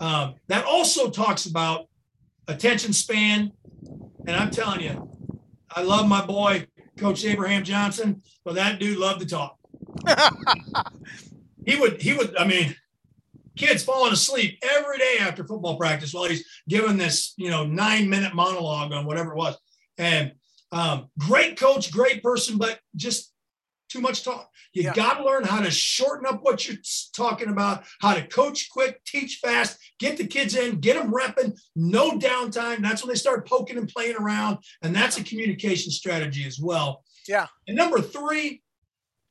um, 0.00 0.34
that 0.48 0.64
also 0.64 1.10
talks 1.10 1.46
about 1.46 1.88
attention 2.48 2.92
span. 2.92 3.52
And 4.26 4.36
I'm 4.36 4.50
telling 4.50 4.80
you, 4.80 5.10
I 5.70 5.82
love 5.82 6.08
my 6.08 6.24
boy, 6.24 6.66
Coach 6.98 7.24
Abraham 7.24 7.64
Johnson, 7.64 8.22
but 8.44 8.56
that 8.56 8.78
dude 8.78 8.98
loved 8.98 9.20
to 9.20 9.26
talk. 9.26 9.58
he 11.66 11.76
would, 11.76 12.02
he 12.02 12.14
would, 12.14 12.36
I 12.36 12.46
mean, 12.46 12.74
kids 13.56 13.84
falling 13.84 14.12
asleep 14.12 14.58
every 14.62 14.98
day 14.98 15.18
after 15.20 15.44
football 15.44 15.76
practice 15.76 16.12
while 16.12 16.24
he's 16.24 16.44
giving 16.68 16.96
this, 16.96 17.34
you 17.36 17.50
know, 17.50 17.64
nine 17.64 18.08
minute 18.08 18.34
monologue 18.34 18.92
on 18.92 19.06
whatever 19.06 19.32
it 19.32 19.36
was. 19.36 19.56
And 19.98 20.32
um, 20.72 21.08
great 21.18 21.58
coach, 21.58 21.92
great 21.92 22.22
person, 22.22 22.58
but 22.58 22.80
just 22.96 23.32
too 23.88 24.00
much 24.00 24.24
talk. 24.24 24.50
You 24.72 24.82
Yeah. 24.84 24.92
got 24.94 25.18
to 25.18 25.24
learn 25.24 25.44
how 25.44 25.60
to 25.60 25.70
shorten 25.70 26.26
up 26.26 26.42
what 26.42 26.66
you're 26.66 26.78
talking 27.14 27.48
about, 27.48 27.84
how 28.00 28.14
to 28.14 28.26
coach 28.26 28.68
quick, 28.70 29.00
teach 29.04 29.36
fast, 29.36 29.78
get 30.00 30.16
the 30.16 30.26
kids 30.26 30.56
in, 30.56 30.80
get 30.80 30.96
them 30.96 31.12
repping, 31.12 31.56
no 31.76 32.18
downtime. 32.18 32.80
That's 32.82 33.02
when 33.02 33.10
they 33.10 33.18
start 33.18 33.46
poking 33.46 33.78
and 33.78 33.88
playing 33.88 34.16
around. 34.16 34.58
And 34.82 34.94
that's 34.94 35.16
a 35.16 35.22
communication 35.22 35.92
strategy 35.92 36.44
as 36.44 36.58
well. 36.58 37.04
Yeah. 37.28 37.46
And 37.68 37.76
number 37.76 38.00
three, 38.00 38.62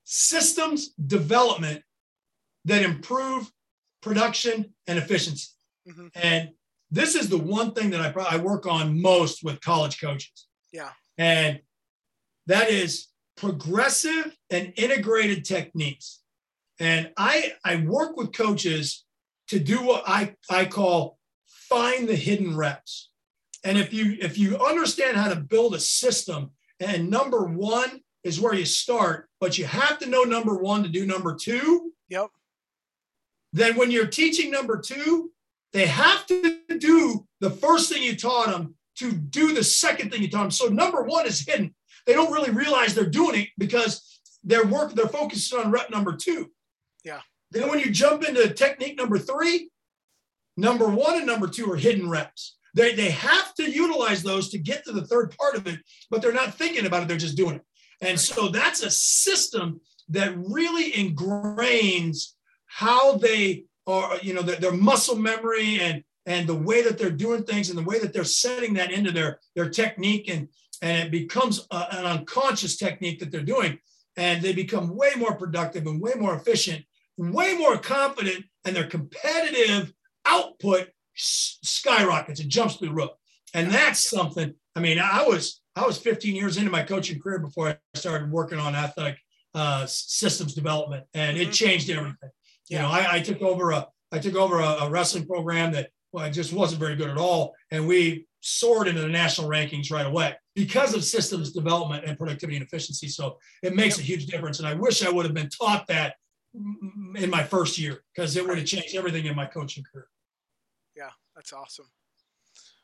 systems 0.05 0.93
development 1.07 1.82
that 2.66 2.84
improve 2.84 3.51
production 4.01 4.74
and 4.88 4.97
efficiency. 4.97 5.49
Mhm. 5.89 6.09
And 6.16 6.49
this 6.91 7.16
is 7.16 7.28
the 7.28 7.38
one 7.38 7.74
thing 7.74 7.89
that 7.89 8.16
I, 8.18 8.36
I 8.36 8.38
work 8.38 8.66
on 8.66 9.01
most 9.01 9.43
with 9.43 9.59
college 9.61 9.99
coaches. 9.99 10.47
Yeah. 10.74 10.89
And 11.17 11.61
that 12.47 12.69
is 12.69 13.07
progressive 13.38 14.36
and 14.49 14.74
integrated 14.76 15.45
techniques. 15.45 16.21
And 16.80 17.11
I, 17.15 17.53
I 17.63 17.78
work 17.78 18.17
with 18.17 18.34
coaches 18.34 19.05
to 19.47 19.59
do 19.59 19.84
what 19.84 20.03
I, 20.07 20.36
I 20.49 20.65
call 20.65 21.19
find 21.45 22.07
the 22.07 22.15
hidden 22.15 22.57
reps. 22.57 23.09
And 23.63 23.78
if 23.78 23.93
you 23.93 24.17
if 24.19 24.38
you 24.38 24.57
understand 24.57 25.15
how 25.15 25.30
to 25.30 25.38
build 25.38 25.74
a 25.74 25.80
system, 25.80 26.51
and 26.82 27.09
number 27.09 27.45
one 27.45 28.01
is 28.24 28.41
where 28.41 28.53
you 28.53 28.65
start, 28.65 29.30
but 29.39 29.57
you 29.57 29.65
have 29.65 29.99
to 29.99 30.09
know 30.09 30.24
number 30.24 30.55
one 30.57 30.84
to 30.84 30.89
do 30.89 31.05
number 31.05 31.34
two, 31.36 31.93
Yep. 32.09 32.30
then 33.53 33.78
when 33.78 33.89
you're 33.89 34.07
teaching 34.07 34.51
number 34.51 34.82
two, 34.82 35.32
they 35.71 35.86
have 35.86 36.26
to 36.28 36.59
do 36.78 37.26
the 37.39 37.49
first 37.49 37.91
thing 37.91 38.03
you 38.03 38.17
taught 38.17 38.47
them 38.47 38.76
to 38.96 39.12
do 39.12 39.54
the 39.54 39.64
second 39.64 40.12
thing 40.12 40.22
you 40.22 40.30
taught 40.30 40.44
them. 40.44 40.52
So 40.52 40.68
number 40.68 41.04
one 41.04 41.26
is 41.26 41.46
hidden. 41.46 41.74
They 42.06 42.14
don't 42.14 42.32
really 42.32 42.52
realize 42.52 42.94
they're 42.94 43.06
doing 43.06 43.41
it 43.41 43.50
because 43.58 44.20
their 44.44 44.66
work, 44.66 44.94
they're 44.94 45.08
focused 45.08 45.54
on 45.54 45.72
rep 45.72 45.89
number 45.89 46.16
two. 46.16 46.52
Yeah. 47.04 47.22
Then 47.52 47.70
when 47.70 47.80
you 47.80 47.91
jump 47.91 48.24
into 48.24 48.54
technique 48.54 48.98
number 48.98 49.18
three, 49.18 49.70
number 50.58 50.88
one 50.88 51.18
and 51.18 51.26
number 51.26 51.48
two 51.48 51.72
are 51.72 51.78
hidden 51.78 52.10
reps. 52.10 52.58
They, 52.76 52.96
they 52.96 53.12
have 53.12 53.54
to 53.56 53.70
utilize 53.70 54.24
those 54.24 54.50
to 54.50 54.58
get 54.58 54.84
to 54.86 54.91
the 54.91 55.06
third 55.06 55.36
part 55.38 55.56
of 55.56 55.68
it, 55.68 55.80
but 56.10 56.22
they're 56.22 56.34
not 56.34 56.56
thinking 56.56 56.86
about 56.86 57.04
it. 57.04 57.08
They're 57.08 57.18
just 57.18 57.38
doing 57.38 57.56
it. 57.56 57.62
And 58.02 58.20
so 58.20 58.50
that's 58.50 58.84
a 58.84 58.89
system 58.89 59.80
that 60.10 60.36
really 60.38 60.91
ingrains 60.91 62.34
how 62.66 63.18
they 63.18 63.66
are, 63.86 64.18
you 64.22 64.34
know, 64.34 64.41
their, 64.41 64.56
their 64.58 64.72
muscle 64.72 65.16
memory 65.16 65.80
and 65.80 66.04
and 66.26 66.47
the 66.47 66.55
way 66.55 66.82
that 66.82 66.97
they're 66.97 67.09
doing 67.11 67.43
things 67.43 67.69
and 67.69 67.78
the 67.78 67.84
way 67.84 67.99
that 67.99 68.13
they're 68.13 68.24
setting 68.24 68.74
that 68.76 68.91
into 68.91 69.11
their 69.11 69.39
their 69.55 69.69
technique 69.69 70.30
and 70.30 70.47
and 70.82 71.05
it 71.07 71.11
becomes 71.11 71.65
a, 71.71 71.97
an 71.97 72.05
unconscious 72.05 72.78
technique 72.78 73.19
that 73.19 73.32
they're 73.32 73.41
doing. 73.41 73.80
And 74.15 74.41
they 74.43 74.53
become 74.53 74.95
way 74.95 75.11
more 75.17 75.36
productive 75.36 75.88
and 75.88 75.99
way 76.01 76.13
more 76.19 76.36
efficient 76.36 76.86
way 77.17 77.55
more 77.55 77.78
confident 77.78 78.43
and 78.65 78.76
their 78.76 78.88
competitive 78.88 79.93
output 80.26 80.89
skyrockets. 81.15 82.39
And 82.39 82.49
jumps 82.49 82.76
through 82.76 82.89
the 82.89 82.93
roof. 82.93 83.11
And 83.53 83.71
that's 83.71 84.09
something 84.09 84.53
i 84.76 84.80
mean 84.80 84.97
i 84.99 85.24
was 85.24 85.61
i 85.76 85.86
was 85.86 85.97
15 85.99 86.36
years 86.36 86.57
into 86.57 86.71
my 86.71 86.82
coaching 86.82 87.19
career 87.21 87.38
before 87.39 87.69
i 87.69 87.78
started 87.93 88.32
working 88.32 88.57
on 88.57 88.74
athletic 88.76 89.19
uh, 89.53 89.86
systems 89.86 90.55
development 90.55 91.03
and 91.13 91.38
it 91.38 91.49
Mhm. 91.49 91.53
changed 91.53 91.89
everything. 91.91 92.32
You 92.69 92.80
know 92.80 92.88
I, 92.89 93.17
I 93.17 93.19
took 93.21 93.41
over 93.43 93.69
a 93.71 93.88
i 94.11 94.17
took 94.17 94.36
over 94.36 94.59
a, 94.59 94.69
a 94.86 94.89
wrestling 94.89 95.28
program 95.28 95.74
that 95.74 95.91
well, 96.14 96.26
it 96.26 96.32
just 96.32 96.53
wasn't 96.53 96.80
very 96.80 96.95
good 96.95 97.09
at 97.09 97.18
all 97.18 97.53
and 97.72 97.86
we 97.86 98.26
soared 98.39 98.88
into 98.88 99.01
the 99.01 99.07
national 99.07 99.49
rankings 99.49 99.91
right 99.91 100.05
away 100.05 100.36
because 100.55 100.93
of 100.93 101.03
systems 101.03 101.51
development 101.51 102.05
and 102.05 102.18
productivity 102.18 102.55
and 102.55 102.66
efficiency 102.66 103.07
so 103.07 103.38
it 103.61 103.76
makes 103.76 103.99
a 103.99 104.01
huge 104.01 104.28
difference 104.28 104.59
and 104.59 104.68
i 104.68 104.74
wish 104.74 105.05
i 105.05 105.09
would 105.09 105.26
have 105.26 105.34
been 105.34 105.49
taught 105.49 105.86
that 105.88 106.16
in 106.53 107.30
my 107.30 107.43
first 107.43 107.80
year 107.80 108.03
because 108.14 108.38
it 108.38 108.45
would 108.45 108.57
have 108.57 108.68
changed 108.68 108.95
everything 108.95 109.26
in 109.26 109.36
my 109.36 109.45
coaching 109.45 109.84
career 109.91 110.07
Yeah, 110.95 111.09
that's 111.36 111.51
awesome. 111.51 111.89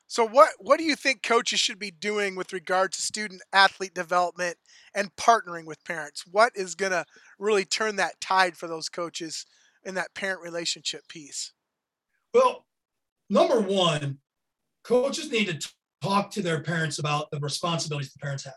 So 0.08 0.26
what 0.26 0.50
what 0.58 0.80
do 0.80 0.86
you 0.86 0.96
think 0.96 1.22
coaches 1.22 1.60
should 1.60 1.78
be 1.78 1.92
doing 1.92 2.36
with 2.36 2.52
regard 2.52 2.94
to 2.94 3.02
student 3.02 3.44
athlete 3.54 3.94
development 3.94 4.58
and 4.96 5.16
partnering 5.16 5.66
with 5.66 5.86
parents? 5.86 6.26
What 6.26 6.52
is 6.56 6.74
going 6.74 6.94
to 6.94 7.06
really 7.38 7.64
turn 7.64 7.98
that 7.98 8.20
tide 8.20 8.58
for 8.58 8.68
those 8.68 8.90
coaches 8.90 9.46
in 9.84 9.94
that 9.96 10.16
parent 10.16 10.42
relationship 10.42 11.08
piece? 11.08 11.54
Well, 12.34 12.66
number 13.30 13.60
one, 13.60 14.18
coaches 14.84 15.32
need 15.32 15.48
to 15.48 15.70
talk 16.02 16.32
to 16.32 16.42
their 16.42 16.62
parents 16.62 17.00
about 17.00 17.30
the 17.32 17.40
responsibilities 17.40 18.12
the 18.14 18.20
parents 18.20 18.46
have 18.46 18.54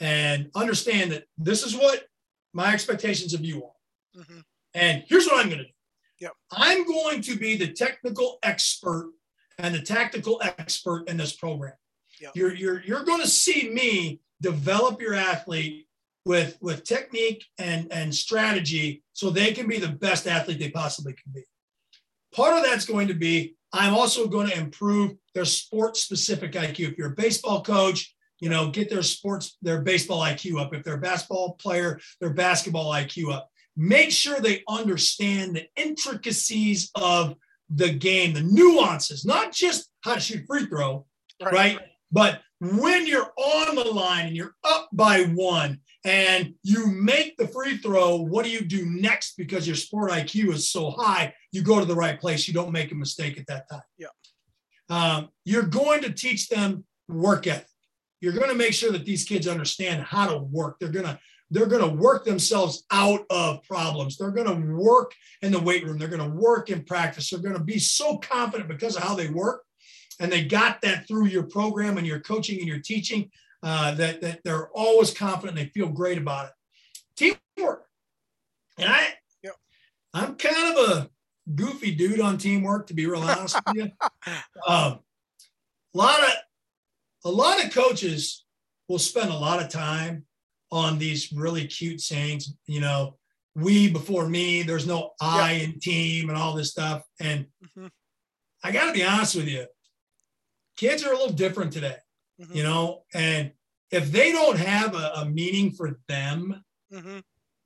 and 0.00 0.50
understand 0.54 1.12
that 1.12 1.24
this 1.38 1.64
is 1.64 1.76
what 1.76 2.04
my 2.52 2.72
expectations 2.72 3.34
of 3.34 3.44
you 3.44 3.64
are. 3.64 4.22
hmm 4.22 4.40
And 4.74 5.04
here's 5.08 5.26
what 5.26 5.38
I'm 5.38 5.48
going 5.48 5.58
to 5.58 5.64
do. 5.64 5.70
Yep. 6.20 6.32
I'm 6.52 6.86
going 6.86 7.20
to 7.22 7.36
be 7.36 7.56
the 7.56 7.72
technical 7.72 8.38
expert 8.42 9.12
and 9.58 9.74
the 9.74 9.82
tactical 9.82 10.40
expert 10.42 11.08
in 11.08 11.16
this 11.16 11.34
program. 11.34 11.74
Yep. 12.20 12.32
You're, 12.34 12.54
you're, 12.54 12.82
you're 12.82 13.04
going 13.04 13.20
to 13.20 13.28
see 13.28 13.70
me 13.70 14.20
develop 14.40 15.00
your 15.00 15.14
athlete 15.14 15.88
with, 16.24 16.56
with 16.60 16.84
technique 16.84 17.44
and, 17.58 17.92
and 17.92 18.14
strategy 18.14 19.02
so 19.12 19.30
they 19.30 19.52
can 19.52 19.66
be 19.66 19.78
the 19.78 19.88
best 19.88 20.26
athlete 20.26 20.58
they 20.58 20.70
possibly 20.70 21.12
can 21.12 21.32
be. 21.32 21.44
Part 22.34 22.56
of 22.56 22.64
that's 22.64 22.84
going 22.84 23.08
to 23.08 23.14
be 23.14 23.56
I'm 23.74 23.94
also 23.94 24.28
going 24.28 24.48
to 24.48 24.56
improve 24.56 25.16
their 25.34 25.44
sports 25.44 26.00
specific 26.00 26.52
IQ. 26.52 26.92
If 26.92 26.98
you're 26.98 27.12
a 27.12 27.16
baseball 27.16 27.60
coach, 27.60 28.14
you 28.38 28.48
know, 28.48 28.70
get 28.70 28.88
their 28.88 29.02
sports, 29.02 29.56
their 29.62 29.82
baseball 29.82 30.20
IQ 30.20 30.60
up. 30.60 30.72
If 30.72 30.84
they're 30.84 30.94
a 30.94 31.00
basketball 31.00 31.54
player, 31.54 31.98
their 32.20 32.32
basketball 32.32 32.92
IQ 32.92 33.32
up. 33.32 33.50
Make 33.76 34.12
sure 34.12 34.38
they 34.38 34.62
understand 34.68 35.56
the 35.56 35.66
intricacies 35.76 36.92
of 36.94 37.34
the 37.68 37.92
game, 37.92 38.32
the 38.32 38.42
nuances, 38.42 39.24
not 39.24 39.52
just 39.52 39.90
how 40.02 40.14
to 40.14 40.20
shoot 40.20 40.44
free 40.46 40.66
throw, 40.66 41.06
right? 41.42 41.80
But 42.12 42.42
when 42.64 43.06
you're 43.06 43.32
on 43.36 43.74
the 43.74 43.84
line 43.84 44.26
and 44.26 44.36
you're 44.36 44.54
up 44.64 44.88
by 44.92 45.24
one 45.34 45.80
and 46.04 46.54
you 46.62 46.86
make 46.86 47.36
the 47.36 47.48
free 47.48 47.78
throw, 47.78 48.16
what 48.16 48.44
do 48.44 48.50
you 48.50 48.64
do 48.64 48.86
next? 48.86 49.36
Because 49.36 49.66
your 49.66 49.76
sport 49.76 50.10
IQ 50.10 50.52
is 50.52 50.70
so 50.70 50.90
high, 50.90 51.34
you 51.52 51.62
go 51.62 51.78
to 51.78 51.86
the 51.86 51.94
right 51.94 52.20
place. 52.20 52.46
You 52.46 52.54
don't 52.54 52.72
make 52.72 52.92
a 52.92 52.94
mistake 52.94 53.38
at 53.38 53.46
that 53.48 53.68
time. 53.70 53.82
Yeah. 53.98 54.08
Um, 54.88 55.28
you're 55.44 55.62
going 55.62 56.02
to 56.02 56.12
teach 56.12 56.48
them 56.48 56.84
work 57.08 57.46
ethic. 57.46 57.66
You're 58.20 58.32
going 58.32 58.48
to 58.48 58.54
make 58.54 58.72
sure 58.72 58.92
that 58.92 59.04
these 59.04 59.24
kids 59.24 59.46
understand 59.46 60.02
how 60.02 60.28
to 60.28 60.38
work. 60.38 60.76
They're 60.78 60.90
going 60.90 61.06
to 61.06 61.18
they're 61.50 61.66
going 61.66 61.88
to 61.88 62.02
work 62.02 62.24
themselves 62.24 62.84
out 62.90 63.20
of 63.30 63.62
problems. 63.62 64.16
They're 64.16 64.30
going 64.30 64.48
to 64.48 64.74
work 64.74 65.12
in 65.42 65.52
the 65.52 65.60
weight 65.60 65.84
room. 65.84 65.98
They're 65.98 66.08
going 66.08 66.22
to 66.22 66.36
work 66.36 66.70
in 66.70 66.84
practice. 66.84 67.30
They're 67.30 67.38
going 67.38 67.56
to 67.56 67.62
be 67.62 67.78
so 67.78 68.16
confident 68.18 68.68
because 68.68 68.96
of 68.96 69.02
how 69.02 69.14
they 69.14 69.28
work 69.28 69.62
and 70.20 70.30
they 70.30 70.44
got 70.44 70.80
that 70.82 71.06
through 71.08 71.26
your 71.26 71.42
program 71.44 71.98
and 71.98 72.06
your 72.06 72.20
coaching 72.20 72.58
and 72.58 72.68
your 72.68 72.78
teaching 72.80 73.30
uh, 73.62 73.94
that, 73.94 74.20
that 74.20 74.40
they're 74.44 74.68
always 74.70 75.12
confident 75.12 75.56
they 75.56 75.66
feel 75.66 75.88
great 75.88 76.18
about 76.18 76.46
it. 76.46 76.52
Teamwork. 77.56 77.86
And 78.78 78.88
i 78.92 79.14
Yep. 79.42 79.54
i'm 80.14 80.34
kind 80.36 80.76
of 80.78 80.88
a 80.90 81.10
goofy 81.54 81.94
dude 81.94 82.20
on 82.20 82.38
teamwork 82.38 82.86
to 82.88 82.94
be 82.94 83.06
real 83.06 83.22
honest 83.22 83.56
with 83.66 83.76
you. 83.76 83.90
Um, 84.66 85.00
a 85.94 85.98
lot 85.98 86.18
of 86.20 86.30
a 87.26 87.30
lot 87.30 87.64
of 87.64 87.72
coaches 87.72 88.44
will 88.88 88.98
spend 88.98 89.30
a 89.30 89.36
lot 89.36 89.62
of 89.62 89.68
time 89.68 90.24
on 90.72 90.98
these 90.98 91.32
really 91.32 91.66
cute 91.66 92.00
sayings 92.00 92.54
you 92.66 92.80
know 92.80 93.16
we 93.54 93.90
before 93.90 94.28
me 94.28 94.62
there's 94.62 94.86
no 94.86 95.12
i 95.20 95.52
in 95.52 95.78
team 95.78 96.28
and 96.28 96.36
all 96.38 96.54
this 96.54 96.70
stuff. 96.72 97.02
And 97.20 97.46
Mhm. 97.76 97.90
i 98.64 98.72
got 98.72 98.86
to 98.86 98.92
be 98.92 99.04
honest 99.04 99.36
with 99.36 99.46
you 99.48 99.66
kids 100.76 101.02
are 101.04 101.12
a 101.12 101.16
little 101.16 101.32
different 101.32 101.72
today 101.72 101.96
Mhm. 102.40 102.54
you 102.56 102.62
know 102.64 103.04
and 103.14 103.52
if 103.90 104.10
they 104.10 104.32
don't 104.32 104.58
have 104.58 104.94
a, 104.94 105.12
a 105.16 105.24
meaning 105.24 105.70
for 105.70 106.00
them 106.08 106.64
hmm 106.90 107.18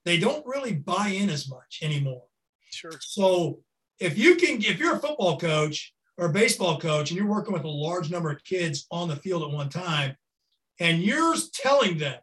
they 0.04 0.18
don't 0.18 0.46
really 0.46 0.74
buy 0.74 1.08
in 1.08 1.28
as 1.30 1.48
much 1.48 1.80
anymore 1.82 2.24
Sure. 2.70 2.92
so 3.00 3.60
if 3.98 4.16
you 4.18 4.36
can 4.36 4.62
if 4.62 4.78
you're 4.78 4.96
a 4.96 5.00
football 5.00 5.38
coach 5.38 5.92
or 6.18 6.26
a 6.26 6.32
baseball 6.32 6.78
coach 6.78 7.10
and 7.10 7.18
you're 7.18 7.26
working 7.28 7.52
with 7.54 7.64
a 7.64 7.68
large 7.68 8.10
number 8.10 8.30
of 8.30 8.42
kids 8.44 8.86
on 8.90 9.08
the 9.08 9.16
field 9.16 9.42
at 9.42 9.50
one 9.50 9.68
time 9.70 10.16
and 10.80 11.02
you're 11.02 11.34
telling 11.54 11.98
them 11.98 12.20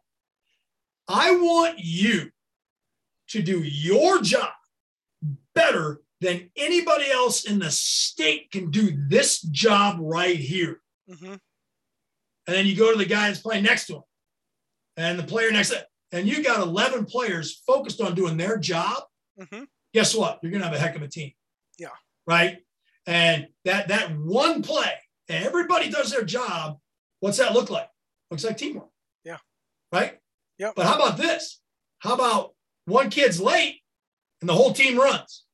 i 1.08 1.30
want 1.36 1.78
you 1.78 2.30
to 3.28 3.42
do 3.42 3.60
your 3.62 4.20
job 4.22 4.52
better 5.54 6.00
than 6.20 6.50
anybody 6.56 7.10
else 7.10 7.44
in 7.44 7.58
the 7.58 7.70
state 7.70 8.50
can 8.50 8.70
do 8.70 8.90
this 9.08 9.40
job 9.40 9.98
right 10.00 10.36
here. 10.36 10.80
Hmm 11.12 11.34
and 12.48 12.54
then 12.54 12.66
you 12.66 12.76
go 12.76 12.92
to 12.92 12.98
the 12.98 13.04
guy 13.04 13.26
that's 13.26 13.40
playing 13.40 13.64
next 13.64 13.88
to 13.88 13.96
him 13.96 14.02
and 14.96 15.18
the 15.18 15.24
player 15.24 15.50
next 15.50 15.70
to 15.70 15.84
and 16.12 16.28
you 16.28 16.42
got 16.44 16.60
11 16.60 17.04
players 17.06 17.60
focused 17.66 18.00
on 18.00 18.14
doing 18.14 18.36
their 18.36 18.56
job. 18.56 19.02
Hmm 19.50 19.64
guess 19.96 20.14
what? 20.14 20.38
You're 20.42 20.52
going 20.52 20.60
to 20.60 20.68
have 20.68 20.76
a 20.76 20.78
heck 20.78 20.94
of 20.94 21.00
a 21.00 21.08
team. 21.08 21.32
Yeah. 21.78 21.88
right? 22.26 22.58
And 23.06 23.46
that 23.64 23.88
that 23.88 24.14
one 24.14 24.62
play 24.62 24.92
everybody 25.28 25.88
does 25.88 26.10
their 26.10 26.24
job. 26.24 26.76
What's 27.20 27.38
that 27.38 27.54
look 27.54 27.70
like? 27.70 27.88
Looks 28.30 28.44
like 28.44 28.58
teamwork. 28.58 28.90
Yeah. 29.24 29.38
right? 29.92 30.18
Yep. 30.58 30.74
but 30.76 30.86
how 30.86 30.96
about 30.96 31.16
this? 31.16 31.60
How 32.00 32.14
about 32.14 32.54
one 32.84 33.08
kid's 33.10 33.40
late 33.40 33.80
and 34.40 34.48
the 34.48 34.54
whole 34.54 34.72
team 34.72 34.98
runs? 34.98 35.44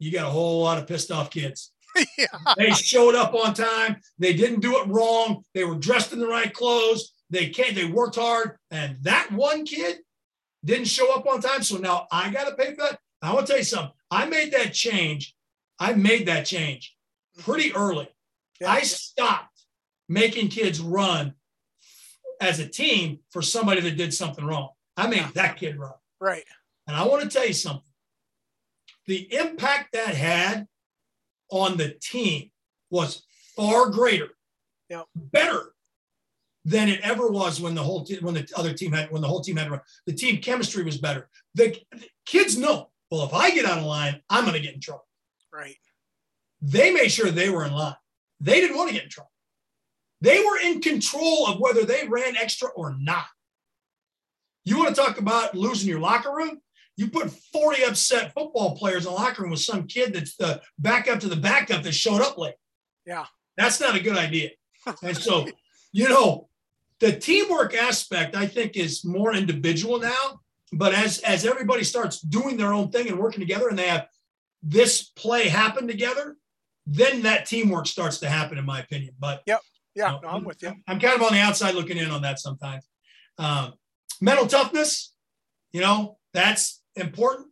You 0.00 0.10
got 0.10 0.26
a 0.26 0.30
whole 0.30 0.62
lot 0.62 0.78
of 0.78 0.88
pissed 0.88 1.12
off 1.12 1.30
kids. 1.30 1.72
yeah. 2.18 2.26
They 2.56 2.70
showed 2.70 3.14
up 3.14 3.34
on 3.34 3.54
time. 3.54 3.96
They 4.18 4.32
didn't 4.32 4.60
do 4.60 4.78
it 4.78 4.88
wrong. 4.88 5.44
They 5.54 5.64
were 5.64 5.76
dressed 5.76 6.12
in 6.12 6.18
the 6.18 6.26
right 6.26 6.52
clothes. 6.52 7.12
They 7.28 7.50
can't, 7.50 7.74
they 7.74 7.84
worked 7.84 8.16
hard. 8.16 8.56
And 8.70 8.96
that 9.02 9.30
one 9.30 9.64
kid 9.64 9.98
didn't 10.64 10.86
show 10.86 11.14
up 11.14 11.26
on 11.26 11.40
time. 11.40 11.62
So 11.62 11.76
now 11.76 12.06
I 12.10 12.30
got 12.30 12.48
to 12.48 12.56
pay 12.56 12.74
for 12.74 12.82
that. 12.82 12.98
I 13.22 13.34
want 13.34 13.46
to 13.46 13.52
tell 13.52 13.58
you 13.58 13.64
something. 13.64 13.92
I 14.10 14.26
made 14.26 14.52
that 14.52 14.72
change. 14.72 15.34
I 15.78 15.92
made 15.92 16.26
that 16.26 16.46
change 16.46 16.96
pretty 17.38 17.74
early. 17.74 18.08
Yeah. 18.60 18.70
I 18.70 18.80
stopped 18.80 19.64
making 20.08 20.48
kids 20.48 20.80
run 20.80 21.34
as 22.40 22.58
a 22.58 22.66
team 22.66 23.20
for 23.30 23.42
somebody 23.42 23.82
that 23.82 23.96
did 23.96 24.14
something 24.14 24.44
wrong. 24.44 24.70
I 24.96 25.06
made 25.08 25.16
yeah. 25.18 25.30
that 25.34 25.56
kid 25.58 25.78
run. 25.78 25.92
Right. 26.20 26.44
And 26.86 26.96
I 26.96 27.06
want 27.06 27.22
to 27.22 27.28
tell 27.28 27.46
you 27.46 27.52
something. 27.52 27.82
The 29.10 29.26
impact 29.34 29.94
that 29.94 30.14
had 30.14 30.68
on 31.50 31.76
the 31.76 31.96
team 32.00 32.52
was 32.90 33.24
far 33.56 33.90
greater, 33.90 34.28
yep. 34.88 35.06
better 35.16 35.72
than 36.64 36.88
it 36.88 37.00
ever 37.00 37.26
was 37.26 37.60
when 37.60 37.74
the 37.74 37.82
whole 37.82 38.04
te- 38.04 38.20
when 38.20 38.34
the 38.34 38.48
other 38.54 38.72
team 38.72 38.92
had 38.92 39.10
when 39.10 39.20
the 39.20 39.26
whole 39.26 39.40
team 39.40 39.56
had 39.56 39.68
run. 39.68 39.80
The 40.06 40.12
team 40.12 40.40
chemistry 40.40 40.84
was 40.84 40.98
better. 40.98 41.28
The, 41.56 41.76
the 41.90 42.06
kids 42.24 42.56
know. 42.56 42.90
Well, 43.10 43.24
if 43.24 43.34
I 43.34 43.50
get 43.50 43.64
out 43.64 43.78
of 43.78 43.84
line, 43.84 44.22
I'm 44.30 44.44
going 44.44 44.54
to 44.54 44.60
get 44.60 44.74
in 44.74 44.80
trouble. 44.80 45.08
Right. 45.52 45.74
They 46.62 46.92
made 46.92 47.10
sure 47.10 47.32
they 47.32 47.50
were 47.50 47.64
in 47.64 47.72
line. 47.72 47.96
They 48.38 48.60
didn't 48.60 48.76
want 48.76 48.90
to 48.90 48.94
get 48.94 49.02
in 49.02 49.10
trouble. 49.10 49.32
They 50.20 50.38
were 50.38 50.60
in 50.62 50.80
control 50.80 51.48
of 51.48 51.58
whether 51.58 51.84
they 51.84 52.06
ran 52.06 52.36
extra 52.36 52.68
or 52.68 52.94
not. 52.96 53.26
You 54.62 54.78
want 54.78 54.94
to 54.94 55.02
talk 55.02 55.18
about 55.18 55.56
losing 55.56 55.88
your 55.88 55.98
locker 55.98 56.32
room? 56.32 56.60
You 57.00 57.08
put 57.08 57.30
40 57.30 57.84
upset 57.84 58.34
football 58.34 58.76
players 58.76 59.06
in 59.06 59.12
the 59.12 59.18
locker 59.18 59.40
room 59.40 59.52
with 59.52 59.60
some 59.60 59.86
kid 59.86 60.12
that's 60.12 60.36
the 60.36 60.60
backup 60.78 61.20
to 61.20 61.28
the 61.28 61.36
backup 61.36 61.82
that 61.82 61.92
showed 61.92 62.20
up 62.20 62.36
late. 62.36 62.56
Yeah. 63.06 63.24
That's 63.56 63.80
not 63.80 63.96
a 63.96 64.00
good 64.00 64.18
idea. 64.18 64.50
And 65.02 65.16
so, 65.16 65.46
you 65.92 66.10
know, 66.10 66.48
the 66.98 67.12
teamwork 67.12 67.74
aspect, 67.74 68.36
I 68.36 68.46
think, 68.46 68.76
is 68.76 69.02
more 69.02 69.34
individual 69.34 69.98
now. 69.98 70.40
But 70.72 70.94
as 70.94 71.20
as 71.20 71.46
everybody 71.46 71.84
starts 71.84 72.20
doing 72.20 72.58
their 72.58 72.74
own 72.74 72.90
thing 72.90 73.08
and 73.08 73.18
working 73.18 73.40
together 73.40 73.68
and 73.68 73.78
they 73.78 73.88
have 73.88 74.06
this 74.62 75.02
play 75.02 75.48
happen 75.48 75.88
together, 75.88 76.36
then 76.86 77.22
that 77.22 77.46
teamwork 77.46 77.86
starts 77.86 78.18
to 78.18 78.28
happen, 78.28 78.58
in 78.58 78.66
my 78.66 78.80
opinion. 78.80 79.14
But 79.18 79.42
yep. 79.46 79.60
Yeah, 79.94 80.06
you 80.06 80.12
know, 80.12 80.20
no, 80.22 80.28
I'm 80.28 80.44
with 80.44 80.62
you. 80.62 80.74
I'm 80.86 81.00
kind 81.00 81.14
of 81.14 81.22
on 81.22 81.32
the 81.32 81.40
outside 81.40 81.74
looking 81.74 81.96
in 81.96 82.10
on 82.10 82.22
that 82.22 82.38
sometimes. 82.38 82.86
Um, 83.38 83.74
mental 84.20 84.46
toughness, 84.46 85.14
you 85.72 85.80
know, 85.80 86.18
that's 86.32 86.79
important 87.00 87.48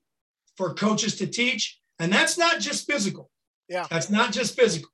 for 0.57 0.75
coaches 0.75 1.17
to 1.17 1.27
teach. 1.27 1.81
And 1.99 2.13
that's 2.13 2.39
not 2.39 2.61
just 2.61 2.87
physical. 2.91 3.31
Yeah. 3.69 3.87
That's 3.91 4.11
not 4.11 4.33
just 4.33 4.57
physical. 4.57 4.91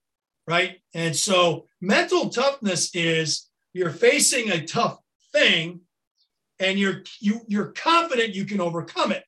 Right. 0.46 0.78
And 0.92 1.16
so 1.16 1.66
mental 1.80 2.28
toughness 2.28 2.94
is 2.94 3.48
you're 3.72 3.90
facing 3.90 4.50
a 4.50 4.66
tough 4.66 4.98
thing 5.32 5.80
and 6.58 6.78
you're 6.78 7.02
you 7.20 7.40
you're 7.48 7.72
confident 7.72 8.34
you 8.34 8.44
can 8.44 8.60
overcome 8.60 9.12
it. 9.12 9.24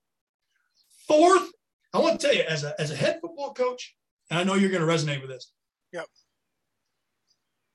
Fourth, 1.09 1.51
I 1.93 1.99
want 1.99 2.21
to 2.21 2.27
tell 2.27 2.37
you, 2.37 2.43
as 2.43 2.65
a 2.65 2.79
as 2.81 2.91
a 2.91 2.97
head 2.97 3.19
football 3.21 3.55
coach, 3.55 3.97
and 4.31 4.39
I 4.39 4.45
know 4.45 4.55
you're 4.55 4.71
going 4.71 4.87
to 4.87 4.93
resonate 4.93 5.21
with 5.21 5.31
this. 5.31 5.53
Yep. 5.93 6.07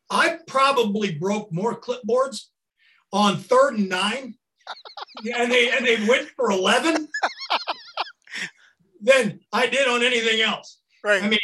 I 0.09 0.37
probably 0.47 1.15
broke 1.15 1.51
more 1.51 1.79
clipboards 1.79 2.47
on 3.13 3.37
third 3.37 3.77
and 3.77 3.89
nine, 3.89 4.35
and 5.35 5.51
they 5.51 5.71
and 5.71 5.85
they 5.85 6.05
went 6.07 6.29
for 6.35 6.51
eleven 6.51 7.07
than 9.01 9.39
I 9.51 9.67
did 9.67 9.87
on 9.87 10.03
anything 10.03 10.41
else. 10.41 10.79
Right. 11.03 11.23
I 11.23 11.29
mean, 11.29 11.39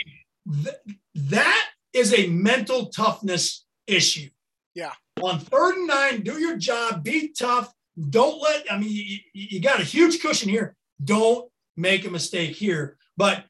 th- 0.63 0.97
that 1.15 1.69
is 1.93 2.13
a 2.13 2.27
mental 2.27 2.87
toughness 2.87 3.65
issue. 3.87 4.29
Yeah. 4.75 4.93
On 5.21 5.39
third 5.39 5.75
and 5.75 5.87
nine, 5.87 6.21
do 6.21 6.39
your 6.39 6.57
job, 6.57 7.03
be 7.03 7.29
tough. 7.29 7.73
Don't 8.09 8.39
let, 8.41 8.71
I 8.71 8.77
mean, 8.77 8.91
you, 8.91 9.17
you 9.33 9.59
got 9.59 9.79
a 9.79 9.83
huge 9.83 10.21
cushion 10.21 10.49
here. 10.49 10.75
Don't 11.03 11.49
make 11.75 12.05
a 12.05 12.11
mistake 12.11 12.55
here. 12.55 12.97
But 13.15 13.45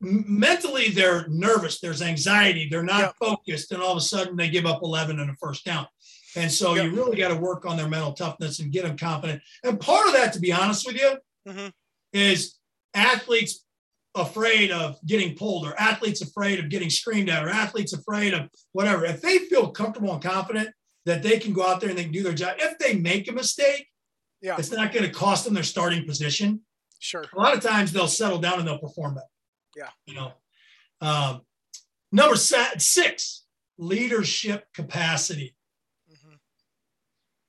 mentally, 0.00 0.88
they're 0.88 1.28
nervous. 1.28 1.78
There's 1.78 2.02
anxiety. 2.02 2.68
They're 2.68 2.82
not 2.82 3.00
yep. 3.00 3.14
focused. 3.20 3.70
And 3.70 3.80
all 3.80 3.92
of 3.92 3.98
a 3.98 4.00
sudden, 4.00 4.36
they 4.36 4.50
give 4.50 4.66
up 4.66 4.82
11 4.82 5.20
and 5.20 5.30
a 5.30 5.34
first 5.34 5.64
down. 5.64 5.86
And 6.34 6.50
so 6.50 6.74
yep. 6.74 6.86
you 6.86 6.90
really 6.96 7.16
got 7.16 7.28
to 7.28 7.36
work 7.36 7.64
on 7.64 7.76
their 7.76 7.88
mental 7.88 8.12
toughness 8.12 8.58
and 8.58 8.72
get 8.72 8.84
them 8.84 8.96
confident. 8.96 9.42
And 9.62 9.78
part 9.78 10.08
of 10.08 10.14
that, 10.14 10.32
to 10.32 10.40
be 10.40 10.52
honest 10.52 10.86
with 10.86 10.96
you, 10.96 11.16
mm-hmm. 11.46 11.68
is 12.12 12.56
athletes 12.94 13.64
afraid 14.14 14.70
of 14.70 14.98
getting 15.06 15.34
pulled 15.34 15.66
or 15.66 15.78
athletes 15.80 16.20
afraid 16.20 16.58
of 16.58 16.68
getting 16.68 16.90
screamed 16.90 17.30
at 17.30 17.44
or 17.44 17.48
athletes 17.48 17.92
afraid 17.92 18.34
of 18.34 18.48
whatever. 18.72 19.04
If 19.06 19.22
they 19.22 19.38
feel 19.38 19.70
comfortable 19.70 20.12
and 20.12 20.22
confident 20.22 20.70
that 21.06 21.22
they 21.22 21.38
can 21.38 21.52
go 21.52 21.66
out 21.66 21.80
there 21.80 21.88
and 21.88 21.98
they 21.98 22.04
can 22.04 22.12
do 22.12 22.22
their 22.22 22.34
job, 22.34 22.56
if 22.58 22.78
they 22.78 22.94
make 22.94 23.28
a 23.28 23.32
mistake, 23.32 23.86
yeah. 24.40 24.56
it's 24.58 24.70
not 24.70 24.92
going 24.92 25.06
to 25.06 25.12
cost 25.12 25.44
them 25.44 25.54
their 25.54 25.62
starting 25.62 26.06
position. 26.06 26.60
Sure. 26.98 27.24
A 27.34 27.40
lot 27.40 27.56
of 27.56 27.62
times 27.62 27.90
they'll 27.92 28.06
settle 28.06 28.38
down 28.38 28.58
and 28.58 28.68
they'll 28.68 28.78
perform 28.78 29.14
better. 29.14 29.26
Yeah. 29.76 29.88
You 30.06 30.14
know, 30.14 30.32
um, 31.00 31.40
number 32.12 32.36
six, 32.36 33.44
leadership 33.78 34.66
capacity. 34.74 35.56
Mm-hmm. 36.10 36.34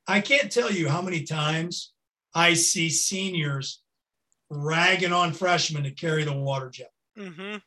I 0.08 0.22
can't 0.22 0.52
tell 0.52 0.72
you 0.72 0.88
how 0.88 1.02
many 1.02 1.24
times 1.24 1.92
I 2.34 2.54
see 2.56 2.90
seniors 2.90 3.83
ragging 4.56 5.14
on 5.14 5.34
freshmen 5.34 5.84
to 5.84 5.92
carry 5.92 6.24
the 6.24 6.34
water 6.34 6.70
jet. 6.70 6.92
Mm-hmm. 7.18 7.58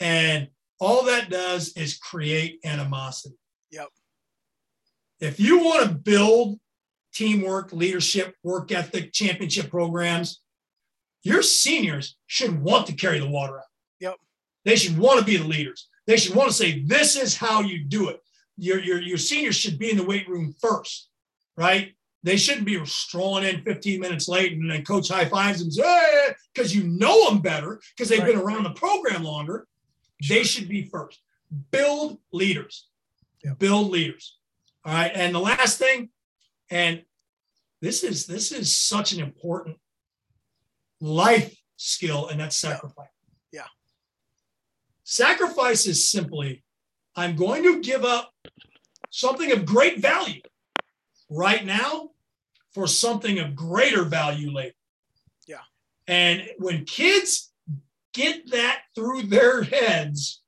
And 0.00 0.48
all 0.80 1.04
that 1.04 1.30
does 1.30 1.76
is 1.76 1.96
create 1.98 2.60
animosity. 2.64 3.36
Yep. 3.70 3.88
If 5.20 5.38
you 5.38 5.60
want 5.60 5.88
to 5.88 5.94
build 5.94 6.58
teamwork, 7.14 7.72
leadership, 7.72 8.34
work 8.42 8.72
ethic, 8.72 9.12
championship 9.12 9.70
programs, 9.70 10.40
your 11.22 11.42
seniors 11.42 12.16
should 12.26 12.60
want 12.60 12.86
to 12.88 12.94
carry 12.94 13.20
the 13.20 13.28
water 13.28 13.58
out. 13.58 13.64
Yep. 14.00 14.16
They 14.64 14.76
should 14.76 14.98
want 14.98 15.20
to 15.20 15.24
be 15.24 15.36
the 15.36 15.46
leaders. 15.46 15.88
They 16.06 16.16
should 16.16 16.34
want 16.34 16.50
to 16.50 16.54
say, 16.54 16.80
this 16.80 17.14
is 17.14 17.36
how 17.36 17.60
you 17.60 17.84
do 17.84 18.08
it. 18.08 18.20
Your, 18.56 18.80
your, 18.80 19.00
your 19.00 19.18
seniors 19.18 19.54
should 19.54 19.78
be 19.78 19.90
in 19.90 19.96
the 19.96 20.04
weight 20.04 20.28
room 20.28 20.54
first, 20.60 21.08
right? 21.56 21.94
They 22.24 22.36
shouldn't 22.36 22.66
be 22.66 22.84
strolling 22.86 23.44
in 23.44 23.62
15 23.62 24.00
minutes 24.00 24.28
late 24.28 24.52
and 24.52 24.70
then 24.70 24.84
coach 24.84 25.08
high 25.08 25.24
fives 25.24 25.60
and 25.60 25.72
say, 25.72 26.34
because 26.54 26.74
you 26.74 26.84
know 26.84 27.28
them 27.28 27.40
better 27.40 27.80
because 27.96 28.08
they've 28.08 28.20
right. 28.20 28.34
been 28.34 28.38
around 28.38 28.62
the 28.62 28.70
program 28.70 29.24
longer. 29.24 29.66
Sure. 30.20 30.36
They 30.36 30.44
should 30.44 30.68
be 30.68 30.84
first. 30.84 31.20
Build 31.70 32.18
leaders. 32.32 32.88
Yep. 33.44 33.58
Build 33.58 33.90
leaders. 33.90 34.38
All 34.84 34.94
right. 34.94 35.10
And 35.12 35.34
the 35.34 35.40
last 35.40 35.78
thing, 35.78 36.10
and 36.70 37.02
this 37.80 38.04
is 38.04 38.26
this 38.26 38.52
is 38.52 38.76
such 38.76 39.12
an 39.12 39.20
important 39.20 39.76
life 41.00 41.56
skill, 41.76 42.28
and 42.28 42.38
that's 42.38 42.56
sacrifice. 42.56 43.08
Yeah. 43.52 43.66
Sacrifice 45.02 45.86
is 45.86 46.08
simply, 46.08 46.62
I'm 47.16 47.34
going 47.34 47.64
to 47.64 47.80
give 47.80 48.04
up 48.04 48.32
something 49.10 49.50
of 49.50 49.66
great 49.66 49.98
value 49.98 50.40
right 51.28 51.64
now 51.64 52.11
for 52.74 52.86
something 52.86 53.38
of 53.38 53.54
greater 53.54 54.04
value 54.04 54.50
later. 54.50 54.74
Yeah. 55.46 55.60
And 56.06 56.48
when 56.58 56.84
kids 56.84 57.52
get 58.12 58.50
that 58.50 58.82
through 58.94 59.22
their 59.22 59.62
heads, 59.62 60.42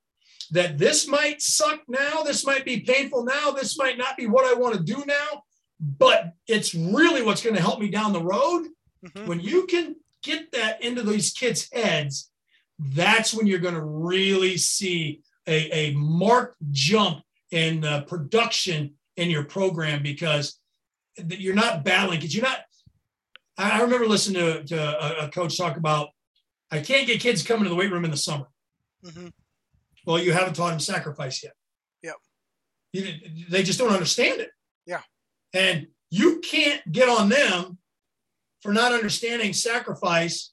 that 0.51 0.79
this 0.79 1.09
might 1.09 1.41
suck 1.41 1.81
now, 1.89 2.23
this 2.23 2.47
might 2.47 2.65
be 2.65 2.81
painful 2.81 3.25
now, 3.25 3.51
this 3.51 3.79
might 3.79 3.99
not 3.99 4.17
be 4.17 4.27
what 4.27 4.45
I 4.45 4.59
want 4.59 4.75
to 4.75 4.83
do 4.83 5.03
now, 5.07 5.43
but 5.81 6.35
it's 6.47 6.75
really 6.75 7.23
what's 7.23 7.43
going 7.43 7.57
to 7.57 7.63
help 7.63 7.81
me 7.81 7.91
down 7.91 8.13
the 8.13 8.23
road. 8.23 8.69
Mm-hmm. 9.05 9.27
When 9.27 9.41
you 9.41 9.67
can 9.67 9.97
get 10.23 10.53
that 10.53 10.83
into 10.83 11.03
these 11.03 11.33
kids' 11.33 11.69
heads, 11.73 12.31
that's 12.79 13.35
when 13.35 13.47
you're 13.47 13.59
going 13.59 13.75
to 13.75 13.85
really 13.85 14.57
see 14.57 15.21
a, 15.47 15.91
a 15.91 15.95
marked 15.95 16.57
jump 16.71 17.23
in 17.51 17.81
the 17.81 18.05
production 18.09 18.95
in 19.17 19.31
your 19.31 19.45
program 19.45 20.03
because 20.03 20.59
you're 21.17 21.55
not 21.55 21.85
battling 21.85 22.19
because 22.19 22.35
you're 22.35 22.45
not. 22.45 22.59
I 23.57 23.81
remember 23.83 24.07
listening 24.07 24.43
to, 24.43 24.65
to 24.65 25.23
a, 25.23 25.27
a, 25.27 25.29
coach 25.29 25.57
talk 25.57 25.77
about, 25.77 26.09
I 26.73 26.81
can't 26.81 27.07
get 27.07 27.21
kids 27.21 27.45
coming 27.45 27.63
to 27.65 27.71
the 27.71 27.77
weight 27.77 27.93
room 27.93 28.05
in 28.05 28.11
the 28.11 28.17
summer. 28.17 28.47
Mm-hmm. 29.05 29.29
Well, 30.07 30.19
you 30.19 30.33
haven't 30.33 30.55
taught 30.55 30.71
them 30.71 30.81
sacrifice 30.81 31.43
yet. 31.43 31.53
Yep. 32.03 32.15
You, 32.93 33.15
they 33.49 33.63
just 33.63 33.79
don't 33.79 33.93
understand 33.93 34.41
it. 34.41 34.51
Yeah. 34.87 35.03
And 35.53 35.87
you 36.11 36.41
can't 36.41 36.81
get 36.91 37.09
on 37.09 37.29
them 37.29 37.79
for 38.61 38.73
not 38.73 38.93
understanding 38.93 39.53
sacrifice 39.53 40.53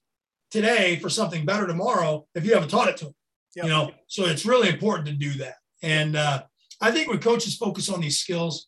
today 0.51 0.97
for 0.97 1.09
something 1.09 1.45
better 1.45 1.65
tomorrow 1.65 2.27
if 2.35 2.45
you 2.45 2.53
haven't 2.53 2.69
taught 2.69 2.89
it 2.89 2.97
to 2.97 3.05
them. 3.05 3.15
Yep. 3.55 3.65
You 3.65 3.71
know, 3.71 3.91
so 4.07 4.25
it's 4.25 4.45
really 4.45 4.69
important 4.69 5.07
to 5.07 5.13
do 5.13 5.33
that. 5.39 5.55
And 5.81 6.15
uh, 6.15 6.43
I 6.79 6.91
think 6.91 7.09
when 7.09 7.19
coaches 7.19 7.57
focus 7.57 7.89
on 7.89 8.01
these 8.01 8.19
skills, 8.19 8.67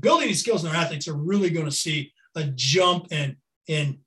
building 0.00 0.28
these 0.28 0.40
skills 0.40 0.64
in 0.64 0.70
their 0.70 0.80
athletes 0.80 1.08
are 1.08 1.16
really 1.16 1.50
going 1.50 1.66
to 1.66 1.72
see 1.72 2.12
a 2.34 2.44
jump 2.44 3.12
in 3.12 3.36
in 3.66 3.98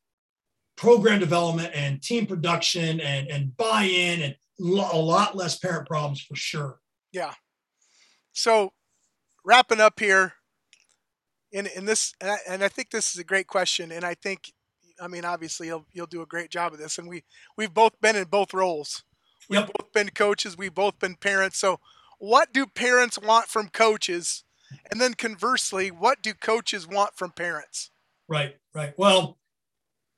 program 0.77 1.19
development 1.19 1.71
and 1.73 2.01
team 2.01 2.25
production 2.25 2.99
and 2.99 3.27
and 3.27 3.55
buy-in 3.57 4.21
and 4.21 4.35
a 4.59 4.97
lot 4.97 5.35
less 5.35 5.57
parent 5.57 5.87
problems 5.87 6.21
for 6.21 6.35
sure. 6.35 6.79
Yeah. 7.11 7.33
So 8.31 8.73
wrapping 9.43 9.81
up 9.81 9.99
here 9.99 10.33
in 11.51 11.67
in 11.67 11.85
this 11.85 12.13
and 12.21 12.31
I, 12.31 12.37
and 12.47 12.63
I 12.63 12.67
think 12.67 12.91
this 12.91 13.13
is 13.13 13.19
a 13.19 13.23
great 13.23 13.47
question 13.47 13.91
and 13.91 14.05
I 14.05 14.13
think 14.13 14.53
I 15.01 15.07
mean 15.07 15.25
obviously 15.25 15.67
you'll 15.67 15.85
you'll 15.91 16.05
do 16.05 16.21
a 16.21 16.27
great 16.27 16.49
job 16.49 16.73
of 16.73 16.79
this 16.79 16.97
and 16.97 17.07
we 17.07 17.23
we've 17.57 17.73
both 17.73 17.99
been 18.01 18.15
in 18.15 18.25
both 18.25 18.53
roles. 18.53 19.03
We've 19.49 19.59
yep. 19.59 19.71
both 19.77 19.91
been 19.91 20.09
coaches, 20.09 20.57
we've 20.57 20.73
both 20.73 20.99
been 20.99 21.15
parents. 21.15 21.57
So 21.57 21.79
what 22.19 22.53
do 22.53 22.65
parents 22.67 23.17
want 23.19 23.47
from 23.47 23.69
coaches? 23.69 24.43
And 24.89 24.99
then 24.99 25.13
conversely, 25.13 25.89
what 25.89 26.21
do 26.21 26.33
coaches 26.33 26.87
want 26.87 27.15
from 27.15 27.31
parents? 27.31 27.91
Right, 28.27 28.55
right. 28.73 28.93
Well, 28.97 29.37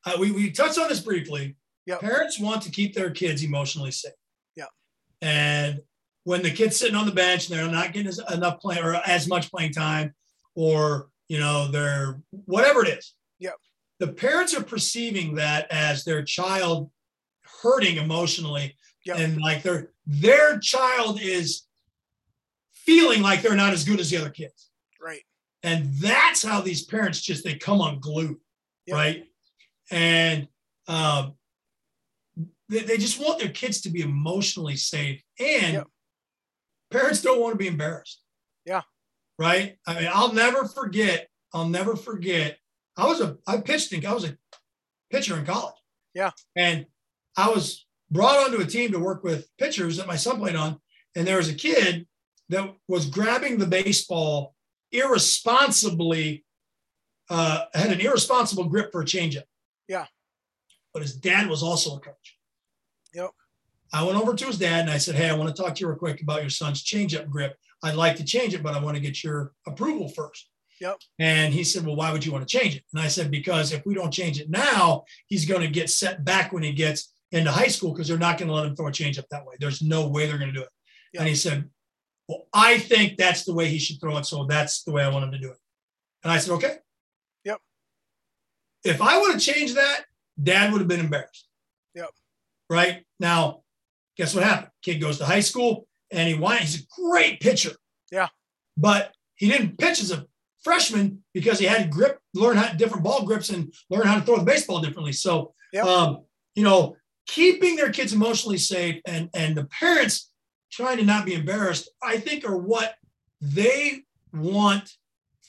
uh, 0.05 0.17
we, 0.19 0.31
we 0.31 0.51
touched 0.51 0.79
on 0.79 0.89
this 0.89 0.99
briefly. 0.99 1.55
Yep. 1.85 2.01
Parents 2.01 2.39
want 2.39 2.61
to 2.63 2.71
keep 2.71 2.93
their 2.93 3.11
kids 3.11 3.43
emotionally 3.43 3.91
safe. 3.91 4.13
Yeah. 4.55 4.65
And 5.21 5.81
when 6.23 6.41
the 6.41 6.51
kid's 6.51 6.77
sitting 6.77 6.95
on 6.95 7.05
the 7.05 7.11
bench 7.11 7.49
and 7.49 7.57
they're 7.57 7.67
not 7.69 7.93
getting 7.93 8.11
enough 8.31 8.59
play 8.59 8.79
or 8.81 8.95
as 9.05 9.27
much 9.27 9.51
playing 9.51 9.73
time, 9.73 10.13
or 10.55 11.09
you 11.27 11.39
know, 11.39 11.69
they're 11.69 12.21
whatever 12.45 12.85
it 12.85 12.97
is. 12.97 13.13
Yep. 13.39 13.55
The 13.99 14.07
parents 14.07 14.55
are 14.55 14.63
perceiving 14.63 15.35
that 15.35 15.71
as 15.71 16.03
their 16.03 16.23
child 16.23 16.91
hurting 17.61 17.97
emotionally, 17.97 18.75
yep. 19.05 19.19
and 19.19 19.41
like 19.41 19.63
their 19.63 19.91
their 20.05 20.59
child 20.59 21.19
is 21.21 21.63
feeling 22.85 23.21
like 23.21 23.41
they're 23.41 23.55
not 23.55 23.73
as 23.73 23.83
good 23.83 23.99
as 23.99 24.09
the 24.09 24.17
other 24.17 24.29
kids. 24.29 24.69
Right. 25.01 25.21
And 25.63 25.93
that's 25.93 26.43
how 26.43 26.61
these 26.61 26.83
parents 26.83 27.21
just 27.21 27.43
they 27.43 27.55
come 27.55 27.81
unglued, 27.81 28.37
yep. 28.85 28.95
right? 28.95 29.23
And 29.91 30.47
um, 30.87 31.33
they, 32.69 32.79
they 32.79 32.97
just 32.97 33.19
want 33.19 33.39
their 33.39 33.51
kids 33.51 33.81
to 33.81 33.89
be 33.89 34.01
emotionally 34.01 34.75
safe, 34.75 35.21
and 35.39 35.73
yep. 35.73 35.87
parents 36.91 37.21
don't 37.21 37.39
want 37.39 37.53
to 37.53 37.57
be 37.57 37.67
embarrassed. 37.67 38.21
Yeah. 38.65 38.81
Right. 39.39 39.77
I 39.87 39.95
mean, 39.95 40.09
I'll 40.13 40.33
never 40.33 40.67
forget. 40.67 41.27
I'll 41.53 41.67
never 41.67 41.95
forget. 41.95 42.57
I 42.97 43.07
was 43.07 43.21
a 43.21 43.37
I 43.47 43.57
pitched 43.57 43.93
in 43.93 44.05
I 44.05 44.13
was 44.13 44.25
a 44.25 44.37
pitcher 45.11 45.37
in 45.37 45.45
college. 45.45 45.75
Yeah. 46.13 46.31
And 46.55 46.85
I 47.37 47.49
was 47.49 47.85
brought 48.11 48.37
onto 48.37 48.61
a 48.61 48.65
team 48.65 48.91
to 48.91 48.99
work 48.99 49.23
with 49.23 49.49
pitchers 49.57 49.97
that 49.97 50.07
my 50.07 50.15
son 50.15 50.37
played 50.37 50.55
on, 50.55 50.79
and 51.15 51.25
there 51.25 51.37
was 51.37 51.49
a 51.49 51.55
kid 51.55 52.05
that 52.49 52.73
was 52.87 53.05
grabbing 53.05 53.57
the 53.57 53.67
baseball 53.67 54.55
irresponsibly, 54.91 56.45
uh, 57.29 57.65
had 57.73 57.91
an 57.91 57.99
irresponsible 57.99 58.65
grip 58.65 58.91
for 58.91 59.01
a 59.01 59.05
changeup. 59.05 59.43
Yeah. 59.87 60.05
But 60.93 61.01
his 61.01 61.15
dad 61.15 61.47
was 61.49 61.63
also 61.63 61.97
a 61.97 61.99
coach. 61.99 62.37
Yep. 63.13 63.31
I 63.91 64.03
went 64.03 64.17
over 64.17 64.33
to 64.33 64.45
his 64.45 64.57
dad 64.57 64.81
and 64.81 64.89
I 64.89 64.97
said, 64.97 65.15
Hey, 65.15 65.29
I 65.29 65.35
want 65.35 65.55
to 65.55 65.61
talk 65.61 65.75
to 65.75 65.81
you 65.81 65.87
real 65.87 65.97
quick 65.97 66.21
about 66.21 66.41
your 66.41 66.49
son's 66.49 66.83
changeup 66.83 67.29
grip. 67.29 67.55
I'd 67.83 67.95
like 67.95 68.15
to 68.17 68.23
change 68.23 68.53
it, 68.53 68.63
but 68.63 68.73
I 68.73 68.81
want 68.81 68.95
to 68.95 69.01
get 69.01 69.23
your 69.23 69.51
approval 69.67 70.09
first. 70.09 70.49
Yep. 70.81 70.97
And 71.19 71.53
he 71.53 71.63
said, 71.63 71.85
Well, 71.85 71.95
why 71.95 72.11
would 72.11 72.25
you 72.25 72.31
want 72.31 72.47
to 72.47 72.57
change 72.57 72.75
it? 72.75 72.83
And 72.93 73.01
I 73.01 73.07
said, 73.07 73.29
Because 73.29 73.71
if 73.71 73.85
we 73.85 73.93
don't 73.93 74.11
change 74.11 74.39
it 74.39 74.49
now, 74.49 75.03
he's 75.27 75.45
going 75.45 75.61
to 75.61 75.67
get 75.67 75.89
set 75.89 76.25
back 76.25 76.51
when 76.51 76.63
he 76.63 76.73
gets 76.73 77.13
into 77.31 77.51
high 77.51 77.67
school 77.67 77.91
because 77.91 78.07
they're 78.07 78.17
not 78.17 78.37
going 78.37 78.47
to 78.47 78.53
let 78.53 78.65
him 78.65 78.75
throw 78.75 78.87
a 78.87 78.91
changeup 78.91 79.27
that 79.29 79.45
way. 79.45 79.55
There's 79.59 79.81
no 79.81 80.07
way 80.07 80.27
they're 80.27 80.37
going 80.37 80.53
to 80.53 80.59
do 80.59 80.63
it. 80.63 80.69
Yep. 81.13 81.19
And 81.21 81.29
he 81.29 81.35
said, 81.35 81.69
well, 82.27 82.47
I 82.53 82.77
think 82.77 83.17
that's 83.17 83.43
the 83.43 83.53
way 83.53 83.67
he 83.67 83.79
should 83.79 83.99
throw 83.99 84.17
it. 84.17 84.25
So 84.25 84.45
that's 84.45 84.83
the 84.83 84.91
way 84.91 85.03
I 85.03 85.09
want 85.09 85.25
him 85.25 85.31
to 85.31 85.39
do 85.39 85.51
it. 85.51 85.57
And 86.23 86.31
I 86.31 86.37
said, 86.37 86.53
okay. 86.53 86.77
Yep. 87.43 87.59
If 88.83 89.01
I 89.01 89.19
would 89.19 89.33
have 89.33 89.41
changed 89.41 89.75
that, 89.75 90.05
dad 90.41 90.71
would 90.71 90.79
have 90.79 90.87
been 90.87 90.99
embarrassed. 90.99 91.47
Yep. 91.95 92.09
Right. 92.69 93.03
Now, 93.19 93.63
guess 94.17 94.33
what 94.33 94.43
happened? 94.43 94.71
Kid 94.81 94.99
goes 95.01 95.17
to 95.17 95.25
high 95.25 95.41
school 95.41 95.87
and 96.11 96.27
he 96.27 96.35
won. 96.35 96.57
He's 96.57 96.81
a 96.81 97.01
great 97.01 97.39
pitcher. 97.39 97.71
Yeah. 98.11 98.29
But 98.77 99.13
he 99.35 99.49
didn't 99.49 99.77
pitch 99.77 100.01
as 100.01 100.11
a 100.11 100.25
freshman 100.63 101.23
because 101.33 101.59
he 101.59 101.65
had 101.65 101.83
to 101.83 101.89
grip, 101.89 102.19
learn 102.33 102.55
how 102.57 102.73
different 102.73 103.03
ball 103.03 103.25
grips 103.25 103.49
and 103.49 103.73
learn 103.89 104.07
how 104.07 104.15
to 104.15 104.25
throw 104.25 104.37
the 104.37 104.45
baseball 104.45 104.79
differently. 104.79 105.11
So, 105.11 105.53
yep. 105.73 105.85
um, 105.85 106.23
you 106.55 106.63
know, 106.63 106.95
keeping 107.27 107.75
their 107.75 107.91
kids 107.91 108.13
emotionally 108.13 108.57
safe 108.57 109.01
and 109.05 109.29
and 109.33 109.55
the 109.55 109.65
parents 109.65 110.31
trying 110.73 110.97
to 110.97 111.05
not 111.05 111.25
be 111.25 111.35
embarrassed, 111.35 111.89
I 112.01 112.17
think 112.17 112.45
are 112.45 112.57
what 112.57 112.95
they 113.39 114.03
want 114.33 114.91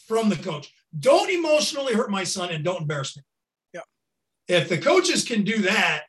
from 0.06 0.28
the 0.28 0.36
coach. 0.36 0.70
Don't 0.98 1.30
emotionally 1.30 1.94
hurt 1.94 2.10
my 2.10 2.24
son 2.24 2.50
and 2.50 2.62
don't 2.62 2.82
embarrass 2.82 3.16
me. 3.16 3.22
Yeah. 3.72 3.80
If 4.48 4.68
the 4.68 4.78
coaches 4.78 5.24
can 5.24 5.42
do 5.42 5.62
that, 5.62 6.02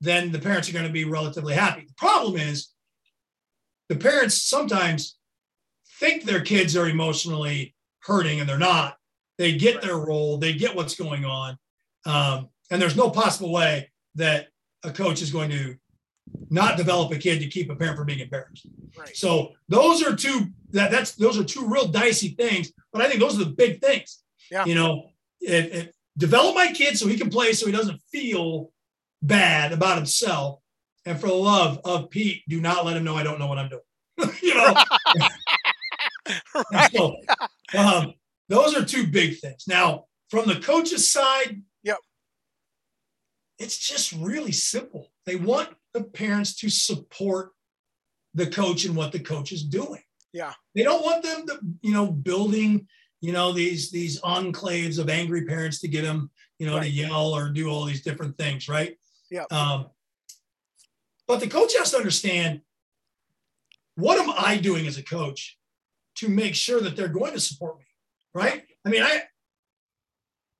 then 0.00 0.32
the 0.32 0.40
parents 0.40 0.68
are 0.68 0.72
going 0.72 0.86
to 0.86 0.92
be 0.92 1.04
relatively 1.04 1.54
happy. 1.54 1.82
The 1.86 1.94
problem 1.96 2.40
is 2.40 2.68
the 3.88 3.96
parents 3.96 4.42
sometimes 4.42 5.16
think 6.00 6.24
their 6.24 6.42
kids 6.42 6.76
are 6.76 6.88
emotionally 6.88 7.74
hurting 8.00 8.40
and 8.40 8.48
they're 8.48 8.58
not. 8.58 8.96
They 9.38 9.56
get 9.56 9.80
their 9.80 9.96
role, 9.96 10.38
they 10.38 10.54
get 10.54 10.74
what's 10.74 10.96
going 10.96 11.24
on. 11.24 11.56
Um, 12.04 12.48
and 12.70 12.82
there's 12.82 12.96
no 12.96 13.10
possible 13.10 13.52
way 13.52 13.90
that 14.16 14.48
a 14.82 14.90
coach 14.90 15.22
is 15.22 15.30
going 15.30 15.50
to 15.50 15.76
not 16.50 16.76
develop 16.76 17.12
a 17.12 17.18
kid 17.18 17.40
to 17.40 17.46
keep 17.46 17.70
a 17.70 17.76
parent 17.76 17.96
from 17.96 18.06
being 18.06 18.20
embarrassed. 18.20 18.66
Right. 18.96 19.16
So 19.16 19.52
those 19.68 20.02
are 20.02 20.14
two 20.14 20.46
that 20.70 20.90
that's 20.90 21.12
those 21.12 21.38
are 21.38 21.44
two 21.44 21.66
real 21.66 21.88
dicey 21.88 22.28
things, 22.28 22.72
but 22.92 23.02
I 23.02 23.08
think 23.08 23.20
those 23.20 23.40
are 23.40 23.44
the 23.44 23.50
big 23.50 23.80
things. 23.80 24.22
Yeah. 24.50 24.64
You 24.64 24.74
know, 24.74 25.10
it, 25.40 25.72
it, 25.74 25.94
develop 26.16 26.54
my 26.54 26.72
kid 26.72 26.98
so 26.98 27.06
he 27.06 27.18
can 27.18 27.30
play 27.30 27.52
so 27.52 27.66
he 27.66 27.72
doesn't 27.72 28.00
feel 28.12 28.72
bad 29.22 29.72
about 29.72 29.96
himself. 29.96 30.60
And 31.04 31.18
for 31.20 31.28
the 31.28 31.34
love 31.34 31.80
of 31.84 32.10
Pete, 32.10 32.42
do 32.48 32.60
not 32.60 32.84
let 32.84 32.96
him 32.96 33.04
know 33.04 33.16
I 33.16 33.22
don't 33.22 33.38
know 33.38 33.46
what 33.46 33.58
I'm 33.58 33.68
doing. 33.68 33.82
you 34.42 34.54
know. 34.54 34.74
right. 36.72 36.92
So, 36.92 37.16
um, 37.76 38.14
those 38.48 38.76
are 38.76 38.84
two 38.84 39.06
big 39.06 39.38
things. 39.38 39.64
Now, 39.68 40.06
from 40.30 40.48
the 40.48 40.56
coach's 40.56 41.10
side, 41.10 41.62
yep. 41.82 41.98
It's 43.58 43.78
just 43.78 44.12
really 44.12 44.52
simple. 44.52 45.10
They 45.24 45.36
want 45.36 45.68
the 45.96 46.04
parents 46.04 46.54
to 46.56 46.68
support 46.68 47.52
the 48.34 48.46
coach 48.46 48.84
and 48.84 48.94
what 48.94 49.12
the 49.12 49.18
coach 49.18 49.50
is 49.50 49.64
doing. 49.64 50.02
Yeah. 50.32 50.52
They 50.74 50.82
don't 50.82 51.02
want 51.02 51.22
them 51.22 51.46
to, 51.46 51.58
you 51.80 51.92
know, 51.92 52.06
building, 52.06 52.86
you 53.22 53.32
know, 53.32 53.52
these 53.52 53.90
these 53.90 54.20
enclaves 54.20 54.98
of 54.98 55.08
angry 55.08 55.46
parents 55.46 55.80
to 55.80 55.88
get 55.88 56.02
them, 56.02 56.30
you 56.58 56.66
know, 56.66 56.76
right. 56.76 56.84
to 56.84 56.90
yell 56.90 57.34
or 57.34 57.48
do 57.48 57.68
all 57.68 57.84
these 57.86 58.02
different 58.02 58.36
things, 58.36 58.68
right? 58.68 58.96
Yeah. 59.30 59.44
Um, 59.50 59.86
but 61.26 61.40
the 61.40 61.48
coach 61.48 61.76
has 61.78 61.90
to 61.92 61.96
understand 61.96 62.60
what 63.94 64.18
am 64.18 64.30
I 64.36 64.58
doing 64.58 64.86
as 64.86 64.98
a 64.98 65.02
coach 65.02 65.58
to 66.16 66.28
make 66.28 66.54
sure 66.54 66.80
that 66.80 66.94
they're 66.94 67.08
going 67.08 67.32
to 67.32 67.40
support 67.40 67.78
me, 67.78 67.86
right? 68.34 68.62
I 68.84 68.90
mean, 68.90 69.02
I 69.02 69.22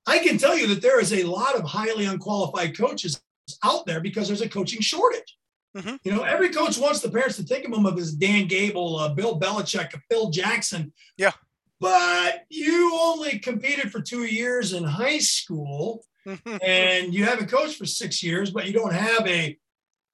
I 0.07 0.17
can 0.19 0.39
tell 0.39 0.57
you 0.57 0.67
that 0.67 0.81
there 0.81 0.99
is 0.99 1.13
a 1.13 1.23
lot 1.23 1.55
of 1.55 1.63
highly 1.63 2.05
unqualified 2.05 2.75
coaches 2.75 3.21
out 3.63 3.85
there 3.85 4.01
because 4.01 4.27
there's 4.27 4.41
a 4.41 4.49
coaching 4.49 4.81
shortage. 4.81 5.37
Mm-hmm. 5.75 5.95
You 6.03 6.11
know, 6.13 6.23
every 6.23 6.49
coach 6.49 6.77
wants 6.77 7.01
the 7.01 7.09
parents 7.09 7.37
to 7.37 7.43
think 7.43 7.65
of 7.65 7.71
them 7.71 7.85
of 7.85 7.97
as 7.97 8.13
Dan 8.13 8.47
Gable, 8.47 8.97
uh, 8.97 9.09
Bill 9.09 9.39
Belichick, 9.39 9.91
Phil 10.09 10.29
Jackson. 10.29 10.93
Yeah. 11.17 11.33
But 11.79 12.45
you 12.49 12.97
only 12.99 13.37
competed 13.39 13.91
for 13.91 14.01
two 14.01 14.23
years 14.23 14.73
in 14.73 14.83
high 14.83 15.19
school 15.19 16.03
and 16.63 17.13
you 17.13 17.25
haven't 17.25 17.49
coached 17.49 17.77
for 17.77 17.85
six 17.85 18.23
years, 18.23 18.49
but 18.49 18.65
you 18.65 18.73
don't 18.73 18.93
have 18.93 19.27
a 19.27 19.57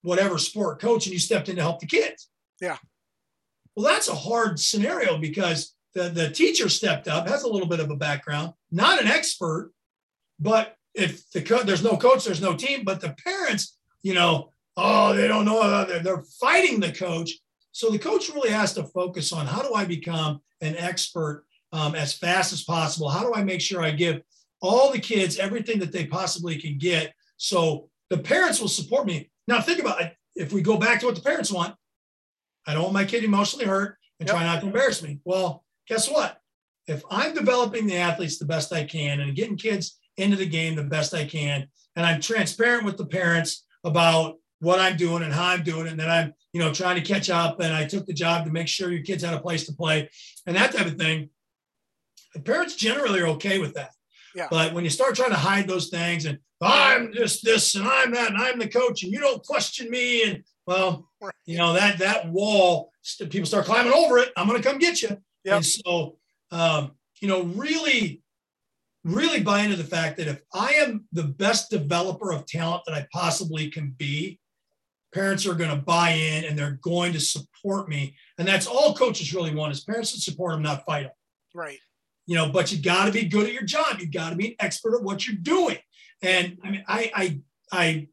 whatever 0.01 0.37
sport 0.37 0.79
coach 0.79 1.05
and 1.05 1.13
you 1.13 1.19
stepped 1.19 1.49
in 1.49 1.55
to 1.55 1.61
help 1.61 1.79
the 1.79 1.85
kids. 1.85 2.29
Yeah. 2.61 2.77
Well, 3.75 3.85
that's 3.85 4.09
a 4.09 4.15
hard 4.15 4.59
scenario 4.59 5.17
because 5.17 5.73
the, 5.95 6.09
the 6.09 6.29
teacher 6.29 6.69
stepped 6.69 7.07
up, 7.07 7.27
has 7.27 7.43
a 7.43 7.47
little 7.47 7.67
bit 7.67 7.79
of 7.79 7.89
a 7.89 7.95
background, 7.95 8.53
not 8.71 9.01
an 9.01 9.07
expert, 9.07 9.71
but 10.39 10.75
if 10.93 11.29
the 11.31 11.41
co- 11.41 11.63
there's 11.63 11.83
no 11.83 11.97
coach, 11.97 12.25
there's 12.25 12.41
no 12.41 12.55
team. 12.55 12.83
But 12.83 13.01
the 13.01 13.15
parents, 13.23 13.77
you 14.01 14.13
know, 14.13 14.51
oh, 14.77 15.13
they 15.15 15.27
don't 15.27 15.45
know. 15.45 15.85
They're, 15.85 15.99
they're 15.99 16.23
fighting 16.39 16.79
the 16.79 16.91
coach. 16.91 17.31
So 17.71 17.89
the 17.89 17.99
coach 17.99 18.29
really 18.29 18.51
has 18.51 18.73
to 18.75 18.83
focus 18.83 19.33
on 19.33 19.47
how 19.47 19.61
do 19.61 19.73
I 19.73 19.85
become 19.85 20.41
an 20.61 20.77
expert 20.77 21.45
um, 21.71 21.95
as 21.95 22.13
fast 22.13 22.53
as 22.53 22.63
possible? 22.63 23.09
How 23.09 23.23
do 23.23 23.33
I 23.33 23.43
make 23.43 23.61
sure 23.61 23.81
I 23.81 23.91
give 23.91 24.21
all 24.61 24.91
the 24.91 24.99
kids 24.99 25.39
everything 25.39 25.79
that 25.79 25.91
they 25.91 26.05
possibly 26.05 26.57
can 26.57 26.77
get? 26.77 27.13
So 27.37 27.89
the 28.09 28.19
parents 28.19 28.61
will 28.61 28.67
support 28.67 29.07
me. 29.07 29.31
Now 29.47 29.59
think 29.59 29.79
about 29.79 30.01
it. 30.01 30.15
If 30.35 30.53
we 30.53 30.61
go 30.61 30.77
back 30.77 30.99
to 30.99 31.07
what 31.07 31.15
the 31.15 31.21
parents 31.21 31.51
want, 31.51 31.75
I 32.65 32.73
don't 32.73 32.83
want 32.83 32.93
my 32.93 33.05
kid 33.05 33.23
emotionally 33.23 33.65
hurt 33.65 33.97
and 34.19 34.27
yep. 34.27 34.35
try 34.35 34.45
not 34.45 34.61
to 34.61 34.67
embarrass 34.67 35.01
me. 35.01 35.19
Well, 35.25 35.63
guess 35.87 36.09
what? 36.09 36.39
If 36.87 37.03
I'm 37.09 37.33
developing 37.33 37.87
the 37.87 37.97
athletes 37.97 38.37
the 38.37 38.45
best 38.45 38.71
I 38.71 38.83
can 38.83 39.19
and 39.19 39.35
getting 39.35 39.57
kids 39.57 39.99
into 40.17 40.37
the 40.37 40.45
game 40.45 40.75
the 40.75 40.83
best 40.83 41.13
I 41.13 41.25
can. 41.25 41.67
And 41.95 42.05
I'm 42.05 42.21
transparent 42.21 42.85
with 42.85 42.97
the 42.97 43.05
parents 43.05 43.65
about 43.83 44.37
what 44.59 44.79
I'm 44.79 44.95
doing 44.97 45.23
and 45.23 45.33
how 45.33 45.47
I'm 45.47 45.63
doing 45.63 45.87
it. 45.87 45.91
And 45.91 45.99
then 45.99 46.09
I'm, 46.09 46.33
you 46.53 46.61
know, 46.61 46.73
trying 46.73 46.95
to 46.95 47.13
catch 47.13 47.29
up. 47.29 47.59
And 47.59 47.73
I 47.73 47.85
took 47.85 48.05
the 48.05 48.13
job 48.13 48.45
to 48.45 48.51
make 48.51 48.67
sure 48.67 48.91
your 48.91 49.03
kids 49.03 49.23
had 49.23 49.33
a 49.33 49.41
place 49.41 49.65
to 49.67 49.73
play 49.73 50.09
and 50.45 50.55
that 50.55 50.73
type 50.73 50.87
of 50.87 50.97
thing. 50.97 51.29
The 52.33 52.41
parents 52.41 52.75
generally 52.75 53.19
are 53.19 53.27
okay 53.27 53.59
with 53.59 53.73
that. 53.75 53.91
Yeah. 54.35 54.47
But 54.49 54.73
when 54.73 54.83
you 54.83 54.89
start 54.89 55.15
trying 55.15 55.29
to 55.29 55.35
hide 55.35 55.67
those 55.67 55.89
things 55.89 56.25
and 56.25 56.39
I'm 56.61 57.13
just 57.13 57.43
this 57.43 57.75
and 57.75 57.87
I'm 57.87 58.11
that 58.11 58.31
and 58.31 58.41
I'm 58.41 58.57
the 58.57 58.67
coach 58.67 59.03
and 59.03 59.11
you 59.11 59.19
don't 59.19 59.43
question 59.43 59.89
me 59.89 60.23
and 60.23 60.43
well, 60.65 61.09
you 61.45 61.57
know 61.57 61.73
that 61.73 61.99
that 61.99 62.31
wall 62.31 62.91
people 63.29 63.45
start 63.45 63.65
climbing 63.65 63.93
over 63.93 64.17
it. 64.17 64.31
I'm 64.37 64.47
going 64.47 64.61
to 64.61 64.67
come 64.67 64.79
get 64.79 65.01
you. 65.01 65.17
Yep. 65.43 65.55
And 65.55 65.65
so, 65.65 66.17
um, 66.51 66.91
you 67.19 67.27
know, 67.27 67.43
really, 67.43 68.22
really 69.03 69.41
buy 69.41 69.61
into 69.61 69.75
the 69.75 69.83
fact 69.83 70.17
that 70.17 70.27
if 70.27 70.41
I 70.53 70.73
am 70.73 71.05
the 71.11 71.23
best 71.23 71.69
developer 71.69 72.31
of 72.31 72.45
talent 72.45 72.83
that 72.85 72.95
I 72.95 73.07
possibly 73.11 73.69
can 73.69 73.93
be, 73.97 74.39
parents 75.13 75.45
are 75.45 75.53
going 75.53 75.69
to 75.69 75.75
buy 75.75 76.11
in 76.11 76.45
and 76.45 76.57
they're 76.57 76.79
going 76.81 77.13
to 77.13 77.19
support 77.19 77.87
me. 77.89 78.15
And 78.37 78.47
that's 78.47 78.65
all 78.67 78.95
coaches 78.95 79.33
really 79.33 79.53
want 79.53 79.73
is 79.73 79.83
parents 79.83 80.11
to 80.13 80.21
support 80.21 80.53
them, 80.53 80.63
not 80.63 80.85
fight 80.85 81.03
them. 81.03 81.11
Right. 81.53 81.79
You 82.25 82.35
know, 82.35 82.49
but 82.49 82.71
you 82.71 82.81
got 82.81 83.05
to 83.05 83.11
be 83.11 83.25
good 83.25 83.47
at 83.47 83.53
your 83.53 83.63
job. 83.63 83.99
You 83.99 84.09
got 84.09 84.29
to 84.29 84.35
be 84.35 84.47
an 84.47 84.55
expert 84.59 84.95
at 84.95 85.03
what 85.03 85.27
you're 85.27 85.35
doing. 85.35 85.77
And 86.21 86.57
I 86.63 86.71
mean, 86.71 86.83
I, 86.87 87.11
I, 87.13 87.39
I 87.71 88.07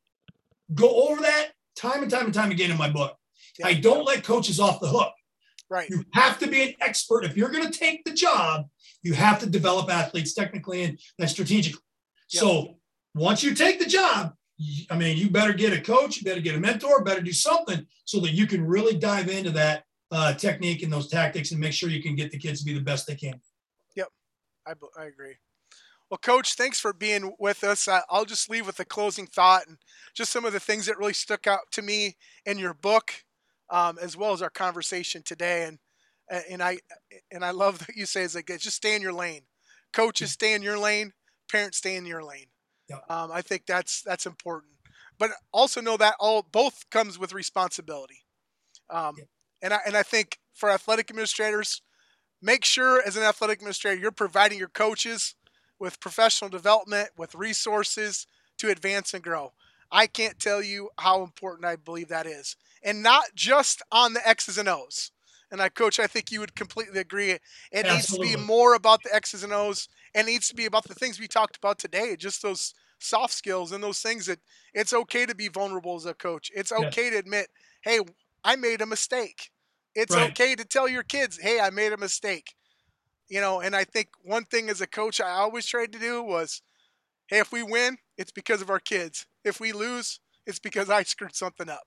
go 0.75 1.09
over 1.09 1.23
that 1.23 1.51
time 1.77 2.03
and 2.03 2.11
time 2.11 2.27
and 2.27 2.35
time 2.35 2.51
again 2.51 2.71
in 2.71 2.77
my 2.77 2.91
book. 2.91 3.17
Yeah. 3.59 3.69
I 3.69 3.75
don't 3.75 4.05
let 4.05 4.25
coaches 4.25 4.59
off 4.59 4.81
the 4.81 4.89
hook. 4.89 5.13
Right. 5.71 5.89
You 5.89 6.05
have 6.15 6.39
to 6.41 6.49
be 6.49 6.63
an 6.63 6.75
expert. 6.81 7.25
If 7.25 7.37
you're 7.37 7.51
going 7.51 7.71
to 7.71 7.79
take 7.79 8.05
the 8.05 8.13
job, 8.13 8.67
you 9.03 9.15
have 9.15 9.39
to 9.41 9.47
develop 9.49 9.91
athletes 9.91 10.35
technically 10.35 10.83
and, 10.83 10.99
and 11.19 11.29
strategically. 11.29 11.83
Yep. 12.31 12.41
So 12.41 12.77
once 13.15 13.43
you 13.43 13.55
take 13.55 13.79
the 13.79 13.87
job, 13.87 14.35
I 14.91 14.97
mean, 14.97 15.17
you 15.17 15.31
better 15.31 15.55
get 15.55 15.73
a 15.73 15.81
coach, 15.81 16.19
you 16.19 16.25
better 16.25 16.41
get 16.41 16.55
a 16.55 16.61
mentor, 16.61 17.03
better 17.03 17.23
do 17.23 17.33
something 17.33 17.87
so 18.05 18.21
that 18.21 18.33
you 18.33 18.47
can 18.47 18.65
really 18.65 18.97
dive 18.99 19.29
into 19.29 19.51
that 19.53 19.85
uh, 20.11 20.35
technique 20.35 20.83
and 20.83 20.93
those 20.93 21.09
tactics 21.09 21.51
and 21.51 21.61
make 21.61 21.73
sure 21.73 21.89
you 21.89 22.03
can 22.03 22.15
get 22.15 22.31
the 22.31 22.39
kids 22.39 22.61
to 22.61 22.67
be 22.67 22.75
the 22.75 22.81
best 22.81 23.07
they 23.07 23.15
can. 23.15 23.41
Yep, 23.97 24.09
I, 24.67 24.73
I 24.99 25.05
agree. 25.07 25.37
Well, 26.11 26.19
Coach, 26.19 26.55
thanks 26.55 26.81
for 26.81 26.93
being 26.93 27.33
with 27.39 27.63
us. 27.63 27.87
I, 27.87 28.03
will 28.11 28.25
just 28.25 28.51
leave 28.51 28.67
with 28.67 28.81
a 28.81 28.85
closing 28.85 29.27
thought 29.27 29.69
and 29.69 29.79
just 30.13 30.33
some 30.33 30.45
of 30.45 30.53
the 30.53 30.61
things 30.61 30.87
that 30.87 30.99
really 30.99 31.13
stuck 31.13 31.47
out 31.47 31.71
to 31.73 31.83
me 31.83 32.17
in 32.45 32.59
your 32.59 32.75
book 32.75 33.13
um, 33.71 33.97
as 34.03 34.17
well 34.17 34.33
as 34.33 34.43
our 34.43 34.51
conversation 34.51 35.23
today. 35.23 35.65
And 35.65 35.79
and 36.51 36.63
I 36.63 36.79
and 37.31 37.45
I 37.45 37.51
love 37.51 37.79
that 37.87 37.97
you 37.97 38.07
say 38.07 38.23
is 38.23 38.35
like 38.35 38.47
just 38.47 38.77
stay 38.77 38.95
in 38.95 39.03
your 39.03 39.13
lane. 39.13 39.43
Coaches 39.93 40.33
stay 40.33 40.55
in 40.55 40.63
your 40.63 40.79
lane. 40.79 41.13
Parents 41.51 41.79
stay 41.79 41.97
in 41.97 42.07
your 42.07 42.23
lane. 42.23 42.47
Yeah. 42.89 42.99
Um, 43.09 43.31
I 43.33 43.43
think 43.43 43.67
that's 43.67 44.03
that's 44.03 44.27
important. 44.27 44.73
But 45.19 45.31
also 45.53 45.81
know 45.81 45.97
that 45.97 46.15
all 46.19 46.47
both 46.51 46.89
comes 46.91 47.19
with 47.19 47.33
responsibility. 47.33 48.25
Um, 48.89 49.17
yeah. 49.19 49.25
And 49.63 49.75
I 49.75 49.79
and 49.87 49.97
I 49.97 50.03
think 50.03 50.39
for 50.55 50.71
athletic 50.71 51.11
administrators, 51.11 51.83
make 52.41 52.65
sure 52.65 53.03
as 53.05 53.17
an 53.17 53.23
athletic 53.23 53.59
administrator 53.59 54.01
you're 54.01 54.11
providing 54.13 54.59
your 54.59 54.69
coaches 54.69 55.35
with 55.79 56.01
professional 56.01 56.51
development, 56.51 57.11
with 57.17 57.35
resources 57.35 58.27
to 58.59 58.71
advance 58.71 59.15
and 59.15 59.23
grow. 59.23 59.53
I 59.91 60.07
can't 60.07 60.39
tell 60.39 60.63
you 60.63 60.91
how 60.99 61.23
important 61.23 61.65
I 61.65 61.77
believe 61.77 62.09
that 62.09 62.27
is 62.27 62.57
and 62.83 63.03
not 63.03 63.35
just 63.35 63.83
on 63.91 64.15
the 64.15 64.27
X's 64.27 64.59
and 64.59 64.69
O's. 64.69 65.11
And 65.51 65.61
I, 65.61 65.69
coach, 65.69 65.99
I 65.99 66.07
think 66.07 66.31
you 66.31 66.41
would 66.41 66.55
completely 66.55 67.01
agree. 67.01 67.31
It 67.31 67.41
Absolutely. 67.73 67.97
needs 67.97 68.37
to 68.37 68.39
be 68.39 68.47
more 68.47 68.75
about 68.75 69.03
the 69.03 69.15
X's 69.15 69.43
and 69.43 69.53
O's 69.53 69.89
and 70.15 70.27
needs 70.27 70.49
to 70.49 70.55
be 70.55 70.67
about 70.67 70.85
the 70.85 70.95
things 70.95 71.19
we 71.19 71.27
talked 71.27 71.57
about 71.57 71.79
today, 71.79 72.17
just 72.17 72.43
those 72.43 72.75
soft 72.99 73.33
skills 73.33 73.73
and 73.73 73.83
those 73.83 74.01
things 74.01 74.27
that 74.27 74.39
it's 74.75 74.93
okay 74.93 75.27
to 75.27 75.35
be 75.35 75.49
vulnerable 75.49 75.97
as 75.97 76.07
a 76.07 76.15
coach. 76.15 76.51
It's 76.55 76.71
okay 76.71 77.07
yeah. 77.07 77.11
to 77.11 77.19
admit, 77.19 77.49
hey, 77.83 78.01
I 78.45 78.57
made 78.57 78.81
a 78.81 78.87
mistake. 78.87 79.51
It's 79.95 80.15
right. 80.15 80.31
okay 80.31 80.55
to 80.55 80.65
tell 80.65 80.89
your 80.89 81.03
kids, 81.03 81.39
hey, 81.41 81.59
I 81.61 81.71
made 81.71 81.93
a 81.93 81.97
mistake. 81.97 82.55
You 83.29 83.41
know, 83.41 83.61
and 83.61 83.75
I 83.77 83.85
think 83.85 84.09
one 84.23 84.45
thing 84.45 84.69
as 84.69 84.81
a 84.81 84.87
coach 84.87 85.21
I 85.21 85.31
always 85.31 85.67
tried 85.67 85.93
to 85.93 85.99
do 85.99 86.23
was, 86.23 86.63
hey, 87.29 87.39
if 87.39 87.53
we 87.53 87.63
win, 87.63 87.99
it's 88.17 88.33
because 88.33 88.61
of 88.61 88.71
our 88.71 88.81
kids. 88.81 89.27
If 89.45 89.61
we 89.61 89.73
lose, 89.73 90.21
it's 90.47 90.59
because 90.59 90.91
I 90.91 91.05
screwed 91.05 91.35
something 91.35 91.69
up. 91.69 91.85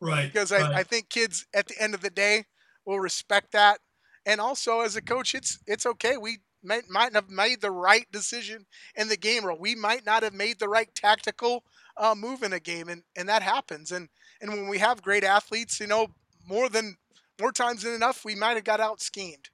Right. 0.00 0.32
Because 0.32 0.52
right. 0.52 0.62
I, 0.62 0.78
I 0.78 0.82
think 0.82 1.10
kids 1.10 1.46
at 1.54 1.66
the 1.66 1.80
end 1.80 1.94
of 1.94 2.00
the 2.00 2.10
day 2.10 2.46
will 2.84 3.00
respect 3.00 3.52
that. 3.52 3.78
And 4.26 4.40
also 4.40 4.80
as 4.80 4.96
a 4.96 5.02
coach, 5.02 5.34
it's 5.34 5.58
it's 5.66 5.86
okay. 5.86 6.16
We 6.16 6.38
might, 6.62 6.88
might 6.90 7.14
have 7.14 7.30
made 7.30 7.60
the 7.60 7.70
right 7.70 8.06
decision 8.12 8.66
in 8.94 9.08
the 9.08 9.16
game, 9.16 9.44
or 9.44 9.54
we 9.54 9.74
might 9.74 10.04
not 10.04 10.22
have 10.22 10.34
made 10.34 10.58
the 10.58 10.68
right 10.68 10.94
tactical 10.94 11.64
uh, 11.96 12.14
move 12.14 12.42
in 12.42 12.52
a 12.52 12.60
game, 12.60 12.88
and 12.88 13.02
and 13.16 13.28
that 13.28 13.42
happens. 13.42 13.92
And 13.92 14.08
and 14.40 14.50
when 14.50 14.68
we 14.68 14.78
have 14.78 15.02
great 15.02 15.24
athletes, 15.24 15.80
you 15.80 15.86
know, 15.86 16.08
more 16.46 16.68
than 16.68 16.96
more 17.40 17.52
times 17.52 17.82
than 17.82 17.94
enough, 17.94 18.24
we 18.24 18.34
might 18.34 18.56
have 18.56 18.64
got 18.64 18.80
out 18.80 19.00
schemed. 19.00 19.48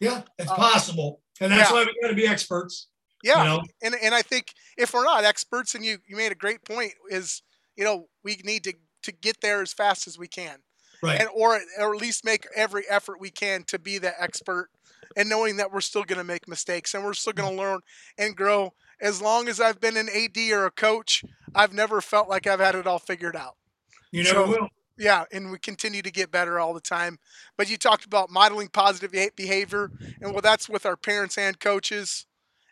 Yeah, 0.00 0.22
it's 0.38 0.50
uh, 0.50 0.56
possible, 0.56 1.20
and 1.40 1.52
that's 1.52 1.70
yeah. 1.70 1.76
why 1.76 1.84
we 1.84 1.98
got 2.02 2.08
to 2.08 2.14
be 2.14 2.26
experts. 2.26 2.88
Yeah, 3.22 3.42
you 3.42 3.48
know? 3.48 3.62
and 3.82 3.94
and 4.02 4.14
I 4.14 4.22
think 4.22 4.52
if 4.76 4.92
we're 4.92 5.04
not 5.04 5.24
experts, 5.24 5.74
and 5.74 5.84
you 5.84 5.98
you 6.06 6.16
made 6.16 6.32
a 6.32 6.36
great 6.36 6.64
point, 6.64 6.92
is 7.08 7.42
you 7.76 7.84
know 7.84 8.08
we 8.22 8.40
need 8.44 8.64
to 8.64 8.74
to 9.04 9.12
get 9.12 9.40
there 9.40 9.62
as 9.62 9.72
fast 9.72 10.06
as 10.06 10.18
we 10.18 10.28
can. 10.28 10.58
Right. 11.04 11.20
And 11.20 11.28
or 11.34 11.58
or 11.78 11.94
at 11.94 12.00
least 12.00 12.24
make 12.24 12.46
every 12.56 12.84
effort 12.88 13.20
we 13.20 13.30
can 13.30 13.64
to 13.64 13.78
be 13.78 13.98
the 13.98 14.20
expert 14.20 14.70
and 15.16 15.28
knowing 15.28 15.56
that 15.56 15.72
we're 15.72 15.80
still 15.80 16.04
going 16.04 16.18
to 16.18 16.24
make 16.24 16.48
mistakes 16.48 16.94
and 16.94 17.04
we're 17.04 17.14
still 17.14 17.32
going 17.32 17.56
to 17.56 17.62
mm-hmm. 17.62 17.72
learn 17.72 17.80
and 18.18 18.36
grow. 18.36 18.72
As 19.00 19.20
long 19.20 19.48
as 19.48 19.60
I've 19.60 19.80
been 19.80 19.96
an 19.96 20.08
AD 20.08 20.36
or 20.52 20.66
a 20.66 20.70
coach, 20.70 21.24
I've 21.54 21.72
never 21.72 22.00
felt 22.00 22.28
like 22.28 22.46
I've 22.46 22.60
had 22.60 22.74
it 22.74 22.86
all 22.86 22.98
figured 22.98 23.36
out. 23.36 23.56
You 24.12 24.22
never 24.22 24.44
so, 24.44 24.48
will. 24.48 24.68
Yeah, 24.96 25.24
and 25.32 25.50
we 25.50 25.58
continue 25.58 26.02
to 26.02 26.10
get 26.10 26.30
better 26.30 26.60
all 26.60 26.72
the 26.72 26.80
time. 26.80 27.18
But 27.56 27.68
you 27.68 27.76
talked 27.76 28.04
about 28.04 28.30
modeling 28.30 28.68
positive 28.68 29.12
behavior, 29.34 29.90
and 30.20 30.32
well, 30.32 30.40
that's 30.40 30.68
with 30.68 30.86
our 30.86 30.96
parents 30.96 31.36
and 31.36 31.58
coaches. 31.58 32.26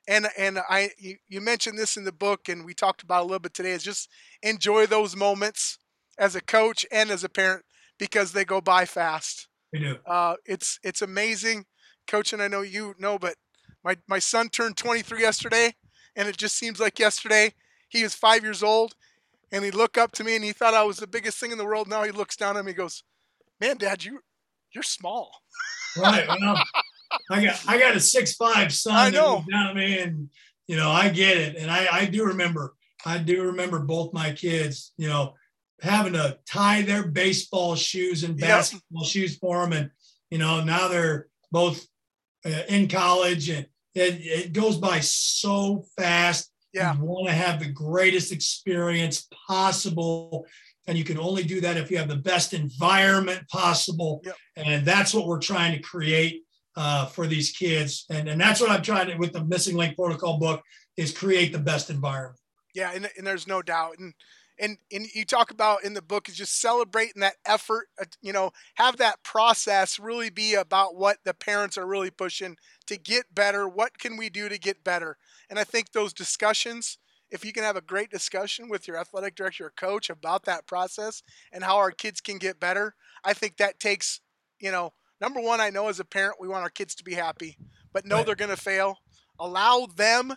And 0.07 0.29
and 0.39 0.61
I 0.69 0.91
you, 0.99 1.17
you 1.29 1.41
mentioned 1.41 1.79
this 1.79 1.97
in 1.97 2.05
the 2.05 2.13
book, 2.13 2.49
and 2.49 2.65
we 2.65 2.75
talked 2.75 3.03
about 3.03 3.23
a 3.23 3.25
little 3.25 3.41
bit 3.41 3.55
today. 3.55 3.73
Is 3.73 3.83
just 3.83 4.09
enjoy 4.41 4.87
those 4.87 5.17
moments 5.17 5.79
as 6.17 6.37
a 6.37 6.41
coach 6.41 6.87
and 6.93 7.11
as 7.11 7.25
a 7.25 7.29
parent 7.29 7.65
because 8.03 8.33
they 8.33 8.45
go 8.45 8.61
by 8.61 8.85
fast. 8.85 9.47
They 9.73 9.79
do. 9.79 9.97
Uh, 10.05 10.35
it's 10.45 10.81
it's 10.83 11.03
amazing, 11.03 11.67
coach, 12.09 12.33
and 12.33 12.43
I 12.43 12.49
know 12.49 12.63
you 12.63 12.97
know, 12.99 13.17
but 13.17 13.37
my 13.85 13.97
my 14.09 14.19
son 14.19 14.49
turned 14.49 14.77
23 14.77 15.21
yesterday, 15.21 15.73
and 16.17 16.27
it 16.27 16.37
just 16.37 16.57
seems 16.57 16.81
like 16.81 16.99
yesterday. 16.99 17.55
He 17.89 18.03
was 18.03 18.13
five 18.13 18.43
years 18.43 18.61
old, 18.61 18.95
and 19.53 19.65
he 19.65 19.71
looked 19.71 19.99
up 19.99 20.11
to 20.13 20.25
me 20.25 20.35
and 20.35 20.45
he 20.45 20.51
thought 20.51 20.75
I 20.75 20.83
was 20.83 20.97
the 20.97 21.07
biggest 21.07 21.39
thing 21.39 21.53
in 21.53 21.59
the 21.59 21.65
world. 21.65 21.87
Now 21.87 22.03
he 22.03 22.11
looks 22.11 22.35
down 22.35 22.57
at 22.57 22.65
me, 22.65 22.73
and 22.73 22.77
goes, 22.77 23.05
"Man, 23.61 23.77
Dad, 23.77 24.05
you 24.05 24.19
you're 24.75 24.83
small." 24.83 25.31
Right. 25.97 26.27
Well, 26.27 26.61
I 27.31 27.45
got 27.45 27.63
I 27.69 27.79
got 27.79 27.95
a 27.95 28.01
six 28.01 28.35
five 28.35 28.73
son 28.73 28.95
I 28.97 29.11
know. 29.11 29.45
down 29.49 29.69
at 29.69 29.77
me, 29.77 30.01
and 30.01 30.29
you 30.67 30.75
know 30.75 30.91
I 30.91 31.09
get 31.09 31.37
it, 31.37 31.55
and 31.57 31.71
I 31.71 31.87
I 31.93 32.07
do 32.07 32.25
remember 32.25 32.75
I 33.07 33.19
do 33.19 33.45
remember 33.45 33.79
both 33.79 34.13
my 34.13 34.33
kids. 34.33 34.93
You 34.97 35.09
know, 35.09 35.35
having 35.83 36.13
to 36.13 36.39
tie 36.47 36.83
their 36.83 37.09
baseball 37.09 37.75
shoes 37.75 38.23
and 38.23 38.39
basketball 38.39 39.03
yep. 39.03 39.11
shoes 39.11 39.37
for 39.37 39.63
them. 39.63 39.73
And, 39.73 39.91
you 40.31 40.39
know, 40.39 40.63
now 40.63 40.87
they're 40.87 41.27
both 41.51 41.85
uh, 42.47 42.63
in 42.69 42.87
college 42.87 43.49
and 43.49 43.67
it, 43.95 44.21
it 44.21 44.53
goes 44.53 44.79
by 44.79 45.01
so 45.01 45.85
fast. 45.99 46.53
Yeah. 46.73 46.95
You 46.95 47.03
want 47.03 47.29
to 47.29 47.35
have 47.35 47.59
the 47.59 47.69
greatest 47.69 48.31
experience 48.31 49.27
possible. 49.49 50.47
And 50.87 50.97
you 50.97 51.05
can 51.05 51.19
only 51.19 51.43
do 51.43 51.61
that 51.61 51.77
if 51.77 51.91
you 51.91 51.99
have 51.99 52.09
the 52.09 52.17
best 52.17 52.55
environment 52.55 53.47
possible. 53.49 54.23
Yep. 54.25 54.37
And 54.57 54.87
that's 54.87 55.13
what 55.13 55.27
we're 55.27 55.41
trying 55.41 55.77
to 55.77 55.83
create 55.83 56.43
uh, 56.77 57.07
for 57.07 57.27
these 57.27 57.51
kids. 57.51 58.07
And, 58.09 58.29
and 58.29 58.41
that's 58.41 58.61
what 58.61 58.71
I'm 58.71 58.83
trying 58.83 59.09
to, 59.09 59.17
with 59.17 59.33
the 59.33 59.45
Missing 59.45 59.77
Link 59.77 59.97
Protocol 59.97 60.39
book, 60.39 60.63
is 60.97 61.13
create 61.13 61.53
the 61.53 61.59
best 61.59 61.91
environment. 61.91 62.39
Yeah. 62.73 62.93
And, 62.95 63.11
and 63.19 63.27
there's 63.27 63.49
no 63.49 63.63
doubt. 63.63 63.99
And, 63.99 64.15
and 64.63 64.79
and 64.91 65.07
you 65.15 65.25
talk 65.25 65.51
about 65.51 65.85
in 65.85 65.93
the 65.93 66.01
book 66.01 66.29
is 66.29 66.37
just 66.37 66.61
celebrating 66.61 67.21
that 67.21 67.37
effort 67.45 67.89
uh, 68.01 68.05
you 68.23 68.33
know 68.33 68.51
have 68.77 68.97
that 68.97 69.23
process 69.23 69.99
really 69.99 70.31
be 70.31 70.55
about 70.55 70.97
what 70.97 71.19
the 71.25 71.35
parents 71.35 71.77
are 71.77 71.87
really 71.87 72.11
pushing 72.11 72.57
to 72.87 72.97
get 72.97 73.35
better. 73.35 73.69
What 73.69 73.99
can 73.99 74.17
we 74.17 74.31
do 74.31 74.49
to 74.49 74.59
get 74.59 74.83
better? 74.83 75.19
And 75.51 75.59
i 75.59 75.65
think 75.65 75.93
those 75.93 76.15
discussions 76.15 76.99
if 77.31 77.45
you 77.47 77.53
can 77.53 77.65
have 77.65 77.77
a 77.77 77.83
great 77.83 78.11
discussion 78.11 78.69
with 78.69 78.87
your 78.87 78.99
athletic 78.99 79.35
director 79.35 79.67
or 79.67 79.71
coach 79.71 80.11
about 80.11 80.45
that 80.45 80.67
process 80.67 81.23
and 81.51 81.65
how 81.65 81.77
our 81.77 81.91
kids 81.91 82.21
can 82.21 82.39
get 82.39 82.61
better 82.61 82.95
i 83.25 83.35
think 83.35 83.57
that 83.57 83.81
takes 83.81 84.21
you 84.61 84.71
know 84.71 84.93
number 85.21 85.41
one 85.41 85.61
i 85.61 85.69
know 85.69 85.89
as 85.89 86.01
a 86.01 86.05
parent 86.05 86.37
we 86.41 86.49
want 86.49 86.63
our 86.63 86.71
kids 86.71 86.95
to 86.95 87.05
be 87.05 87.15
happy 87.15 87.59
but 87.93 88.07
know 88.07 88.17
right. 88.17 88.27
they're 88.27 88.35
going 88.35 88.51
to 88.51 88.57
fail. 88.57 88.99
Allow 89.39 89.87
them 89.97 90.35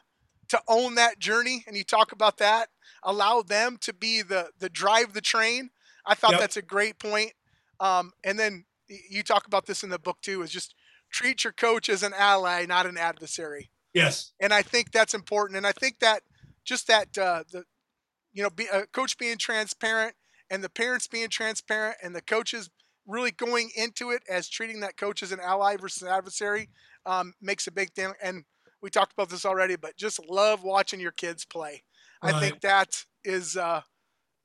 to 0.49 0.61
own 0.67 0.95
that 0.95 1.19
journey 1.19 1.63
and 1.67 1.75
you 1.75 1.83
talk 1.83 2.11
about 2.11 2.37
that 2.37 2.69
allow 3.05 3.41
them 3.41 3.77
to 3.81 3.93
be 3.93 4.21
the 4.21 4.49
the 4.59 4.69
drive 4.69 5.13
the 5.13 5.21
train. 5.21 5.69
I 6.05 6.15
thought 6.15 6.31
yep. 6.31 6.41
that's 6.41 6.57
a 6.57 6.61
great 6.61 6.99
point. 6.99 7.31
Um, 7.79 8.11
and 8.23 8.37
then 8.37 8.65
you 9.09 9.23
talk 9.23 9.47
about 9.47 9.65
this 9.65 9.83
in 9.83 9.89
the 9.89 9.99
book 9.99 10.17
too. 10.21 10.41
Is 10.41 10.51
just 10.51 10.75
treat 11.11 11.43
your 11.43 11.53
coach 11.53 11.87
as 11.87 12.03
an 12.03 12.13
ally, 12.17 12.65
not 12.65 12.85
an 12.85 12.97
adversary. 12.97 13.71
Yes. 13.93 14.33
And 14.41 14.53
I 14.53 14.61
think 14.61 14.91
that's 14.91 15.13
important. 15.13 15.55
And 15.57 15.65
I 15.65 15.71
think 15.71 15.99
that 15.99 16.23
just 16.65 16.87
that 16.87 17.17
uh, 17.17 17.43
the 17.51 17.63
you 18.33 18.43
know 18.43 18.49
be, 18.49 18.65
a 18.65 18.79
uh, 18.79 18.85
coach 18.91 19.17
being 19.17 19.37
transparent 19.37 20.15
and 20.49 20.63
the 20.63 20.69
parents 20.69 21.07
being 21.07 21.29
transparent 21.29 21.97
and 22.03 22.15
the 22.15 22.21
coaches 22.21 22.69
really 23.07 23.31
going 23.31 23.69
into 23.75 24.09
it 24.09 24.23
as 24.27 24.49
treating 24.49 24.79
that 24.79 24.97
coach 24.97 25.21
as 25.21 25.31
an 25.31 25.39
ally 25.39 25.77
versus 25.77 26.01
an 26.01 26.07
adversary 26.07 26.69
um, 27.05 27.33
makes 27.39 27.67
a 27.67 27.71
big 27.71 27.93
thing. 27.93 28.11
And 28.21 28.45
we 28.85 28.91
talked 28.91 29.13
about 29.13 29.29
this 29.29 29.47
already, 29.47 29.75
but 29.75 29.97
just 29.97 30.23
love 30.29 30.63
watching 30.63 30.99
your 30.99 31.11
kids 31.11 31.43
play. 31.43 31.81
Right. 32.23 32.35
I 32.35 32.39
think 32.39 32.61
that 32.61 33.03
is, 33.23 33.57
uh, 33.57 33.81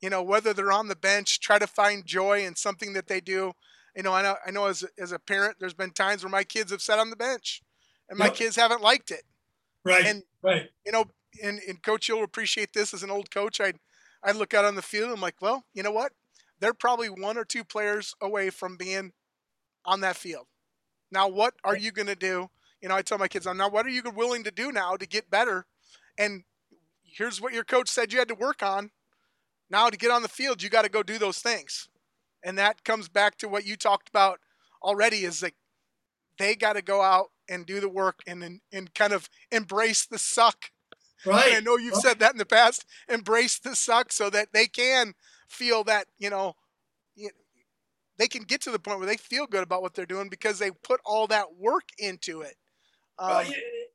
you 0.00 0.08
know, 0.08 0.22
whether 0.22 0.54
they're 0.54 0.72
on 0.72 0.88
the 0.88 0.96
bench, 0.96 1.40
try 1.40 1.58
to 1.58 1.66
find 1.66 2.06
joy 2.06 2.46
in 2.46 2.56
something 2.56 2.94
that 2.94 3.06
they 3.06 3.20
do. 3.20 3.52
You 3.94 4.02
know, 4.02 4.14
I 4.14 4.22
know, 4.22 4.36
I 4.46 4.50
know 4.50 4.64
as, 4.64 4.82
as 4.98 5.12
a 5.12 5.18
parent, 5.18 5.56
there's 5.60 5.74
been 5.74 5.90
times 5.90 6.24
where 6.24 6.30
my 6.30 6.42
kids 6.42 6.70
have 6.70 6.80
sat 6.80 6.98
on 6.98 7.10
the 7.10 7.16
bench 7.16 7.60
and 8.08 8.18
my 8.18 8.26
yep. 8.26 8.34
kids 8.34 8.56
haven't 8.56 8.80
liked 8.80 9.10
it. 9.10 9.24
Right. 9.84 10.06
And, 10.06 10.22
right. 10.42 10.70
You 10.86 10.92
know, 10.92 11.04
and, 11.44 11.60
and 11.68 11.82
coach, 11.82 12.08
you'll 12.08 12.24
appreciate 12.24 12.72
this 12.72 12.94
as 12.94 13.02
an 13.02 13.10
old 13.10 13.30
coach. 13.30 13.60
I'd, 13.60 13.76
I'd 14.24 14.36
look 14.36 14.54
out 14.54 14.64
on 14.64 14.74
the 14.74 14.80
field. 14.80 15.10
I'm 15.12 15.20
like, 15.20 15.42
well, 15.42 15.66
you 15.74 15.82
know 15.82 15.92
what? 15.92 16.12
They're 16.60 16.72
probably 16.72 17.08
one 17.08 17.36
or 17.36 17.44
two 17.44 17.62
players 17.62 18.14
away 18.22 18.48
from 18.48 18.78
being 18.78 19.12
on 19.84 20.00
that 20.00 20.16
field. 20.16 20.46
Now, 21.12 21.28
what 21.28 21.52
are 21.62 21.76
you 21.76 21.92
going 21.92 22.08
to 22.08 22.16
do? 22.16 22.48
You 22.80 22.88
know, 22.88 22.96
I 22.96 23.02
tell 23.02 23.18
my 23.18 23.28
kids, 23.28 23.46
I'm 23.46 23.56
now, 23.56 23.68
what 23.68 23.86
are 23.86 23.90
you 23.90 24.02
willing 24.14 24.44
to 24.44 24.50
do 24.50 24.72
now 24.72 24.96
to 24.96 25.06
get 25.06 25.30
better? 25.30 25.66
And 26.18 26.44
here's 27.02 27.40
what 27.40 27.52
your 27.52 27.64
coach 27.64 27.88
said 27.88 28.12
you 28.12 28.18
had 28.18 28.28
to 28.28 28.34
work 28.34 28.62
on. 28.62 28.90
Now, 29.68 29.88
to 29.88 29.96
get 29.96 30.10
on 30.10 30.22
the 30.22 30.28
field, 30.28 30.62
you 30.62 30.68
got 30.68 30.82
to 30.82 30.90
go 30.90 31.02
do 31.02 31.18
those 31.18 31.38
things. 31.38 31.88
And 32.42 32.58
that 32.58 32.84
comes 32.84 33.08
back 33.08 33.36
to 33.38 33.48
what 33.48 33.66
you 33.66 33.76
talked 33.76 34.08
about 34.08 34.40
already 34.82 35.24
is 35.24 35.42
like 35.42 35.54
they 36.38 36.54
got 36.54 36.72
to 36.74 36.82
go 36.82 37.02
out 37.02 37.26
and 37.48 37.66
do 37.66 37.80
the 37.80 37.88
work 37.88 38.20
and, 38.26 38.60
and 38.72 38.94
kind 38.94 39.12
of 39.12 39.28
embrace 39.52 40.06
the 40.06 40.18
suck. 40.18 40.70
Right. 41.26 41.48
And 41.48 41.56
I 41.56 41.60
know 41.60 41.76
you've 41.76 41.96
said 41.96 42.18
that 42.20 42.32
in 42.32 42.38
the 42.38 42.46
past. 42.46 42.86
Embrace 43.08 43.58
the 43.58 43.76
suck 43.76 44.10
so 44.10 44.30
that 44.30 44.48
they 44.54 44.66
can 44.66 45.14
feel 45.48 45.84
that, 45.84 46.06
you 46.18 46.30
know, 46.30 46.54
they 48.20 48.28
can 48.28 48.42
get 48.42 48.60
to 48.62 48.70
the 48.70 48.78
point 48.78 48.98
where 48.98 49.08
they 49.08 49.16
feel 49.16 49.46
good 49.46 49.62
about 49.62 49.80
what 49.80 49.94
they're 49.94 50.04
doing 50.04 50.28
because 50.28 50.58
they 50.58 50.70
put 50.70 51.00
all 51.06 51.26
that 51.28 51.56
work 51.58 51.84
into 51.98 52.42
it. 52.42 52.56
Um, 53.20 53.44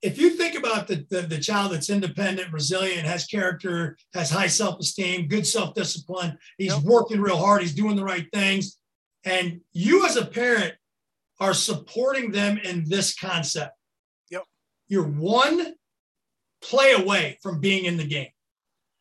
if 0.04 0.20
you 0.20 0.30
think 0.32 0.56
about 0.56 0.88
the, 0.88 1.06
the, 1.10 1.24
the 1.24 1.40
child 1.40 1.72
that's 1.72 1.90
independent, 1.90 2.54
resilient, 2.54 3.08
has 3.08 3.26
character, 3.26 3.98
has 4.14 4.30
high 4.30 4.48
self 4.48 4.80
esteem, 4.80 5.28
good 5.28 5.48
self 5.48 5.74
discipline, 5.74 6.38
he's 6.60 6.74
yep. 6.74 6.84
working 6.84 7.20
real 7.20 7.38
hard, 7.38 7.62
he's 7.62 7.74
doing 7.74 7.96
the 7.96 8.04
right 8.04 8.28
things, 8.32 8.78
and 9.24 9.62
you 9.74 10.06
as 10.06 10.16
a 10.16 10.26
parent 10.26 10.76
are 11.40 11.56
supporting 11.56 12.32
them 12.32 12.60
in 12.60 12.88
this 12.88 13.16
concept. 13.16 13.74
Yep. 14.30 14.44
You're 14.88 15.08
one 15.08 15.74
play 16.62 16.92
away 16.94 17.40
from 17.42 17.60
being 17.60 17.86
in 17.86 17.98
the 17.98 18.06
game. 18.06 18.30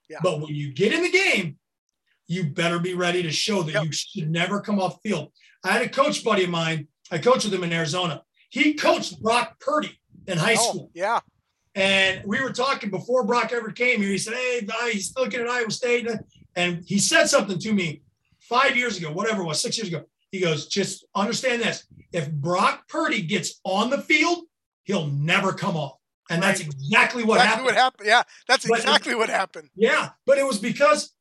Yeah. 0.08 0.18
But 0.22 0.40
when 0.40 0.54
you 0.54 0.72
get 0.72 0.92
in 0.92 1.02
the 1.02 1.10
game, 1.10 1.58
you 2.26 2.44
better 2.44 2.78
be 2.78 2.94
ready 2.94 3.22
to 3.22 3.30
show 3.30 3.62
that 3.62 3.72
yep. 3.72 3.84
you 3.84 3.92
should 3.92 4.30
never 4.30 4.60
come 4.60 4.80
off 4.80 4.98
field. 5.02 5.32
I 5.62 5.72
had 5.72 5.82
a 5.82 5.88
coach 5.88 6.24
buddy 6.24 6.44
of 6.44 6.50
mine. 6.50 6.88
I 7.10 7.18
coached 7.18 7.44
with 7.44 7.54
him 7.54 7.64
in 7.64 7.72
Arizona. 7.72 8.22
He 8.48 8.74
coached 8.74 9.20
Brock 9.20 9.60
Purdy 9.60 9.98
in 10.26 10.38
high 10.38 10.56
oh, 10.58 10.68
school. 10.68 10.90
Yeah. 10.94 11.20
And 11.74 12.22
we 12.24 12.40
were 12.40 12.52
talking 12.52 12.90
before 12.90 13.24
Brock 13.24 13.52
ever 13.52 13.70
came 13.70 14.00
here. 14.00 14.10
He 14.10 14.18
said, 14.18 14.34
Hey, 14.34 14.66
he's 14.92 15.12
looking 15.16 15.40
at 15.40 15.48
Iowa 15.48 15.70
State. 15.70 16.08
And 16.56 16.84
he 16.86 16.98
said 16.98 17.26
something 17.26 17.58
to 17.58 17.72
me 17.72 18.02
five 18.40 18.76
years 18.76 18.96
ago, 18.98 19.10
whatever 19.10 19.42
it 19.42 19.46
was, 19.46 19.60
six 19.60 19.76
years 19.76 19.88
ago. 19.88 20.04
He 20.30 20.40
goes, 20.40 20.66
Just 20.66 21.04
understand 21.14 21.62
this. 21.62 21.86
If 22.12 22.30
Brock 22.30 22.88
Purdy 22.88 23.22
gets 23.22 23.60
on 23.64 23.90
the 23.90 24.00
field, 24.00 24.44
he'll 24.84 25.08
never 25.08 25.52
come 25.52 25.76
off. 25.76 25.98
And 26.30 26.40
right. 26.40 26.48
that's 26.48 26.60
exactly 26.60 27.24
what 27.24 27.36
exactly 27.36 27.50
happened. 27.50 27.66
What 27.66 27.74
happened. 27.74 28.08
Yeah, 28.08 28.22
that's 28.48 28.64
exactly 28.64 29.12
it, 29.12 29.18
what 29.18 29.28
happened. 29.28 29.68
Yeah, 29.74 30.10
but 30.26 30.38
it 30.38 30.46
was 30.46 30.58
because 30.58 31.12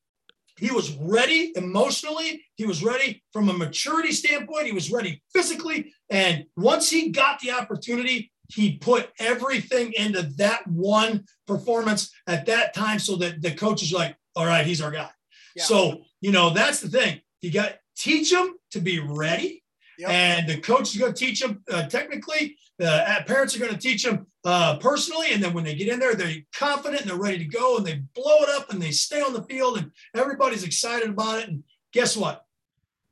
he 0.57 0.71
was 0.71 0.95
ready 0.97 1.51
emotionally. 1.55 2.45
He 2.55 2.65
was 2.65 2.83
ready 2.83 3.23
from 3.33 3.49
a 3.49 3.53
maturity 3.53 4.11
standpoint. 4.11 4.67
He 4.67 4.71
was 4.71 4.91
ready 4.91 5.21
physically. 5.33 5.93
And 6.09 6.45
once 6.55 6.89
he 6.89 7.09
got 7.09 7.39
the 7.39 7.51
opportunity, 7.51 8.31
he 8.53 8.77
put 8.77 9.09
everything 9.19 9.93
into 9.93 10.23
that 10.37 10.67
one 10.67 11.25
performance 11.47 12.11
at 12.27 12.45
that 12.45 12.73
time 12.73 12.99
so 12.99 13.15
that 13.15 13.41
the 13.41 13.51
coach 13.51 13.81
is 13.81 13.91
like, 13.91 14.15
all 14.35 14.45
right, 14.45 14.65
he's 14.65 14.81
our 14.81 14.91
guy. 14.91 15.09
Yeah. 15.55 15.63
So, 15.63 16.03
you 16.21 16.31
know, 16.31 16.51
that's 16.51 16.79
the 16.79 16.89
thing. 16.89 17.21
You 17.41 17.51
got 17.51 17.75
teach 17.97 18.31
them 18.31 18.55
to 18.71 18.79
be 18.79 18.99
ready. 18.99 19.63
Yep. 19.99 20.09
And 20.09 20.49
the 20.49 20.59
coach 20.59 20.93
is 20.93 20.97
going 20.97 21.13
to 21.13 21.19
teach 21.19 21.41
them 21.41 21.63
uh, 21.71 21.87
technically. 21.87 22.57
The 22.79 22.89
uh, 22.89 23.23
parents 23.23 23.55
are 23.55 23.59
going 23.59 23.71
to 23.73 23.77
teach 23.77 24.03
them 24.03 24.25
uh, 24.43 24.77
personally. 24.77 25.33
And 25.33 25.43
then 25.43 25.53
when 25.53 25.63
they 25.63 25.75
get 25.75 25.89
in 25.89 25.99
there, 25.99 26.15
they're 26.15 26.37
confident 26.55 27.01
and 27.01 27.11
they're 27.11 27.17
ready 27.17 27.39
to 27.39 27.45
go 27.45 27.77
and 27.77 27.85
they 27.85 28.01
blow 28.15 28.41
it 28.41 28.49
up 28.49 28.71
and 28.71 28.81
they 28.81 28.91
stay 28.91 29.21
on 29.21 29.33
the 29.33 29.43
field 29.43 29.77
and 29.77 29.91
everybody's 30.15 30.63
excited 30.63 31.09
about 31.09 31.39
it. 31.39 31.49
And 31.49 31.63
guess 31.91 32.17
what? 32.17 32.45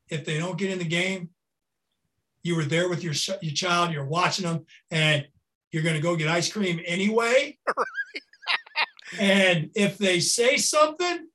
If 0.10 0.26
they 0.26 0.40
don't 0.40 0.58
get 0.58 0.72
in 0.72 0.80
the 0.80 0.86
game, 0.86 1.30
you 2.44 2.56
were 2.56 2.64
there 2.64 2.90
with 2.90 3.04
your 3.04 3.14
your 3.42 3.54
child, 3.54 3.92
you're 3.92 4.06
watching 4.06 4.46
them, 4.46 4.66
and 4.90 5.28
you're 5.72 5.84
going 5.84 5.96
to 5.96 6.02
go 6.02 6.16
get 6.16 6.28
ice 6.28 6.52
cream 6.52 6.80
anyway. 6.86 7.58
and 9.20 9.70
if 9.76 9.98
they 9.98 10.20
say 10.20 10.58
something, 10.58 11.28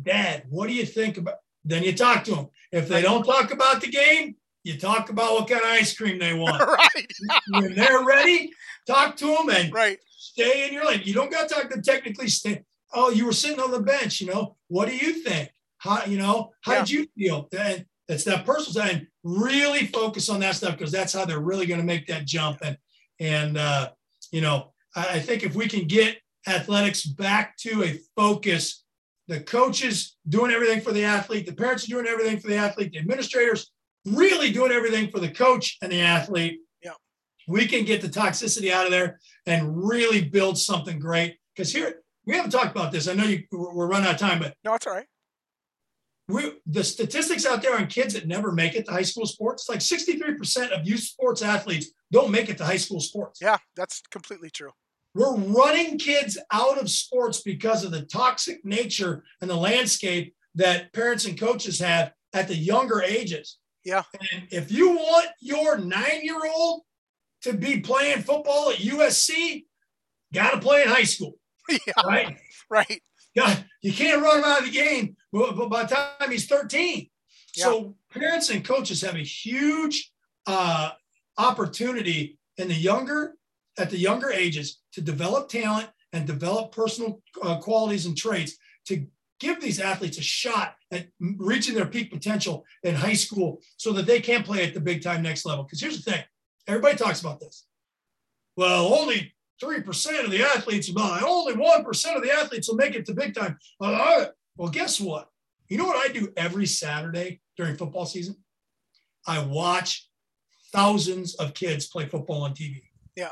Dad, 0.00 0.44
what 0.48 0.68
do 0.68 0.74
you 0.74 0.84
think 0.84 1.16
about? 1.18 1.36
Then 1.64 1.82
you 1.82 1.94
talk 1.94 2.24
to 2.24 2.34
them. 2.34 2.48
If 2.72 2.88
they 2.88 3.02
don't 3.02 3.24
talk 3.24 3.52
about 3.52 3.80
the 3.80 3.88
game, 3.88 4.36
you 4.64 4.78
talk 4.78 5.10
about 5.10 5.32
what 5.32 5.48
kind 5.48 5.62
of 5.62 5.68
ice 5.68 5.96
cream 5.96 6.18
they 6.18 6.34
want. 6.34 6.60
right. 6.68 7.12
when 7.50 7.74
they're 7.74 8.04
ready, 8.04 8.50
talk 8.86 9.16
to 9.16 9.26
them 9.26 9.48
and 9.50 9.72
right. 9.72 9.98
stay 10.10 10.66
in 10.66 10.74
your 10.74 10.84
lane. 10.84 11.02
You 11.04 11.14
don't 11.14 11.30
got 11.30 11.48
to 11.48 11.54
talk 11.54 11.70
to 11.70 11.80
technically 11.80 12.28
stay. 12.28 12.64
Oh, 12.92 13.10
you 13.10 13.26
were 13.26 13.32
sitting 13.32 13.60
on 13.60 13.70
the 13.70 13.80
bench. 13.80 14.20
You 14.20 14.28
know, 14.28 14.56
what 14.68 14.88
do 14.88 14.96
you 14.96 15.14
think? 15.14 15.50
How 15.78 16.04
you 16.04 16.18
know? 16.18 16.52
How 16.62 16.74
yeah. 16.74 16.80
did 16.80 16.90
you 16.90 17.06
feel? 17.16 17.48
And 17.56 17.86
it's 18.08 18.24
that 18.24 18.44
personal 18.44 18.72
side. 18.72 18.96
And 18.96 19.06
really 19.22 19.86
focus 19.86 20.28
on 20.28 20.40
that 20.40 20.54
stuff 20.54 20.76
because 20.76 20.92
that's 20.92 21.12
how 21.12 21.24
they're 21.24 21.40
really 21.40 21.66
going 21.66 21.80
to 21.80 21.86
make 21.86 22.06
that 22.06 22.26
jump. 22.26 22.58
And 22.62 22.76
and 23.20 23.56
uh, 23.56 23.90
you 24.30 24.40
know, 24.40 24.72
I, 24.94 25.14
I 25.14 25.18
think 25.20 25.42
if 25.42 25.54
we 25.54 25.68
can 25.68 25.86
get 25.86 26.18
athletics 26.46 27.04
back 27.04 27.56
to 27.58 27.84
a 27.84 27.98
focus, 28.14 28.84
the 29.28 29.40
coaches 29.40 30.16
doing 30.28 30.52
everything 30.52 30.80
for 30.80 30.92
the 30.92 31.04
athlete, 31.04 31.46
the 31.46 31.54
parents 31.54 31.84
are 31.84 31.88
doing 31.88 32.06
everything 32.06 32.38
for 32.38 32.48
the 32.48 32.56
athlete, 32.56 32.92
the 32.92 32.98
administrators 32.98 33.70
really 34.04 34.52
doing 34.52 34.70
everything 34.70 35.10
for 35.10 35.18
the 35.18 35.30
coach 35.30 35.78
and 35.82 35.90
the 35.90 36.00
athlete. 36.00 36.60
Yeah. 36.82 36.92
We 37.48 37.66
can 37.66 37.84
get 37.84 38.00
the 38.00 38.08
toxicity 38.08 38.70
out 38.70 38.86
of 38.86 38.92
there 38.92 39.18
and 39.46 39.84
really 39.84 40.22
build 40.22 40.58
something 40.58 40.98
great. 40.98 41.36
Because 41.54 41.72
here, 41.72 42.02
we 42.24 42.36
haven't 42.36 42.52
talked 42.52 42.76
about 42.76 42.92
this. 42.92 43.08
I 43.08 43.14
know 43.14 43.24
you, 43.24 43.42
we're 43.50 43.88
running 43.88 44.06
out 44.06 44.14
of 44.14 44.20
time, 44.20 44.38
but 44.38 44.54
no, 44.64 44.74
it's 44.74 44.86
all 44.86 44.94
right 44.94 45.06
we, 46.28 46.52
the 46.66 46.82
statistics 46.82 47.46
out 47.46 47.62
there 47.62 47.76
on 47.76 47.86
kids 47.86 48.14
that 48.14 48.26
never 48.26 48.50
make 48.50 48.74
it 48.74 48.86
to 48.86 48.92
high 48.92 49.02
school 49.02 49.26
sports, 49.26 49.68
like 49.68 49.78
63% 49.78 50.70
of 50.70 50.86
youth 50.86 51.00
sports 51.00 51.42
athletes 51.42 51.90
don't 52.12 52.30
make 52.30 52.48
it 52.48 52.58
to 52.58 52.64
high 52.64 52.76
school 52.76 53.00
sports. 53.00 53.40
Yeah, 53.40 53.58
that's 53.74 54.02
completely 54.10 54.50
true. 54.50 54.70
We're 55.14 55.36
running 55.36 55.98
kids 55.98 56.36
out 56.52 56.78
of 56.78 56.90
sports 56.90 57.40
because 57.40 57.84
of 57.84 57.90
the 57.90 58.02
toxic 58.02 58.64
nature 58.64 59.24
and 59.40 59.48
the 59.48 59.56
landscape 59.56 60.34
that 60.54 60.92
parents 60.92 61.24
and 61.24 61.38
coaches 61.38 61.78
have 61.80 62.12
at 62.34 62.48
the 62.48 62.54
younger 62.54 63.00
ages. 63.00 63.58
Yeah. 63.84 64.02
And 64.32 64.46
if 64.50 64.70
you 64.70 64.90
want 64.90 65.28
your 65.40 65.78
nine 65.78 66.20
year 66.22 66.40
old 66.54 66.82
to 67.42 67.54
be 67.54 67.80
playing 67.80 68.22
football 68.22 68.70
at 68.70 68.76
USC, 68.76 69.64
got 70.34 70.50
to 70.50 70.58
play 70.58 70.82
in 70.82 70.88
high 70.88 71.04
school. 71.04 71.34
Yeah. 71.86 72.06
Right. 72.06 72.36
Right. 72.70 73.02
Yeah. 73.34 73.56
You 73.82 73.92
can't 73.92 74.22
run 74.22 74.38
him 74.38 74.44
out 74.44 74.60
of 74.60 74.66
the 74.66 74.70
game 74.70 75.16
but 75.32 75.68
by 75.68 75.84
the 75.84 75.94
time 75.94 76.30
he's 76.30 76.46
13. 76.46 77.08
Yeah. 77.56 77.64
So 77.64 77.96
parents 78.10 78.50
and 78.50 78.64
coaches 78.64 79.02
have 79.02 79.14
a 79.14 79.20
huge 79.20 80.12
uh, 80.46 80.90
opportunity 81.38 82.38
in 82.56 82.68
the 82.68 82.74
younger, 82.74 83.34
at 83.78 83.90
the 83.90 83.98
younger 83.98 84.30
ages 84.30 84.80
to 84.92 85.00
develop 85.00 85.48
talent 85.48 85.88
and 86.12 86.26
develop 86.26 86.72
personal 86.72 87.20
uh, 87.42 87.58
qualities 87.58 88.06
and 88.06 88.16
traits 88.16 88.56
to 88.86 89.06
give 89.38 89.60
these 89.60 89.80
athletes 89.80 90.18
a 90.18 90.22
shot 90.22 90.76
at 90.90 91.08
reaching 91.20 91.74
their 91.74 91.86
peak 91.86 92.10
potential 92.10 92.64
in 92.82 92.94
high 92.94 93.12
school 93.14 93.60
so 93.76 93.92
that 93.92 94.06
they 94.06 94.20
can 94.20 94.42
play 94.42 94.66
at 94.66 94.72
the 94.72 94.80
big 94.80 95.02
time 95.02 95.22
next 95.22 95.44
level. 95.44 95.64
Because 95.64 95.80
here's 95.80 96.02
the 96.02 96.10
thing 96.10 96.24
everybody 96.66 96.96
talks 96.96 97.20
about 97.20 97.40
this. 97.40 97.66
Well, 98.56 98.86
only 98.94 99.34
3% 99.62 100.24
of 100.24 100.30
the 100.30 100.42
athletes, 100.42 100.90
only 100.96 101.54
1% 101.54 102.16
of 102.16 102.22
the 102.22 102.32
athletes 102.32 102.68
will 102.68 102.76
make 102.76 102.94
it 102.94 103.06
to 103.06 103.14
big 103.14 103.34
time. 103.34 103.58
Well, 103.80 104.70
guess 104.70 105.00
what? 105.00 105.28
You 105.68 105.78
know 105.78 105.84
what 105.84 106.08
I 106.08 106.12
do 106.12 106.32
every 106.36 106.66
Saturday 106.66 107.40
during 107.56 107.76
football 107.76 108.06
season? 108.06 108.36
I 109.26 109.44
watch 109.44 110.08
thousands 110.76 111.34
of 111.36 111.54
kids 111.54 111.86
play 111.86 112.06
football 112.06 112.42
on 112.42 112.52
TV. 112.52 112.82
Yeah. 113.16 113.30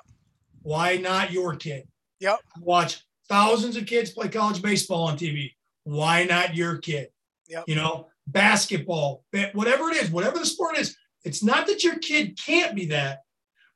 Why 0.62 0.96
not 0.96 1.30
your 1.30 1.54
kid? 1.56 1.86
Yep. 2.20 2.38
Watch 2.60 3.02
thousands 3.28 3.76
of 3.76 3.84
kids 3.84 4.10
play 4.10 4.28
college 4.28 4.62
baseball 4.62 5.08
on 5.08 5.18
TV. 5.18 5.52
Why 5.84 6.24
not 6.24 6.56
your 6.56 6.78
kid? 6.78 7.08
Yep. 7.48 7.64
You 7.66 7.74
know, 7.74 8.08
basketball, 8.26 9.24
whatever 9.52 9.90
it 9.90 9.96
is, 9.96 10.10
whatever 10.10 10.38
the 10.38 10.46
sport 10.46 10.78
is. 10.78 10.96
It's 11.24 11.42
not 11.42 11.66
that 11.66 11.84
your 11.84 11.98
kid 11.98 12.38
can't 12.38 12.74
be 12.74 12.86
that, 12.86 13.20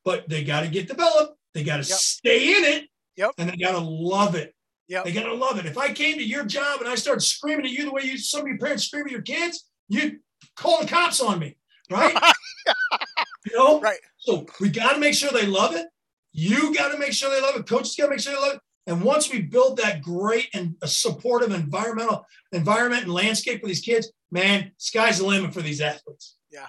but 0.03 0.27
they 0.27 0.43
got 0.43 0.61
to 0.61 0.67
get 0.67 0.87
developed. 0.87 1.37
They 1.53 1.63
got 1.63 1.83
to 1.83 1.87
yep. 1.87 1.97
stay 1.99 2.57
in 2.57 2.63
it. 2.63 2.89
Yep. 3.17 3.31
And 3.37 3.49
they 3.49 3.57
got 3.57 3.73
to 3.73 3.79
love 3.79 4.33
it. 4.33 4.55
Yeah. 4.87 5.03
They 5.03 5.11
gotta 5.11 5.35
love 5.35 5.59
it. 5.59 5.67
If 5.67 5.77
I 5.77 5.93
came 5.93 6.17
to 6.17 6.23
your 6.23 6.43
job 6.43 6.79
and 6.79 6.89
I 6.89 6.95
started 6.95 7.21
screaming 7.21 7.65
at 7.65 7.71
you 7.71 7.85
the 7.85 7.91
way 7.91 8.01
you 8.01 8.17
some 8.17 8.41
of 8.41 8.47
your 8.47 8.57
parents 8.57 8.85
scream 8.85 9.05
at 9.05 9.11
your 9.11 9.21
kids, 9.21 9.69
you'd 9.87 10.17
call 10.55 10.81
the 10.81 10.87
cops 10.87 11.21
on 11.21 11.37
me, 11.37 11.55
right? 11.91 12.17
you 13.51 13.57
know? 13.57 13.79
Right. 13.79 13.99
So 14.17 14.45
we 14.59 14.69
gotta 14.69 14.99
make 14.99 15.13
sure 15.13 15.29
they 15.31 15.45
love 15.45 15.75
it. 15.75 15.87
You 16.31 16.73
got 16.75 16.91
to 16.91 16.97
make 16.97 17.13
sure 17.13 17.29
they 17.29 17.41
love 17.41 17.55
it. 17.55 17.67
Coaches 17.67 17.95
got 17.97 18.05
to 18.05 18.11
make 18.11 18.19
sure 18.19 18.33
they 18.33 18.39
love 18.39 18.55
it. 18.55 18.61
And 18.87 19.01
once 19.01 19.31
we 19.31 19.41
build 19.41 19.77
that 19.77 20.01
great 20.01 20.47
and 20.53 20.75
supportive 20.85 21.51
environmental 21.51 22.25
environment 22.51 23.03
and 23.03 23.13
landscape 23.13 23.61
for 23.61 23.67
these 23.67 23.81
kids, 23.81 24.11
man, 24.31 24.71
sky's 24.77 25.19
the 25.19 25.25
limit 25.25 25.53
for 25.53 25.61
these 25.61 25.81
athletes. 25.81 26.37
Yeah. 26.51 26.67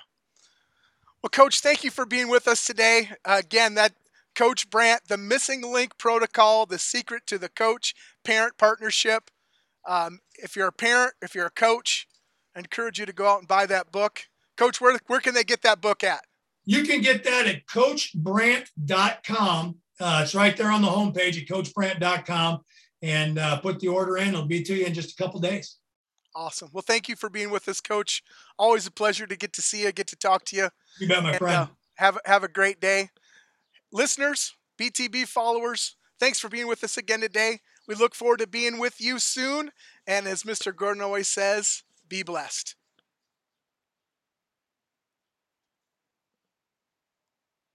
Well, 1.22 1.30
Coach, 1.30 1.60
thank 1.60 1.84
you 1.84 1.90
for 1.90 2.04
being 2.04 2.28
with 2.28 2.48
us 2.48 2.64
today. 2.64 3.10
Uh, 3.24 3.36
again, 3.38 3.74
that 3.74 3.92
Coach 4.34 4.70
Brandt, 4.70 5.08
the 5.08 5.16
missing 5.16 5.62
link 5.62 5.98
protocol, 5.98 6.66
the 6.66 6.78
secret 6.78 7.26
to 7.26 7.38
the 7.38 7.48
coach 7.48 7.94
parent 8.24 8.58
partnership. 8.58 9.30
Um, 9.86 10.20
if 10.34 10.56
you're 10.56 10.68
a 10.68 10.72
parent, 10.72 11.14
if 11.22 11.34
you're 11.34 11.46
a 11.46 11.50
coach, 11.50 12.06
I 12.54 12.60
encourage 12.60 12.98
you 12.98 13.06
to 13.06 13.12
go 13.12 13.26
out 13.26 13.40
and 13.40 13.48
buy 13.48 13.66
that 13.66 13.92
book. 13.92 14.22
Coach, 14.56 14.80
where, 14.80 14.98
where 15.06 15.20
can 15.20 15.34
they 15.34 15.44
get 15.44 15.62
that 15.62 15.80
book 15.80 16.04
at? 16.04 16.20
You 16.64 16.84
can 16.84 17.00
get 17.00 17.24
that 17.24 17.46
at 17.46 17.66
coachbrandt.com 17.66 19.80
uh, 20.00 20.20
it's 20.22 20.34
right 20.34 20.56
there 20.56 20.70
on 20.70 20.82
the 20.82 20.88
homepage 20.88 21.40
at 21.40 21.46
coachbrandt.com 21.46 22.60
and 23.02 23.38
uh, 23.38 23.60
put 23.60 23.80
the 23.80 23.88
order 23.88 24.16
in. 24.16 24.28
It'll 24.28 24.46
be 24.46 24.62
to 24.62 24.74
you 24.74 24.86
in 24.86 24.94
just 24.94 25.18
a 25.18 25.22
couple 25.22 25.40
days. 25.40 25.76
Awesome. 26.34 26.70
Well, 26.72 26.84
thank 26.86 27.08
you 27.08 27.16
for 27.16 27.28
being 27.28 27.50
with 27.50 27.68
us, 27.68 27.80
Coach. 27.80 28.22
Always 28.58 28.86
a 28.86 28.90
pleasure 28.90 29.26
to 29.26 29.36
get 29.36 29.52
to 29.54 29.62
see 29.62 29.82
you, 29.82 29.92
get 29.92 30.06
to 30.08 30.16
talk 30.16 30.44
to 30.46 30.56
you. 30.56 30.68
You 30.98 31.08
bet, 31.08 31.22
my 31.22 31.30
and, 31.30 31.38
friend. 31.38 31.56
Uh, 31.56 31.66
have 31.96 32.18
have 32.24 32.44
a 32.44 32.48
great 32.48 32.80
day, 32.80 33.10
listeners, 33.92 34.54
BTB 34.78 35.26
followers. 35.26 35.96
Thanks 36.18 36.38
for 36.38 36.48
being 36.48 36.66
with 36.66 36.84
us 36.84 36.96
again 36.96 37.20
today. 37.20 37.60
We 37.86 37.94
look 37.94 38.14
forward 38.14 38.38
to 38.38 38.46
being 38.46 38.78
with 38.78 39.00
you 39.00 39.18
soon. 39.18 39.70
And 40.06 40.26
as 40.26 40.44
Mr. 40.44 40.74
Gordon 40.74 41.02
always 41.02 41.28
says, 41.28 41.82
be 42.08 42.22
blessed. 42.22 42.76